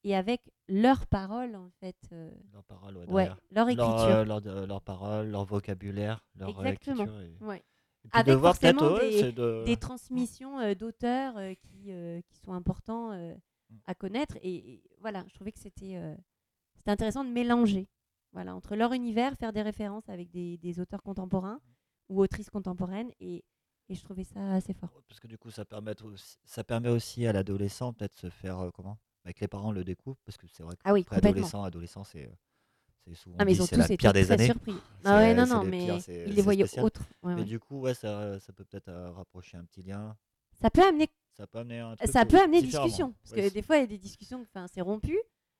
et 0.03 0.15
avec 0.15 0.41
leurs 0.67 1.07
paroles 1.07 1.55
en 1.55 1.69
fait. 1.79 1.95
euh, 2.11 2.31
Leurs 2.53 2.63
paroles, 2.65 2.97
ouais, 3.09 3.25
leur 3.27 3.37
Leur, 3.51 3.69
écriture. 3.69 3.93
euh, 4.17 4.25
leur, 4.25 4.41
euh, 4.47 4.65
leurs 4.67 4.81
paroles, 4.81 5.27
leur 5.29 5.45
vocabulaire, 5.45 6.25
leur 6.35 6.49
euh, 6.49 6.63
Exactement. 6.63 7.03
écriture. 7.03 7.21
Et, 7.21 7.43
Ouais. 7.45 7.57
et 8.05 8.09
puis 8.09 8.23
de 8.23 8.29
Avec 8.29 8.35
voir 8.39 8.53
forcément 8.55 8.97
des- 8.99 9.31
de- 9.31 9.63
Des 9.65 9.77
transmissions 9.77 10.73
d'auteurs 10.73 11.35
qui, 11.61 11.91
qui 12.29 12.37
sont 12.43 12.53
importants 12.53 13.11
Mm. 13.69 13.75
à 13.85 13.95
connaître. 13.95 14.37
Et, 14.43 14.75
et 14.75 14.83
voilà, 15.01 15.25
je 15.27 15.33
trouvais 15.33 15.51
que 15.51 15.59
c'était 15.59 15.99
c'était 16.77 16.91
intéressant 16.91 17.25
de 17.25 17.29
mélanger 17.31 17.89
voilà, 18.31 18.55
entre 18.55 18.75
leur 18.77 18.93
univers, 18.93 19.35
faire 19.35 19.51
des 19.51 19.61
références 19.61 20.07
avec 20.09 20.29
des, 20.31 20.57
des 20.57 20.79
auteurs 20.79 21.01
contemporains 21.03 21.59
ou 22.07 22.21
autrices 22.21 22.49
contemporaines. 22.49 23.09
Et, 23.19 23.43
et 23.89 23.95
je 23.95 24.03
trouvais 24.03 24.23
ça 24.23 24.53
assez 24.53 24.73
fort. 24.73 24.89
Parce 25.07 25.19
que 25.19 25.27
du 25.27 25.37
coup, 25.37 25.51
ça 25.51 25.65
permet 25.65 25.99
aussi, 26.03 26.37
ça 26.45 26.63
permet 26.63 26.89
aussi 26.89 27.25
à 27.25 27.33
l'adolescent 27.33 27.93
peut-être 27.93 28.15
de 28.15 28.19
se 28.21 28.29
faire 28.29 28.59
euh, 28.59 28.71
comment? 28.71 28.97
Avec 29.25 29.39
les 29.39 29.47
parents 29.47 29.71
le 29.71 29.83
découvrent, 29.83 30.19
parce 30.25 30.37
que 30.37 30.47
c'est 30.47 30.63
vrai 30.63 30.75
que 30.75 30.81
Ah 30.85 30.93
oui, 30.93 31.05
adolescent, 31.11 31.63
adolescent, 31.63 32.03
c'est 32.03 32.25
euh, 32.25 32.31
c'est 33.05 33.13
souvent 33.15 33.35
Ah, 33.39 33.45
mais 33.45 33.53
ils 33.53 33.61
ont 33.61 33.67
tous 33.67 33.75
la 33.77 33.85
été 33.85 33.97
pire 33.97 34.13
des 34.13 34.23
très 34.25 34.33
années. 34.33 34.45
surpris. 34.45 34.75
Ah 35.05 35.17
ouais, 35.17 35.33
non, 35.33 35.45
non, 35.45 35.63
mais 35.63 35.85
pires, 35.85 35.99
ils 36.27 36.33
les 36.33 36.41
voyaient 36.41 36.79
autres. 36.79 37.01
Ouais, 37.23 37.35
Mais 37.35 37.41
ouais. 37.41 37.45
du 37.45 37.59
coup, 37.59 37.79
ouais, 37.81 37.93
ça, 37.93 38.39
ça 38.39 38.53
peut 38.53 38.63
peut-être 38.65 38.89
euh, 38.89 39.11
rapprocher 39.11 39.57
un 39.57 39.63
petit 39.65 39.83
lien. 39.83 40.15
Ça 40.61 40.69
peut 40.69 40.83
amener, 40.85 41.09
Ça 41.35 41.45
peut 41.47 41.59
amener 41.59 41.79
un 41.79 41.95
truc 41.95 42.09
ça 42.09 42.25
peut 42.25 42.39
amener 42.39 42.61
discussion. 42.61 43.13
Parce 43.23 43.35
que 43.35 43.53
des 43.53 43.61
fois, 43.61 43.77
il 43.77 43.81
y 43.81 43.83
a 43.83 43.87
des 43.87 43.97
discussions, 43.97 44.41
enfin, 44.41 44.65
c'est 44.73 44.81
rompu. 44.81 45.17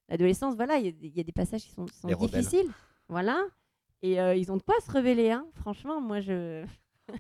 L'adolescence, 0.10 0.56
voilà, 0.56 0.78
il 0.78 0.86
y, 0.86 0.90
a 0.90 0.92
des- 0.92 1.08
il 1.08 1.18
y 1.18 1.20
a 1.20 1.24
des 1.24 1.32
passages 1.34 1.64
qui 1.64 1.72
sont, 1.72 1.86
difficiles. 2.18 2.72
Voilà. 3.10 3.46
Et 4.02 4.20
euh, 4.20 4.36
ils 4.36 4.52
ont 4.52 4.58
de 4.58 4.64
quoi 4.64 4.76
se 4.86 4.90
révéler. 4.92 5.32
Hein. 5.32 5.46
Franchement, 5.56 6.00
moi, 6.02 6.20
je, 6.22 6.66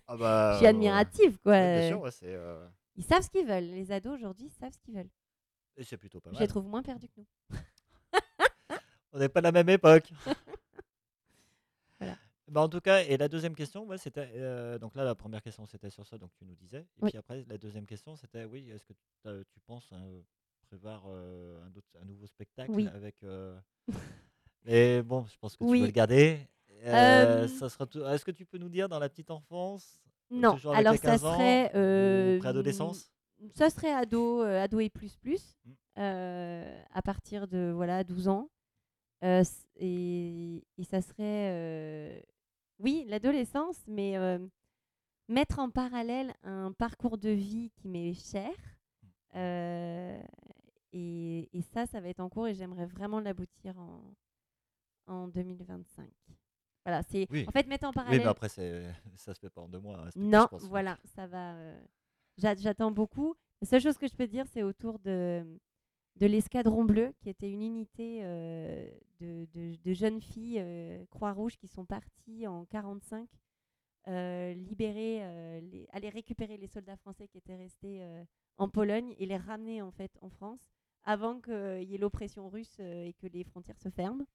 Ah 0.07 0.13
je 0.13 0.17
bah, 0.19 0.53
suis 0.55 0.63
ouais. 0.63 0.69
admirative. 0.69 1.37
Quoi. 1.39 1.51
Ouais, 1.53 1.79
bien 1.79 1.87
sûr, 1.89 2.01
ouais, 2.01 2.11
c'est 2.11 2.33
euh, 2.33 2.67
Ils 2.95 3.03
savent 3.03 3.23
ce 3.23 3.29
qu'ils 3.29 3.45
veulent. 3.47 3.63
Les 3.63 3.91
ados, 3.91 4.13
aujourd'hui, 4.15 4.49
savent 4.49 4.71
ce 4.73 4.79
qu'ils 4.79 4.95
veulent. 4.95 5.09
et 5.77 5.83
c'est 5.83 5.97
plutôt 5.97 6.19
pas 6.19 6.29
Je 6.31 6.35
mal. 6.35 6.41
les 6.43 6.47
trouve 6.47 6.65
moins 6.65 6.83
perdus 6.83 7.07
que 7.09 7.19
nous. 7.21 7.27
On 9.13 9.19
n'est 9.19 9.29
pas 9.29 9.39
de 9.41 9.45
la 9.45 9.51
même 9.51 9.69
époque. 9.69 10.11
Voilà. 11.99 12.15
Bah, 12.47 12.61
en 12.61 12.69
tout 12.69 12.79
cas, 12.81 13.01
et 13.03 13.17
la 13.17 13.27
deuxième 13.27 13.55
question, 13.55 13.85
ouais, 13.85 13.97
c'était 13.97 14.29
euh, 14.35 14.77
donc 14.77 14.95
là 14.95 15.03
la 15.03 15.15
première 15.15 15.41
question 15.41 15.65
c'était 15.65 15.89
sur 15.89 16.05
ça, 16.05 16.17
donc 16.17 16.31
tu 16.37 16.45
nous 16.45 16.55
disais, 16.55 16.81
et 16.81 16.85
Oui. 17.01 17.09
puis 17.09 17.17
après 17.17 17.43
la 17.47 17.57
deuxième 17.57 17.85
question 17.85 18.15
c'était 18.15 18.45
oui, 18.45 18.69
est-ce 18.69 18.85
que 18.85 18.93
t'as- 19.23 19.43
tu 19.45 19.59
penses 19.61 19.89
euh, 19.93 20.21
prévoir 20.67 21.03
euh, 21.07 21.59
un, 21.65 21.75
autre- 21.75 21.97
un 21.99 22.05
nouveau 22.05 22.27
spectacle 22.27 22.71
Oui. 22.71 22.87
avec 22.87 23.21
euh, 23.23 23.59
Mais 24.63 25.01
bon, 25.01 25.25
je 25.25 25.37
pense 25.39 25.57
que 25.57 25.63
tu 25.63 25.69
Oui. 25.71 25.79
veux 25.81 25.87
le 25.87 25.91
garder. 25.91 26.39
Euh, 26.85 27.47
ça 27.47 27.69
sera 27.69 27.85
tout- 27.85 28.03
Est-ce 28.05 28.23
que 28.25 28.31
tu 28.31 28.45
peux 28.45 28.57
nous 28.57 28.69
dire 28.69 28.87
dans 28.89 28.99
la 28.99 29.09
petite 29.09 29.31
enfance 29.31 29.99
euh, 30.31 30.35
Non, 30.35 30.57
alors 30.73 30.93
ça 30.95 30.99
15 31.17 31.25
ans, 31.25 31.33
serait. 31.33 31.71
euh, 31.75 32.39
préadolescence? 32.39 33.11
Ça 33.55 33.69
serait 33.69 33.93
ado, 33.93 34.41
euh, 34.41 34.63
ado 34.63 34.79
et 34.79 34.89
plus 34.89 35.15
plus, 35.17 35.55
Mm. 35.65 35.71
euh, 35.99 36.83
à 36.91 37.01
partir 37.01 37.47
de 37.47 37.71
voilà 37.75 38.03
12 38.03 38.27
ans. 38.27 38.49
Et, 39.79 40.63
et 40.77 40.83
ça 40.83 41.01
serait, 41.01 42.23
oui, 42.79 43.05
l'adolescence, 43.07 43.77
mais 43.87 44.15
mettre 45.27 45.59
en 45.59 45.69
parallèle 45.69 46.33
un 46.43 46.71
parcours 46.71 47.17
de 47.17 47.29
vie 47.29 47.71
qui 47.75 47.87
m'est 47.89 48.13
cher. 48.13 48.51
euh, 49.35 50.21
et, 50.93 51.49
et 51.53 51.61
ça, 51.61 51.85
ça 51.85 51.99
va 51.99 52.07
être 52.09 52.21
en 52.21 52.29
cours 52.29 52.47
et 52.47 52.55
j'aimerais 52.55 52.85
vraiment 52.85 53.19
l'aboutir 53.19 53.77
en, 53.77 54.01
en 55.07 55.27
2025. 55.27 56.07
Voilà, 56.87 57.03
c'est 57.03 57.27
Oui. 57.29 57.43
en 57.45 57.51
fait 57.51 57.67
mettre 57.67 57.85
en 57.85 57.89
Oui, 57.89 57.95
parallèle. 57.95 58.21
mais 58.21 58.27
après 58.27 58.47
ça 58.47 59.33
se 59.33 59.39
fait 59.41 59.49
pas 59.49 59.59
en 59.61 59.67
deux 59.67 59.79
mois. 59.81 60.09
spectacle, 60.09 60.23
Non, 60.23 60.47
voilà, 60.69 60.97
ça 61.15 61.27
va. 61.27 61.53
euh, 61.55 61.77
j'a- 62.37 62.55
J'attends 62.55 62.91
beaucoup. 62.91 63.35
La 63.61 63.67
seule 63.67 63.81
chose 63.81 63.97
que 63.97 64.07
je 64.07 64.15
peux 64.15 64.25
dire, 64.27 64.45
c'est 64.47 64.63
autour 64.63 64.97
de, 64.99 65.43
de 66.15 66.25
l'escadron 66.27 66.85
bleu, 66.85 67.13
qui 67.19 67.29
était 67.29 67.51
une 67.51 67.61
unité 67.61 68.19
euh, 68.23 68.89
de, 69.19 69.45
de- 69.53 69.75
de 69.83 69.93
jeunes 69.93 70.21
filles 70.21 70.59
euh, 70.61 71.03
Croix-Rouge 71.09 71.57
qui 71.57 71.67
sont 71.67 71.83
parties 71.85 72.47
en 72.47 72.63
45 72.65 73.27
euh, 74.07 74.53
libérer, 74.53 75.59
les- 75.63 75.89
aller 75.91 76.07
récupérer 76.07 76.55
les 76.55 76.67
soldats 76.67 76.95
français 76.95 77.27
qui 77.27 77.37
étaient 77.39 77.57
restés 77.57 78.07
en 78.57 78.69
Pologne 78.69 79.13
et 79.17 79.25
les 79.25 79.35
ramener 79.35 79.81
en 79.81 79.91
fait 79.91 80.11
en 80.21 80.29
France 80.29 80.61
avant 81.03 81.41
qu'il 81.41 81.83
y 81.83 81.95
ait 81.95 81.97
l'oppression 81.97 82.47
russe 82.47 82.79
et 82.79 83.13
que 83.21 83.27
les 83.27 83.43
frontières 83.43 83.77
se 83.81 83.89
ferment. 83.89 84.25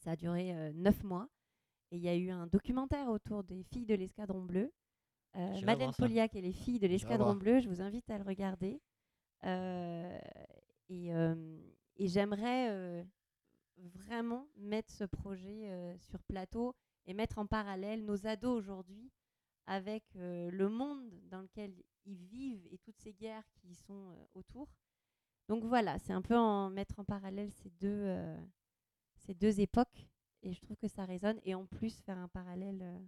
Ça 0.00 0.10
a 0.10 0.16
duré 0.16 0.52
neuf 0.74 1.02
mois. 1.02 1.30
Et 1.94 1.96
il 1.96 2.02
y 2.02 2.08
a 2.08 2.16
eu 2.16 2.28
un 2.30 2.48
documentaire 2.48 3.06
autour 3.08 3.44
des 3.44 3.62
filles 3.62 3.86
de 3.86 3.94
l'escadron 3.94 4.42
bleu. 4.42 4.72
Euh, 5.36 5.60
Madeleine. 5.60 5.92
Poliac 5.96 6.34
et 6.34 6.40
les 6.40 6.52
filles 6.52 6.80
de 6.80 6.88
l'escadron 6.88 7.36
bleu, 7.36 7.60
je 7.60 7.68
vous 7.68 7.80
invite 7.80 8.10
à 8.10 8.18
le 8.18 8.24
regarder. 8.24 8.80
Euh, 9.44 10.18
et 10.88 11.14
euh, 11.14 11.60
et 11.96 12.08
j'aimerais 12.08 12.68
euh, 12.70 13.04
vraiment 13.76 14.48
mettre 14.56 14.92
ce 14.92 15.04
projet 15.04 15.96
sur 16.00 16.20
plateau 16.24 16.74
et 17.06 17.14
mettre 17.14 17.38
en 17.38 17.46
parallèle 17.46 18.04
nos 18.04 18.26
ados 18.26 18.58
aujourd'hui 18.58 19.12
avec 19.66 20.02
le 20.16 20.66
monde 20.66 21.08
dans 21.30 21.42
lequel 21.42 21.72
ils 22.06 22.24
vivent 22.24 22.66
et 22.72 22.78
toutes 22.78 22.98
ces 22.98 23.12
guerres 23.12 23.48
qui 23.54 23.76
sont 23.76 24.10
euh, 24.10 24.24
autour. 24.34 24.68
Donc 25.48 25.62
voilà, 25.62 26.00
c'est 26.00 26.12
un 26.12 26.22
peu 26.22 26.36
en 26.36 26.70
mettre 26.70 26.98
en 26.98 27.04
parallèle 27.04 27.52
ces 27.52 27.70
deux, 27.70 28.16
ces 29.14 29.34
deux 29.34 29.60
époques 29.60 30.08
et 30.44 30.52
je 30.52 30.60
trouve 30.60 30.76
que 30.76 30.88
ça 30.88 31.04
résonne 31.04 31.38
et 31.44 31.54
en 31.54 31.66
plus 31.66 32.00
faire 32.02 32.18
un 32.18 32.28
parallèle 32.28 32.80
euh, 32.82 32.98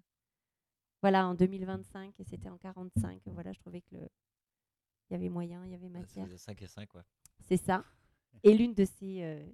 voilà 1.03 1.27
en 1.29 1.35
2025 1.35 2.19
et 2.19 2.25
c'était 2.25 2.49
en 2.49 2.59
45 2.59 3.23
voilà 3.27 3.53
je 3.53 3.59
trouvais 3.61 3.81
que 3.83 3.95
le 3.95 4.09
il 5.09 5.13
y 5.13 5.17
avait 5.17 5.29
moyen 5.29 5.65
il 5.65 5.71
y 5.71 5.75
avait 5.75 5.89
matière 5.89 6.27
c'est 6.29 6.39
5 6.39 6.63
et 6.63 6.67
5, 6.67 6.95
ouais. 6.95 7.03
c'est 7.45 7.57
ça 7.57 7.85
et 8.43 8.57
l'une 8.57 8.75
de 8.75 8.85
ces 8.85 9.23
euh, 9.23 9.47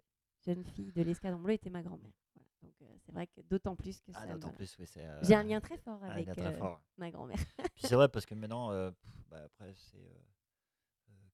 jeunes 0.47 0.65
filles 0.65 0.93
de 0.93 1.03
l'escadron 1.03 1.41
bleu 1.41 1.55
était 1.55 1.71
ma 1.71 1.83
grand-mère 1.83 2.13
Voilà. 2.35 2.49
donc 2.63 2.75
euh, 2.83 2.97
c'est 3.05 3.13
vrai 3.13 3.27
que 3.27 3.41
d'autant 3.43 3.77
plus 3.77 4.01
que 4.01 4.13
Ah, 4.15 4.27
ça 4.27 4.33
d'autant 4.35 4.53
plus, 4.53 4.77
oui, 4.79 4.87
c'est. 4.87 5.07
j'ai 5.23 5.35
un 5.35 5.43
lien 5.43 5.61
très 5.61 5.77
fort 5.79 6.03
avec 6.05 6.27
lien 6.27 6.35
très 6.35 6.57
fort. 6.57 6.81
ma 6.97 7.11
grand-mère 7.11 7.39
Puis 7.75 7.87
c'est 7.89 7.97
vrai 7.97 8.09
parce 8.09 8.25
que 8.27 8.35
maintenant, 8.35 8.71
pff, 8.91 9.25
bah, 9.29 9.43
après, 9.45 9.75
c'est 9.75 10.25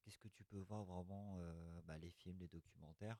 qu'est-ce 0.01 0.17
que 0.17 0.27
tu 0.27 0.43
peux 0.43 0.59
voir 0.59 0.83
vraiment 0.85 1.37
bah, 1.85 1.97
Les 1.99 2.09
films, 2.09 2.37
les 2.39 2.47
documentaires? 2.47 3.17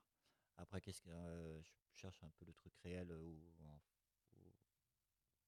Après, 0.62 0.82
qu'est-ce 0.82 1.01
que 1.01 1.10
euh, 1.10 1.62
je 1.62 1.70
cherche 2.01 2.22
un 2.24 2.30
peu 2.38 2.45
le 2.45 2.53
truc 2.53 2.74
réel 2.84 3.10
euh, 3.12 3.22
où, 3.22 3.41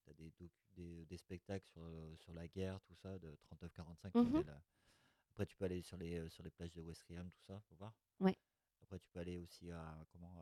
tu 0.03 0.09
as 0.09 0.14
des, 0.14 0.32
des, 0.76 1.05
des 1.05 1.18
spectacles 1.18 1.68
sur, 1.68 1.82
euh, 1.84 2.16
sur 2.18 2.34
la 2.34 2.47
guerre, 2.47 2.80
tout 2.82 2.95
ça, 2.95 3.20
de 3.20 3.38
39-45 3.43 4.12
qui 4.12 4.20
Mhm. 4.20 4.38
étaient 4.38 4.49
là 4.51 4.62
Après, 5.32 5.45
tu 5.45 5.55
peux 5.55 5.66
aller 5.66 5.82
sur 5.82 5.97
les, 5.97 6.28
sur 6.30 6.43
les 6.43 6.49
plages 6.49 6.72
de 6.74 6.82
Westriam, 6.82 7.30
tout 7.30 7.41
ça, 7.43 7.59
faut 7.70 7.76
voir. 7.76 7.93
Ouais. 8.20 8.38
Après, 8.84 8.99
tu 8.99 9.09
peux 9.09 9.20
aller 9.20 9.38
aussi 9.38 9.70
à. 9.72 10.05
Comment 10.12 10.34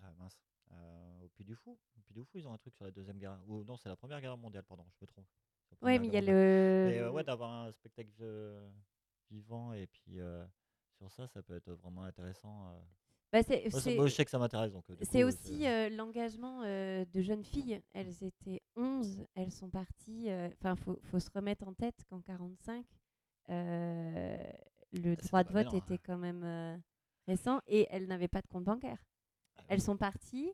à, 0.00 0.06
à- 0.06 0.12
mince. 0.12 0.36
au 1.22 1.28
Puy 1.28 1.44
du 1.44 1.54
Fou. 1.54 1.78
Au 1.96 2.00
Puy 2.02 2.14
du 2.14 2.24
Fou, 2.24 2.38
ils 2.38 2.46
ont 2.46 2.52
un 2.52 2.58
truc 2.58 2.74
sur 2.74 2.84
la 2.84 2.90
deuxième 2.90 3.18
guerre. 3.18 3.38
Ou 3.48 3.64
non, 3.64 3.76
c'est 3.76 3.88
la 3.88 3.96
première 3.96 4.20
guerre 4.20 4.36
mondiale, 4.36 4.64
pardon, 4.64 4.84
je 4.90 4.96
me 5.00 5.06
trompe. 5.06 5.26
Ouais, 5.82 5.98
mais 5.98 6.06
il 6.08 6.12
y 6.12 6.16
a 6.16 6.20
mondiale. 6.20 6.36
le. 6.36 6.88
Mais 6.88 6.98
euh, 6.98 7.10
ouais, 7.10 7.24
d'avoir 7.24 7.50
un 7.52 7.72
spectacle 7.72 8.10
euh, 8.20 8.68
vivant 9.30 9.72
et 9.72 9.86
puis 9.86 10.20
euh, 10.20 10.44
sur 10.96 11.10
ça, 11.12 11.26
ça 11.28 11.42
peut 11.42 11.54
être 11.56 11.70
vraiment 11.72 12.02
intéressant. 12.02 12.68
euh. 12.68 12.80
Bah, 13.32 13.42
c'est- 13.42 13.62
Moi, 13.62 13.70
ça- 13.70 13.80
c'est- 13.80 13.96
moi, 13.96 14.06
je 14.06 14.14
sais 14.14 14.24
que 14.24 14.30
ça 14.30 14.38
m'intéresse. 14.38 14.72
donc, 14.72 14.88
euh, 14.90 14.96
du 14.96 15.04
C'est 15.04 15.22
coup, 15.22 15.28
aussi 15.28 15.66
euh, 15.66 15.88
l'engagement 15.90 16.62
euh, 16.62 17.04
de 17.04 17.20
jeunes 17.22 17.44
filles. 17.44 17.82
Elles 17.92 18.22
étaient 18.24 18.62
11, 18.76 19.26
elles 19.34 19.52
sont 19.52 19.68
parties. 19.68 20.30
euh, 20.30 20.48
Enfin, 20.54 20.74
il 20.76 20.82
faut, 20.82 20.98
faut 21.10 21.18
se 21.20 21.30
remettre 21.34 21.66
en 21.66 21.74
tête 21.74 21.96
qu'en 22.08 22.20
45, 22.20 22.86
euh, 23.50 24.36
le 24.92 25.10
c'était 25.14 25.26
droit 25.28 25.42
de 25.42 25.48
pas 25.48 25.54
vote 25.54 25.72
maintenant. 25.72 25.78
était 25.78 25.98
quand 25.98 26.18
même 26.18 26.44
euh, 26.44 26.76
récent 27.26 27.60
et 27.66 27.86
elles 27.90 28.06
n'avaient 28.06 28.28
pas 28.28 28.42
de 28.42 28.46
compte 28.48 28.64
bancaire. 28.64 28.98
Ah 29.56 29.60
oui. 29.60 29.66
Elles 29.70 29.82
sont 29.82 29.96
parties 29.96 30.52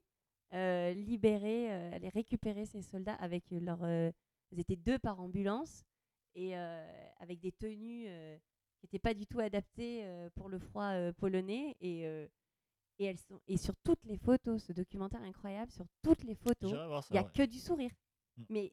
euh, 0.55 0.93
libérer, 0.93 1.73
euh, 1.73 1.93
aller 1.95 2.09
récupérer 2.11 2.67
ces 2.67 2.83
soldats 2.83 3.15
avec 3.15 3.45
leur. 3.51 3.83
euh, 3.85 4.11
elles 4.51 4.61
étaient 4.61 4.77
deux 4.77 4.99
par 4.99 5.21
ambulance 5.21 5.85
et 6.35 6.57
euh, 6.57 7.11
avec 7.21 7.41
des 7.41 7.53
tenues 7.53 8.05
euh, 8.09 8.37
qui 8.83 8.87
n'étaient 8.87 8.99
pas 8.99 9.15
du 9.15 9.27
tout 9.27 9.39
adaptées 9.39 10.05
euh, 10.05 10.29
pour 10.35 10.49
le 10.49 10.59
froid 10.59 10.91
euh, 10.93 11.13
polonais 11.13 11.77
et 11.81 12.07
euh, 12.07 12.27
et 12.99 13.05
elles 13.07 13.19
sont 13.19 13.41
et 13.49 13.57
sur 13.57 13.75
toutes 13.85 14.05
les 14.05 14.17
photos, 14.19 14.63
ce 14.65 14.73
documentaire 14.73 15.23
incroyable, 15.23 15.71
sur 15.71 15.87
toutes 16.03 16.25
les 16.25 16.35
photos, 16.35 16.71
il 17.11 17.15
y 17.15 17.19
a 17.19 17.23
ouais. 17.23 17.29
que 17.35 17.45
du 17.47 17.59
sourire, 17.59 17.91
Mm. 18.39 18.45
mais 18.49 18.73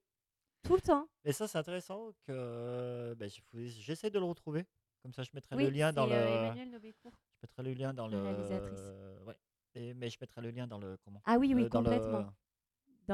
tout 0.63 0.75
le 0.75 0.81
temps. 0.81 1.07
Et 1.25 1.33
ça, 1.33 1.47
c'est 1.47 1.57
intéressant 1.57 2.11
que 2.23 3.13
bah, 3.17 3.25
j'essaie 3.53 4.09
de 4.09 4.19
le 4.19 4.25
retrouver. 4.25 4.65
Comme 5.03 5.13
ça, 5.13 5.23
je 5.23 5.31
mettrai 5.33 5.55
Oui, 5.57 5.63
le 5.65 5.69
lien 5.69 5.91
dans 5.93 6.05
le. 6.05 6.13
Emmanuel 6.13 6.69
Nobécourt. 6.71 7.13
Je 7.35 7.39
mettrai 7.43 7.63
le 7.63 7.73
lien 7.73 7.93
dans 7.93 8.07
le. 8.07 9.23
Ouais. 9.25 9.35
Et, 9.75 9.93
mais 9.93 10.09
je 10.09 10.17
mettrai 10.19 10.41
le 10.41 10.51
lien 10.51 10.65
dans 10.67 10.77
le 10.79 10.97
comment? 11.03 11.21
Ah 11.25 11.37
oui, 11.37 11.53
oui, 11.53 11.63
le- 11.63 11.69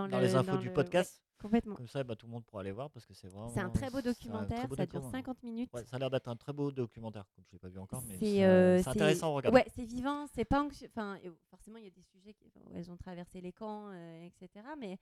dans, 0.07 0.17
le- 0.17 0.23
les 0.23 0.35
infos 0.35 0.51
dans 0.51 0.57
du 0.57 0.67
le- 0.67 0.73
podcast. 0.73 1.21
ouais, 1.21 1.41
complètement. 1.41 1.75
Comme 1.75 1.87
ça, 1.87 2.03
bah, 2.03 2.15
tout 2.15 2.25
le 2.27 2.31
monde 2.31 2.45
pourra 2.45 2.61
aller 2.61 2.71
voir 2.71 2.89
parce 2.89 3.05
que 3.05 3.13
c'est 3.13 3.27
vraiment. 3.27 3.49
C'est 3.49 3.59
un 3.59 3.69
très 3.69 3.89
beau 3.89 4.01
documentaire, 4.01 4.57
très 4.59 4.67
beau 4.67 4.75
ça 4.75 4.85
dure 4.85 4.93
document- 5.01 5.11
50 5.11 5.43
minutes. 5.43 5.69
Ouais, 5.73 5.83
ça 5.85 5.95
a 5.95 5.99
l'air 5.99 6.09
d'être 6.09 6.27
un 6.27 6.35
très 6.35 6.53
beau 6.53 6.71
documentaire, 6.71 7.25
comme 7.35 7.43
je 7.45 7.49
ne 7.49 7.53
l'ai 7.53 7.59
pas 7.59 7.69
vu 7.69 7.79
encore, 7.79 8.01
mais 8.03 8.17
C'est, 8.17 8.25
c'est 8.25 8.45
euh, 8.45 8.81
c'est 8.81 8.89
intéressant 8.89 9.27
à 9.31 9.35
regarder. 9.35 9.55
Ouais, 9.57 9.65
c'est 9.75 9.85
vivant, 9.85 10.25
c'est 10.27 10.45
pas 10.45 10.61
anxieux. 10.63 10.87
Enfin, 10.91 11.17
forcément, 11.49 11.77
il 11.77 11.83
y 11.85 11.87
a 11.87 11.91
des 11.91 12.03
sujets 12.03 12.33
qui, 12.33 12.51
où 12.55 12.71
elles 12.73 12.91
ont 12.91 12.97
traversé 12.97 13.41
les 13.41 13.51
camps, 13.51 13.89
euh, 13.89 14.25
etc. 14.27 14.65
Mais 14.79 14.97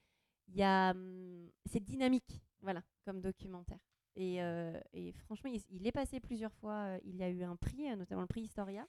il 0.47 0.55
y 0.55 0.63
a, 0.63 0.91
hum, 0.91 1.49
c'est 1.65 1.79
dynamique, 1.79 2.41
voilà, 2.61 2.81
comme 3.05 3.21
documentaire. 3.21 3.79
Et, 4.15 4.43
euh, 4.43 4.79
et 4.93 5.11
franchement, 5.13 5.49
il, 5.51 5.59
il 5.71 5.87
est 5.87 5.91
passé 5.91 6.19
plusieurs 6.19 6.53
fois. 6.53 6.73
euh, 6.73 6.99
Il 7.03 7.15
y 7.15 7.23
a 7.23 7.29
eu 7.29 7.41
un 7.43 7.55
prix, 7.55 7.89
euh, 7.89 7.95
notamment 7.95 8.21
le 8.21 8.27
prix 8.27 8.41
Historia, 8.41 8.85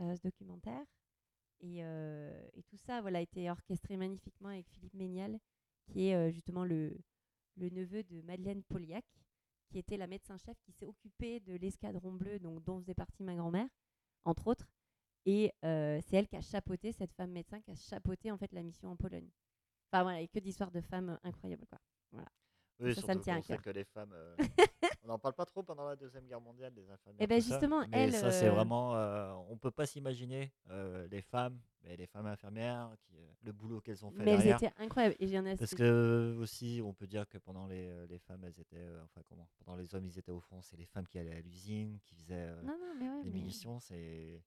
euh, 0.00 0.14
ce 0.16 0.22
documentaire. 0.22 0.84
Et, 1.60 1.84
euh, 1.84 2.48
et 2.54 2.62
tout 2.64 2.76
ça, 2.76 3.00
voilà, 3.00 3.18
a 3.18 3.22
été 3.22 3.50
orchestré 3.50 3.96
magnifiquement 3.96 4.48
avec 4.48 4.68
Philippe 4.68 4.94
Ménial, 4.94 5.38
qui 5.86 6.08
est 6.08 6.14
euh, 6.14 6.30
justement 6.30 6.64
le, 6.64 6.96
le 7.56 7.70
neveu 7.70 8.02
de 8.02 8.20
Madeleine 8.22 8.62
Poliac, 8.64 9.04
qui 9.70 9.78
était 9.78 9.96
la 9.96 10.06
médecin-chef 10.06 10.56
qui 10.60 10.72
s'est 10.72 10.86
occupée 10.86 11.40
de 11.40 11.54
l'escadron 11.54 12.12
bleu, 12.12 12.38
donc 12.38 12.62
dont 12.64 12.80
faisait 12.80 12.94
partie 12.94 13.22
ma 13.22 13.34
grand-mère, 13.34 13.68
entre 14.24 14.46
autres. 14.48 14.68
Et 15.26 15.52
euh, 15.64 16.00
c'est 16.06 16.16
elle 16.16 16.28
qui 16.28 16.36
a 16.36 16.42
chapeauté, 16.42 16.92
cette 16.92 17.12
femme 17.14 17.30
médecin, 17.32 17.60
qui 17.60 17.70
a 17.70 17.74
chapeauté 17.74 18.30
en 18.30 18.36
fait 18.36 18.52
la 18.52 18.62
mission 18.62 18.90
en 18.90 18.96
Pologne. 18.96 19.30
Enfin 19.90 20.02
voilà, 20.02 20.20
et 20.20 20.28
que 20.28 20.38
d'histoires 20.38 20.70
de 20.70 20.80
femmes 20.80 21.18
incroyables 21.22 21.66
quoi. 21.66 21.78
Oui, 22.80 22.94
ça, 22.94 23.14
me 23.14 23.20
tient 23.20 23.36
à 23.36 23.42
cœur. 23.42 23.62
que 23.62 23.70
les 23.70 23.84
femmes. 23.84 24.12
euh, 24.12 24.36
on 25.04 25.08
n'en 25.08 25.18
parle 25.18 25.34
pas 25.34 25.44
trop 25.44 25.62
pendant 25.62 25.86
la 25.86 25.96
Deuxième 25.96 26.26
Guerre 26.26 26.40
mondiale, 26.40 26.72
des 26.72 26.88
infirmières. 26.90 27.18
Eh 27.20 27.26
ben, 27.26 27.40
tout 27.40 27.48
ça, 27.48 27.54
justement, 27.54 27.80
mais 27.88 27.98
elles, 28.04 28.12
ça, 28.14 28.30
c'est 28.32 28.48
euh, 28.48 28.52
vraiment. 28.52 28.96
euh, 28.96 29.32
on 29.50 29.56
peut 29.58 29.70
pas 29.70 29.84
s'imaginer 29.86 30.52
euh, 30.70 31.06
les 31.10 31.20
femmes, 31.20 31.60
mais 31.82 31.96
les 31.96 32.06
femmes 32.06 32.26
infirmières, 32.26 32.90
qui, 33.02 33.18
euh, 33.18 33.26
le 33.42 33.52
boulot 33.52 33.80
qu'elles 33.80 34.04
ont 34.04 34.10
fait 34.10 34.24
Mais 34.24 34.30
elles 34.32 34.38
derrière. 34.38 34.56
étaient 34.56 34.72
incroyables. 34.82 35.14
Et 35.20 35.28
j'en 35.28 35.44
ai 35.44 35.56
Parce 35.56 35.74
que 35.74 36.36
aussi, 36.40 36.80
on 36.82 36.94
peut 36.94 37.06
dire 37.06 37.28
que 37.28 37.36
pendant 37.38 37.66
les, 37.66 38.06
les 38.06 38.18
femmes, 38.18 38.42
elles 38.44 38.58
étaient. 38.58 38.76
euh, 38.78 39.04
enfin, 39.04 39.20
comment 39.28 39.46
Pendant 39.64 39.76
les 39.76 39.94
hommes, 39.94 40.06
ils 40.06 40.18
étaient 40.18 40.32
au 40.32 40.40
front. 40.40 40.62
C'est 40.62 40.76
les 40.78 40.86
femmes 40.86 41.06
qui 41.06 41.18
allaient 41.18 41.36
à 41.36 41.40
l'usine, 41.40 41.98
qui 42.04 42.14
faisaient 42.14 42.34
euh, 42.48 42.62
Non, 42.62 42.76
non, 42.80 42.94
mais 42.98 43.08
ouais. 43.08 43.22
les 43.24 43.30
mais- 43.30 43.38
munitions. 43.38 43.78
C'est. 43.80 44.42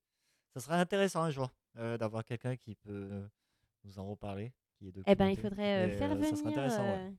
Ça 0.54 0.60
serait 0.60 0.78
intéressant 0.78 1.22
un 1.22 1.30
jour 1.30 1.52
euh, 1.78 1.98
d'avoir 2.00 2.26
quelqu'un 2.26 2.56
qui 2.56 2.74
peut 2.74 3.28
nous 3.84 4.00
en 4.00 4.08
reparler. 4.10 4.52
Qui 4.80 4.88
est 4.88 4.94
Eh 5.08 5.16
ben, 5.16 5.28
il 5.28 5.36
documenté. 5.36 5.42
faudrait 5.42 5.86
euh, 5.86 5.88
Et, 5.88 5.98
faire 5.98 6.10
ça 6.10 6.16
serait 6.16 6.32
venir 6.36 6.48
intéressant, 6.50 6.84
ouais. 6.84 6.98
euh, 7.00 7.12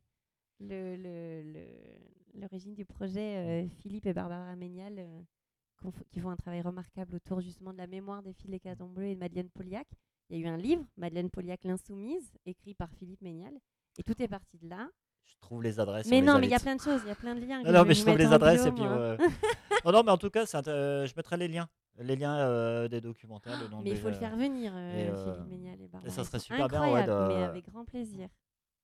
le, 0.60 0.96
le, 0.96 1.42
le- 1.52 2.40
l'origine 2.40 2.74
du 2.74 2.84
projet, 2.84 3.36
euh, 3.36 3.68
Philippe 3.82 4.06
et 4.06 4.12
Barbara 4.12 4.54
Ménial, 4.56 4.94
euh, 4.98 5.90
qui 6.10 6.20
font 6.20 6.30
un 6.30 6.36
travail 6.36 6.60
remarquable 6.60 7.14
autour 7.16 7.40
justement 7.40 7.72
de 7.72 7.78
la 7.78 7.86
mémoire 7.86 8.22
des 8.22 8.32
filles 8.32 8.50
des 8.50 8.60
Cadons 8.60 8.88
Bleus 8.88 9.06
et 9.06 9.14
de 9.14 9.20
Madeleine 9.20 9.50
Poliac. 9.50 9.86
Il 10.30 10.38
y 10.38 10.42
a 10.42 10.46
eu 10.46 10.48
un 10.52 10.56
livre, 10.56 10.84
Madeleine 10.96 11.30
Poliac 11.30 11.64
l'Insoumise, 11.64 12.32
écrit 12.44 12.74
par 12.74 12.90
Philippe 12.94 13.22
Ménial. 13.22 13.54
Et 13.98 14.02
tout 14.02 14.20
est 14.22 14.28
parti 14.28 14.58
de 14.58 14.68
là. 14.68 14.88
Je 15.26 15.36
trouve 15.40 15.62
les 15.62 15.78
adresses. 15.80 16.06
mais 16.08 16.20
non, 16.20 16.38
mais 16.38 16.46
il 16.46 16.50
y 16.50 16.54
a 16.54 16.58
plein 16.60 16.76
de 16.76 16.80
choses, 16.80 17.00
il 17.04 17.08
y 17.08 17.10
a 17.10 17.14
plein 17.14 17.34
de 17.34 17.40
liens. 17.40 17.62
Non, 17.62 17.84
mais 17.84 17.94
je 17.94 18.02
trouve 18.02 18.16
les 18.18 18.26
adresses 18.26 18.62
bio, 18.62 18.70
et 18.70 18.74
puis. 18.74 18.84
euh, 18.84 19.16
non, 19.84 19.92
non, 19.92 20.02
mais 20.02 20.10
en 20.10 20.18
tout 20.18 20.30
cas, 20.30 20.44
euh, 20.66 21.06
je 21.06 21.14
mettrai 21.16 21.36
les 21.36 21.48
liens. 21.48 21.68
Les 22.00 22.14
liens 22.16 22.38
euh, 22.38 22.86
des 22.88 23.00
documentaires, 23.00 23.58
Mais 23.82 23.90
il 23.90 23.96
faut 23.96 24.08
le 24.08 24.14
faire 24.14 24.36
venir, 24.36 24.72
euh, 24.74 24.92
et, 25.06 25.08
euh, 25.08 25.34
Philippe 25.34 25.48
Ménial 25.50 25.80
et 25.80 25.88
Barbara. 25.88 26.12
ça 26.12 26.22
Ils 26.22 26.24
serait 26.26 26.38
super 26.38 26.68
bien, 26.68 26.80
ouais, 26.82 27.00
incroyables, 27.02 27.28
mais 27.28 27.34
de- 27.40 27.42
avec 27.50 27.64
grand 27.66 27.84
plaisir. 27.84 28.28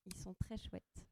Ils 0.07 0.17
sont 0.17 0.35
très 0.35 0.57
chouettes. 0.57 1.05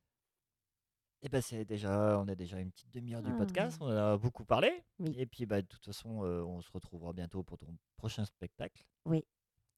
Eh 1.25 1.29
ben, 1.29 1.41
c'est 1.41 1.64
déjà, 1.64 2.18
on 2.18 2.27
est 2.27 2.35
déjà 2.35 2.59
une 2.59 2.73
petite 2.73 2.91
demi-heure 2.93 3.23
du 3.23 3.31
Ah. 3.33 3.37
podcast. 3.39 3.79
On 3.81 3.87
en 3.87 3.91
a 3.97 4.16
beaucoup 4.16 4.45
parlé. 4.45 4.83
Oui. 4.99 5.14
Et 5.16 5.27
puis, 5.27 5.47
bah, 5.47 5.62
de 5.62 5.66
toute 5.68 5.85
façon, 5.85 6.25
euh, 6.25 6.43
on 6.43 6.61
se 6.61 6.70
retrouvera 6.73 7.12
bientôt 7.12 7.43
pour 7.45 7.59
ton 7.59 7.77
prochain 7.97 8.25
spectacle. 8.25 8.85
Oui. 9.05 9.25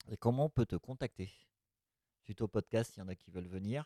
Et 0.09 0.17
comment 0.17 0.45
on 0.45 0.49
peut 0.49 0.65
te 0.65 0.75
contacter? 0.75 1.29
Suite 2.23 2.41
au 2.41 2.47
podcast, 2.47 2.95
il 2.97 2.99
y 3.01 3.03
en 3.03 3.07
a 3.09 3.15
qui 3.15 3.29
veulent 3.29 3.47
venir. 3.47 3.85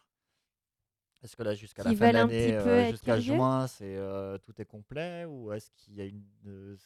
Est-ce 1.21 1.35
que 1.35 1.43
là, 1.43 1.53
jusqu'à 1.53 1.83
la 1.83 1.89
Qui 1.89 1.97
fin 1.97 2.07
de 2.07 2.11
veulent 2.13 2.21
un 2.21 2.27
l'année, 2.27 2.47
petit 2.53 2.63
peu 2.63 2.69
euh, 2.69 2.79
être 2.81 2.91
jusqu'à 2.91 3.15
curieux? 3.17 3.35
juin, 3.35 3.67
c'est 3.67 3.95
euh, 3.97 4.37
tout 4.37 4.61
est 4.61 4.65
complet 4.65 5.25
ou 5.25 5.51
est-ce 5.51 5.69
qu'il 5.71 5.95
y 5.95 6.01
a 6.01 6.05
une 6.05 6.23
euh, 6.47 6.77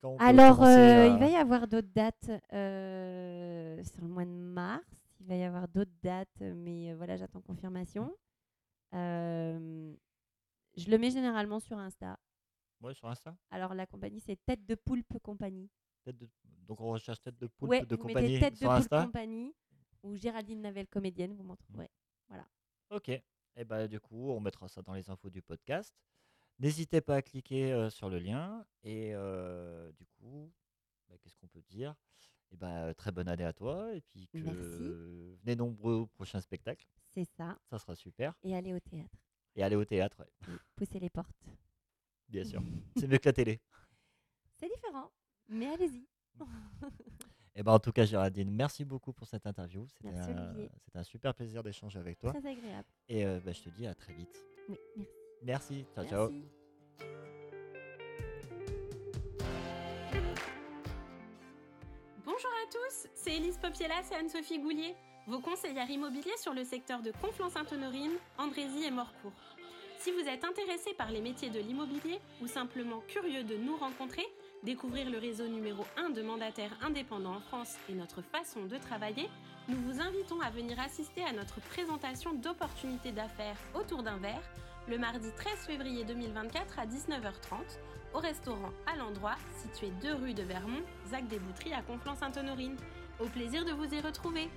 quand 0.00 0.08
on 0.12 0.16
peut 0.16 0.24
Alors, 0.24 0.56
commencer 0.56 0.72
euh, 0.78 1.02
à- 1.02 1.06
il 1.14 1.18
va 1.18 1.26
y 1.28 1.36
avoir 1.36 1.68
d'autres 1.68 1.92
dates 1.94 2.30
euh, 2.54 3.84
sur 3.84 4.00
le 4.00 4.08
mois 4.08 4.24
de 4.24 4.30
mars. 4.30 4.86
Il 5.20 5.26
va 5.26 5.34
y 5.36 5.42
avoir 5.42 5.68
d'autres 5.68 5.92
dates, 6.02 6.40
mais 6.40 6.92
euh, 6.92 6.96
voilà, 6.96 7.18
j'attends 7.18 7.42
confirmation. 7.42 8.10
Euh, 8.94 9.94
je 10.76 10.90
le 10.90 10.98
mets 10.98 11.10
généralement 11.10 11.60
sur 11.60 11.78
Insta. 11.78 12.18
Ouais, 12.80 12.94
sur 12.94 13.08
Insta? 13.08 13.36
Alors, 13.50 13.74
la 13.74 13.86
compagnie, 13.86 14.20
c'est 14.20 14.36
Tête 14.44 14.64
de 14.66 14.74
Poulpe 14.74 15.18
Compagnie. 15.22 15.70
Tête 16.04 16.16
de- 16.16 16.30
Donc, 16.66 16.80
on 16.80 16.90
recherche 16.92 17.20
tête 17.20 17.36
de 17.38 17.46
poulpe 17.48 17.70
ouais, 17.70 17.84
de 17.84 17.96
vous 17.96 18.04
mettez 18.04 18.14
compagnie 18.20 18.40
Tête 18.40 18.54
de 18.54 18.58
Poulpe 18.60 18.70
Insta? 18.70 19.04
Compagnie 19.04 19.54
ou 20.02 20.16
Géraldine 20.16 20.60
Navel, 20.60 20.86
comédienne, 20.86 21.34
vous 21.34 21.42
m'en 21.42 21.56
trouverez. 21.56 21.90
Ok. 22.90 23.08
Et 23.10 23.64
bah, 23.64 23.86
du 23.88 24.00
coup, 24.00 24.30
on 24.30 24.40
mettra 24.40 24.68
ça 24.68 24.80
dans 24.80 24.94
les 24.94 25.10
infos 25.10 25.28
du 25.28 25.42
podcast. 25.42 25.94
N'hésitez 26.58 27.00
pas 27.00 27.16
à 27.16 27.22
cliquer 27.22 27.72
euh, 27.72 27.90
sur 27.90 28.08
le 28.08 28.18
lien. 28.18 28.64
Et 28.82 29.14
euh, 29.14 29.92
du 29.92 30.06
coup, 30.06 30.50
bah, 31.08 31.16
qu'est-ce 31.18 31.36
qu'on 31.36 31.48
peut 31.48 31.60
dire? 31.62 31.94
Et 32.52 32.56
bah, 32.56 32.92
Très 32.94 33.12
bonne 33.12 33.28
année 33.28 33.44
à 33.44 33.52
toi. 33.52 33.94
Et 33.94 34.00
puis 34.00 34.26
que 34.28 34.38
Merci. 34.38 35.36
venez 35.44 35.56
nombreux 35.56 35.94
au 35.94 36.06
prochain 36.06 36.40
spectacle. 36.40 36.86
C'est 37.14 37.24
ça. 37.24 37.58
Ça 37.70 37.78
sera 37.78 37.94
super. 37.94 38.34
Et 38.42 38.54
aller 38.56 38.72
au 38.74 38.80
théâtre. 38.80 39.16
Et 39.56 39.62
allez 39.62 39.76
au 39.76 39.84
théâtre, 39.84 40.18
ouais, 40.20 40.30
Oui, 40.48 40.54
Pousser 40.76 41.00
les 41.00 41.10
portes. 41.10 41.48
bien 42.28 42.44
sûr. 42.44 42.62
C'est 42.96 43.06
mieux 43.08 43.18
que 43.18 43.28
la 43.28 43.32
télé. 43.32 43.60
C'est 44.56 44.68
différent, 44.68 45.10
mais 45.48 45.66
allez-y. 45.66 46.06
Et 47.54 47.62
bah, 47.64 47.72
en 47.72 47.80
tout 47.80 47.90
cas, 47.90 48.04
Géraldine, 48.04 48.50
merci 48.52 48.84
beaucoup 48.84 49.12
pour 49.12 49.26
cette 49.26 49.44
interview. 49.46 49.84
C'était 49.88 50.12
Merci, 50.12 50.30
un, 50.30 50.54
un 50.94 51.02
super 51.02 51.34
plaisir 51.34 51.64
d'échanger 51.64 51.98
avec 51.98 52.16
toi. 52.18 52.30
Très 52.32 52.48
agréable. 52.48 52.86
Et 53.08 53.26
euh, 53.26 53.40
bah, 53.44 53.50
je 53.52 53.62
te 53.62 53.68
dis 53.70 53.84
à 53.86 53.94
très 53.96 54.12
vite. 54.12 54.38
Oui, 54.68 54.76
merci. 55.42 55.84
Merci. 55.84 55.86
Ciao, 55.94 56.28
ciao. 56.28 57.37
Bonjour 62.30 62.50
à 62.62 62.70
tous, 62.70 63.08
c'est 63.14 63.36
Élise 63.36 63.56
Popielas 63.56 64.10
et 64.12 64.16
Anne-Sophie 64.16 64.58
Goulier, 64.58 64.94
vos 65.26 65.40
conseillères 65.40 65.88
immobiliers 65.88 66.36
sur 66.36 66.52
le 66.52 66.62
secteur 66.62 67.00
de 67.00 67.10
Conflans-Sainte-Honorine, 67.10 68.18
Andrézy 68.36 68.84
et 68.84 68.90
Morcourt. 68.90 69.32
Si 69.98 70.12
vous 70.12 70.28
êtes 70.28 70.44
intéressé 70.44 70.92
par 70.92 71.10
les 71.10 71.22
métiers 71.22 71.48
de 71.48 71.58
l'immobilier 71.58 72.20
ou 72.42 72.46
simplement 72.46 73.00
curieux 73.08 73.44
de 73.44 73.56
nous 73.56 73.78
rencontrer, 73.78 74.26
découvrir 74.62 75.08
le 75.08 75.16
réseau 75.16 75.46
numéro 75.46 75.86
1 75.96 76.10
de 76.10 76.20
mandataires 76.20 76.76
indépendants 76.82 77.36
en 77.36 77.40
France 77.40 77.76
et 77.88 77.94
notre 77.94 78.20
façon 78.20 78.66
de 78.66 78.76
travailler, 78.76 79.30
nous 79.66 79.80
vous 79.80 80.02
invitons 80.02 80.42
à 80.42 80.50
venir 80.50 80.78
assister 80.80 81.24
à 81.24 81.32
notre 81.32 81.62
présentation 81.62 82.34
d'opportunités 82.34 83.12
d'affaires 83.12 83.56
autour 83.74 84.02
d'un 84.02 84.18
verre 84.18 84.42
le 84.88 84.96
mardi 84.96 85.28
13 85.36 85.52
février 85.66 86.04
2024 86.04 86.78
à 86.78 86.86
19h30 86.86 87.58
au 88.14 88.18
restaurant 88.18 88.70
à 88.90 88.96
l'endroit 88.96 89.34
situé 89.62 89.92
2 90.00 90.14
rue 90.14 90.32
de 90.32 90.42
Vermont, 90.42 90.80
Zac 91.10 91.28
des 91.28 91.38
Boutries 91.38 91.74
à 91.74 91.82
Conflans-Sainte-Honorine. 91.82 92.76
Au 93.20 93.26
plaisir 93.26 93.66
de 93.66 93.72
vous 93.72 93.92
y 93.92 94.00
retrouver. 94.00 94.48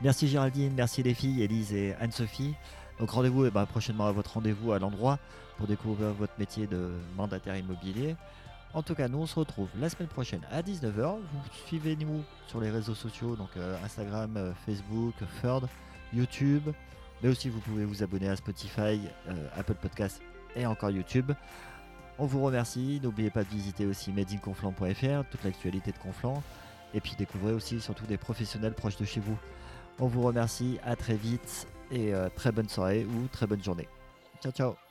Merci 0.00 0.28
Géraldine, 0.28 0.72
merci 0.76 1.02
les 1.02 1.12
filles, 1.12 1.42
Élise 1.42 1.72
et 1.72 1.94
Anne-Sophie. 1.94 2.54
Donc 3.00 3.10
rendez-vous 3.10 3.46
eh 3.46 3.50
ben, 3.50 3.66
prochainement 3.66 4.06
à 4.06 4.12
votre 4.12 4.34
rendez-vous 4.34 4.72
à 4.72 4.78
l'endroit 4.78 5.18
pour 5.56 5.66
découvrir 5.66 6.12
votre 6.12 6.34
métier 6.38 6.68
de 6.68 6.92
mandataire 7.16 7.56
immobilier. 7.56 8.14
En 8.72 8.82
tout 8.82 8.94
cas, 8.94 9.08
nous 9.08 9.18
on 9.18 9.26
se 9.26 9.40
retrouve 9.40 9.68
la 9.80 9.88
semaine 9.88 10.08
prochaine 10.08 10.42
à 10.52 10.62
19h. 10.62 11.16
Vous 11.16 11.66
suivez-nous 11.66 12.22
sur 12.46 12.60
les 12.60 12.70
réseaux 12.70 12.94
sociaux, 12.94 13.34
donc 13.34 13.50
euh, 13.56 13.76
Instagram, 13.84 14.36
euh, 14.36 14.52
Facebook, 14.64 15.14
Third, 15.42 15.66
YouTube. 16.12 16.70
Mais 17.22 17.28
aussi 17.28 17.48
vous 17.48 17.60
pouvez 17.60 17.84
vous 17.84 18.02
abonner 18.02 18.28
à 18.28 18.36
Spotify, 18.36 19.00
euh, 19.28 19.48
Apple 19.56 19.74
Podcast 19.74 20.20
et 20.56 20.66
encore 20.66 20.90
YouTube. 20.90 21.32
On 22.18 22.26
vous 22.26 22.42
remercie. 22.42 23.00
N'oubliez 23.02 23.30
pas 23.30 23.44
de 23.44 23.48
visiter 23.48 23.86
aussi 23.86 24.12
madeinconflant.fr, 24.12 25.28
toute 25.30 25.44
l'actualité 25.44 25.92
de 25.92 25.98
Conflant. 25.98 26.42
Et 26.92 27.00
puis 27.00 27.14
découvrez 27.16 27.52
aussi 27.52 27.80
surtout 27.80 28.06
des 28.06 28.18
professionnels 28.18 28.74
proches 28.74 28.96
de 28.96 29.04
chez 29.04 29.20
vous. 29.20 29.38
On 29.98 30.06
vous 30.06 30.22
remercie, 30.22 30.78
à 30.84 30.96
très 30.96 31.14
vite 31.14 31.66
et 31.92 32.12
très 32.34 32.52
bonne 32.52 32.68
soirée 32.68 33.04
ou 33.04 33.28
très 33.28 33.46
bonne 33.46 33.62
journée. 33.62 33.88
Ciao 34.42 34.52
ciao 34.52 34.89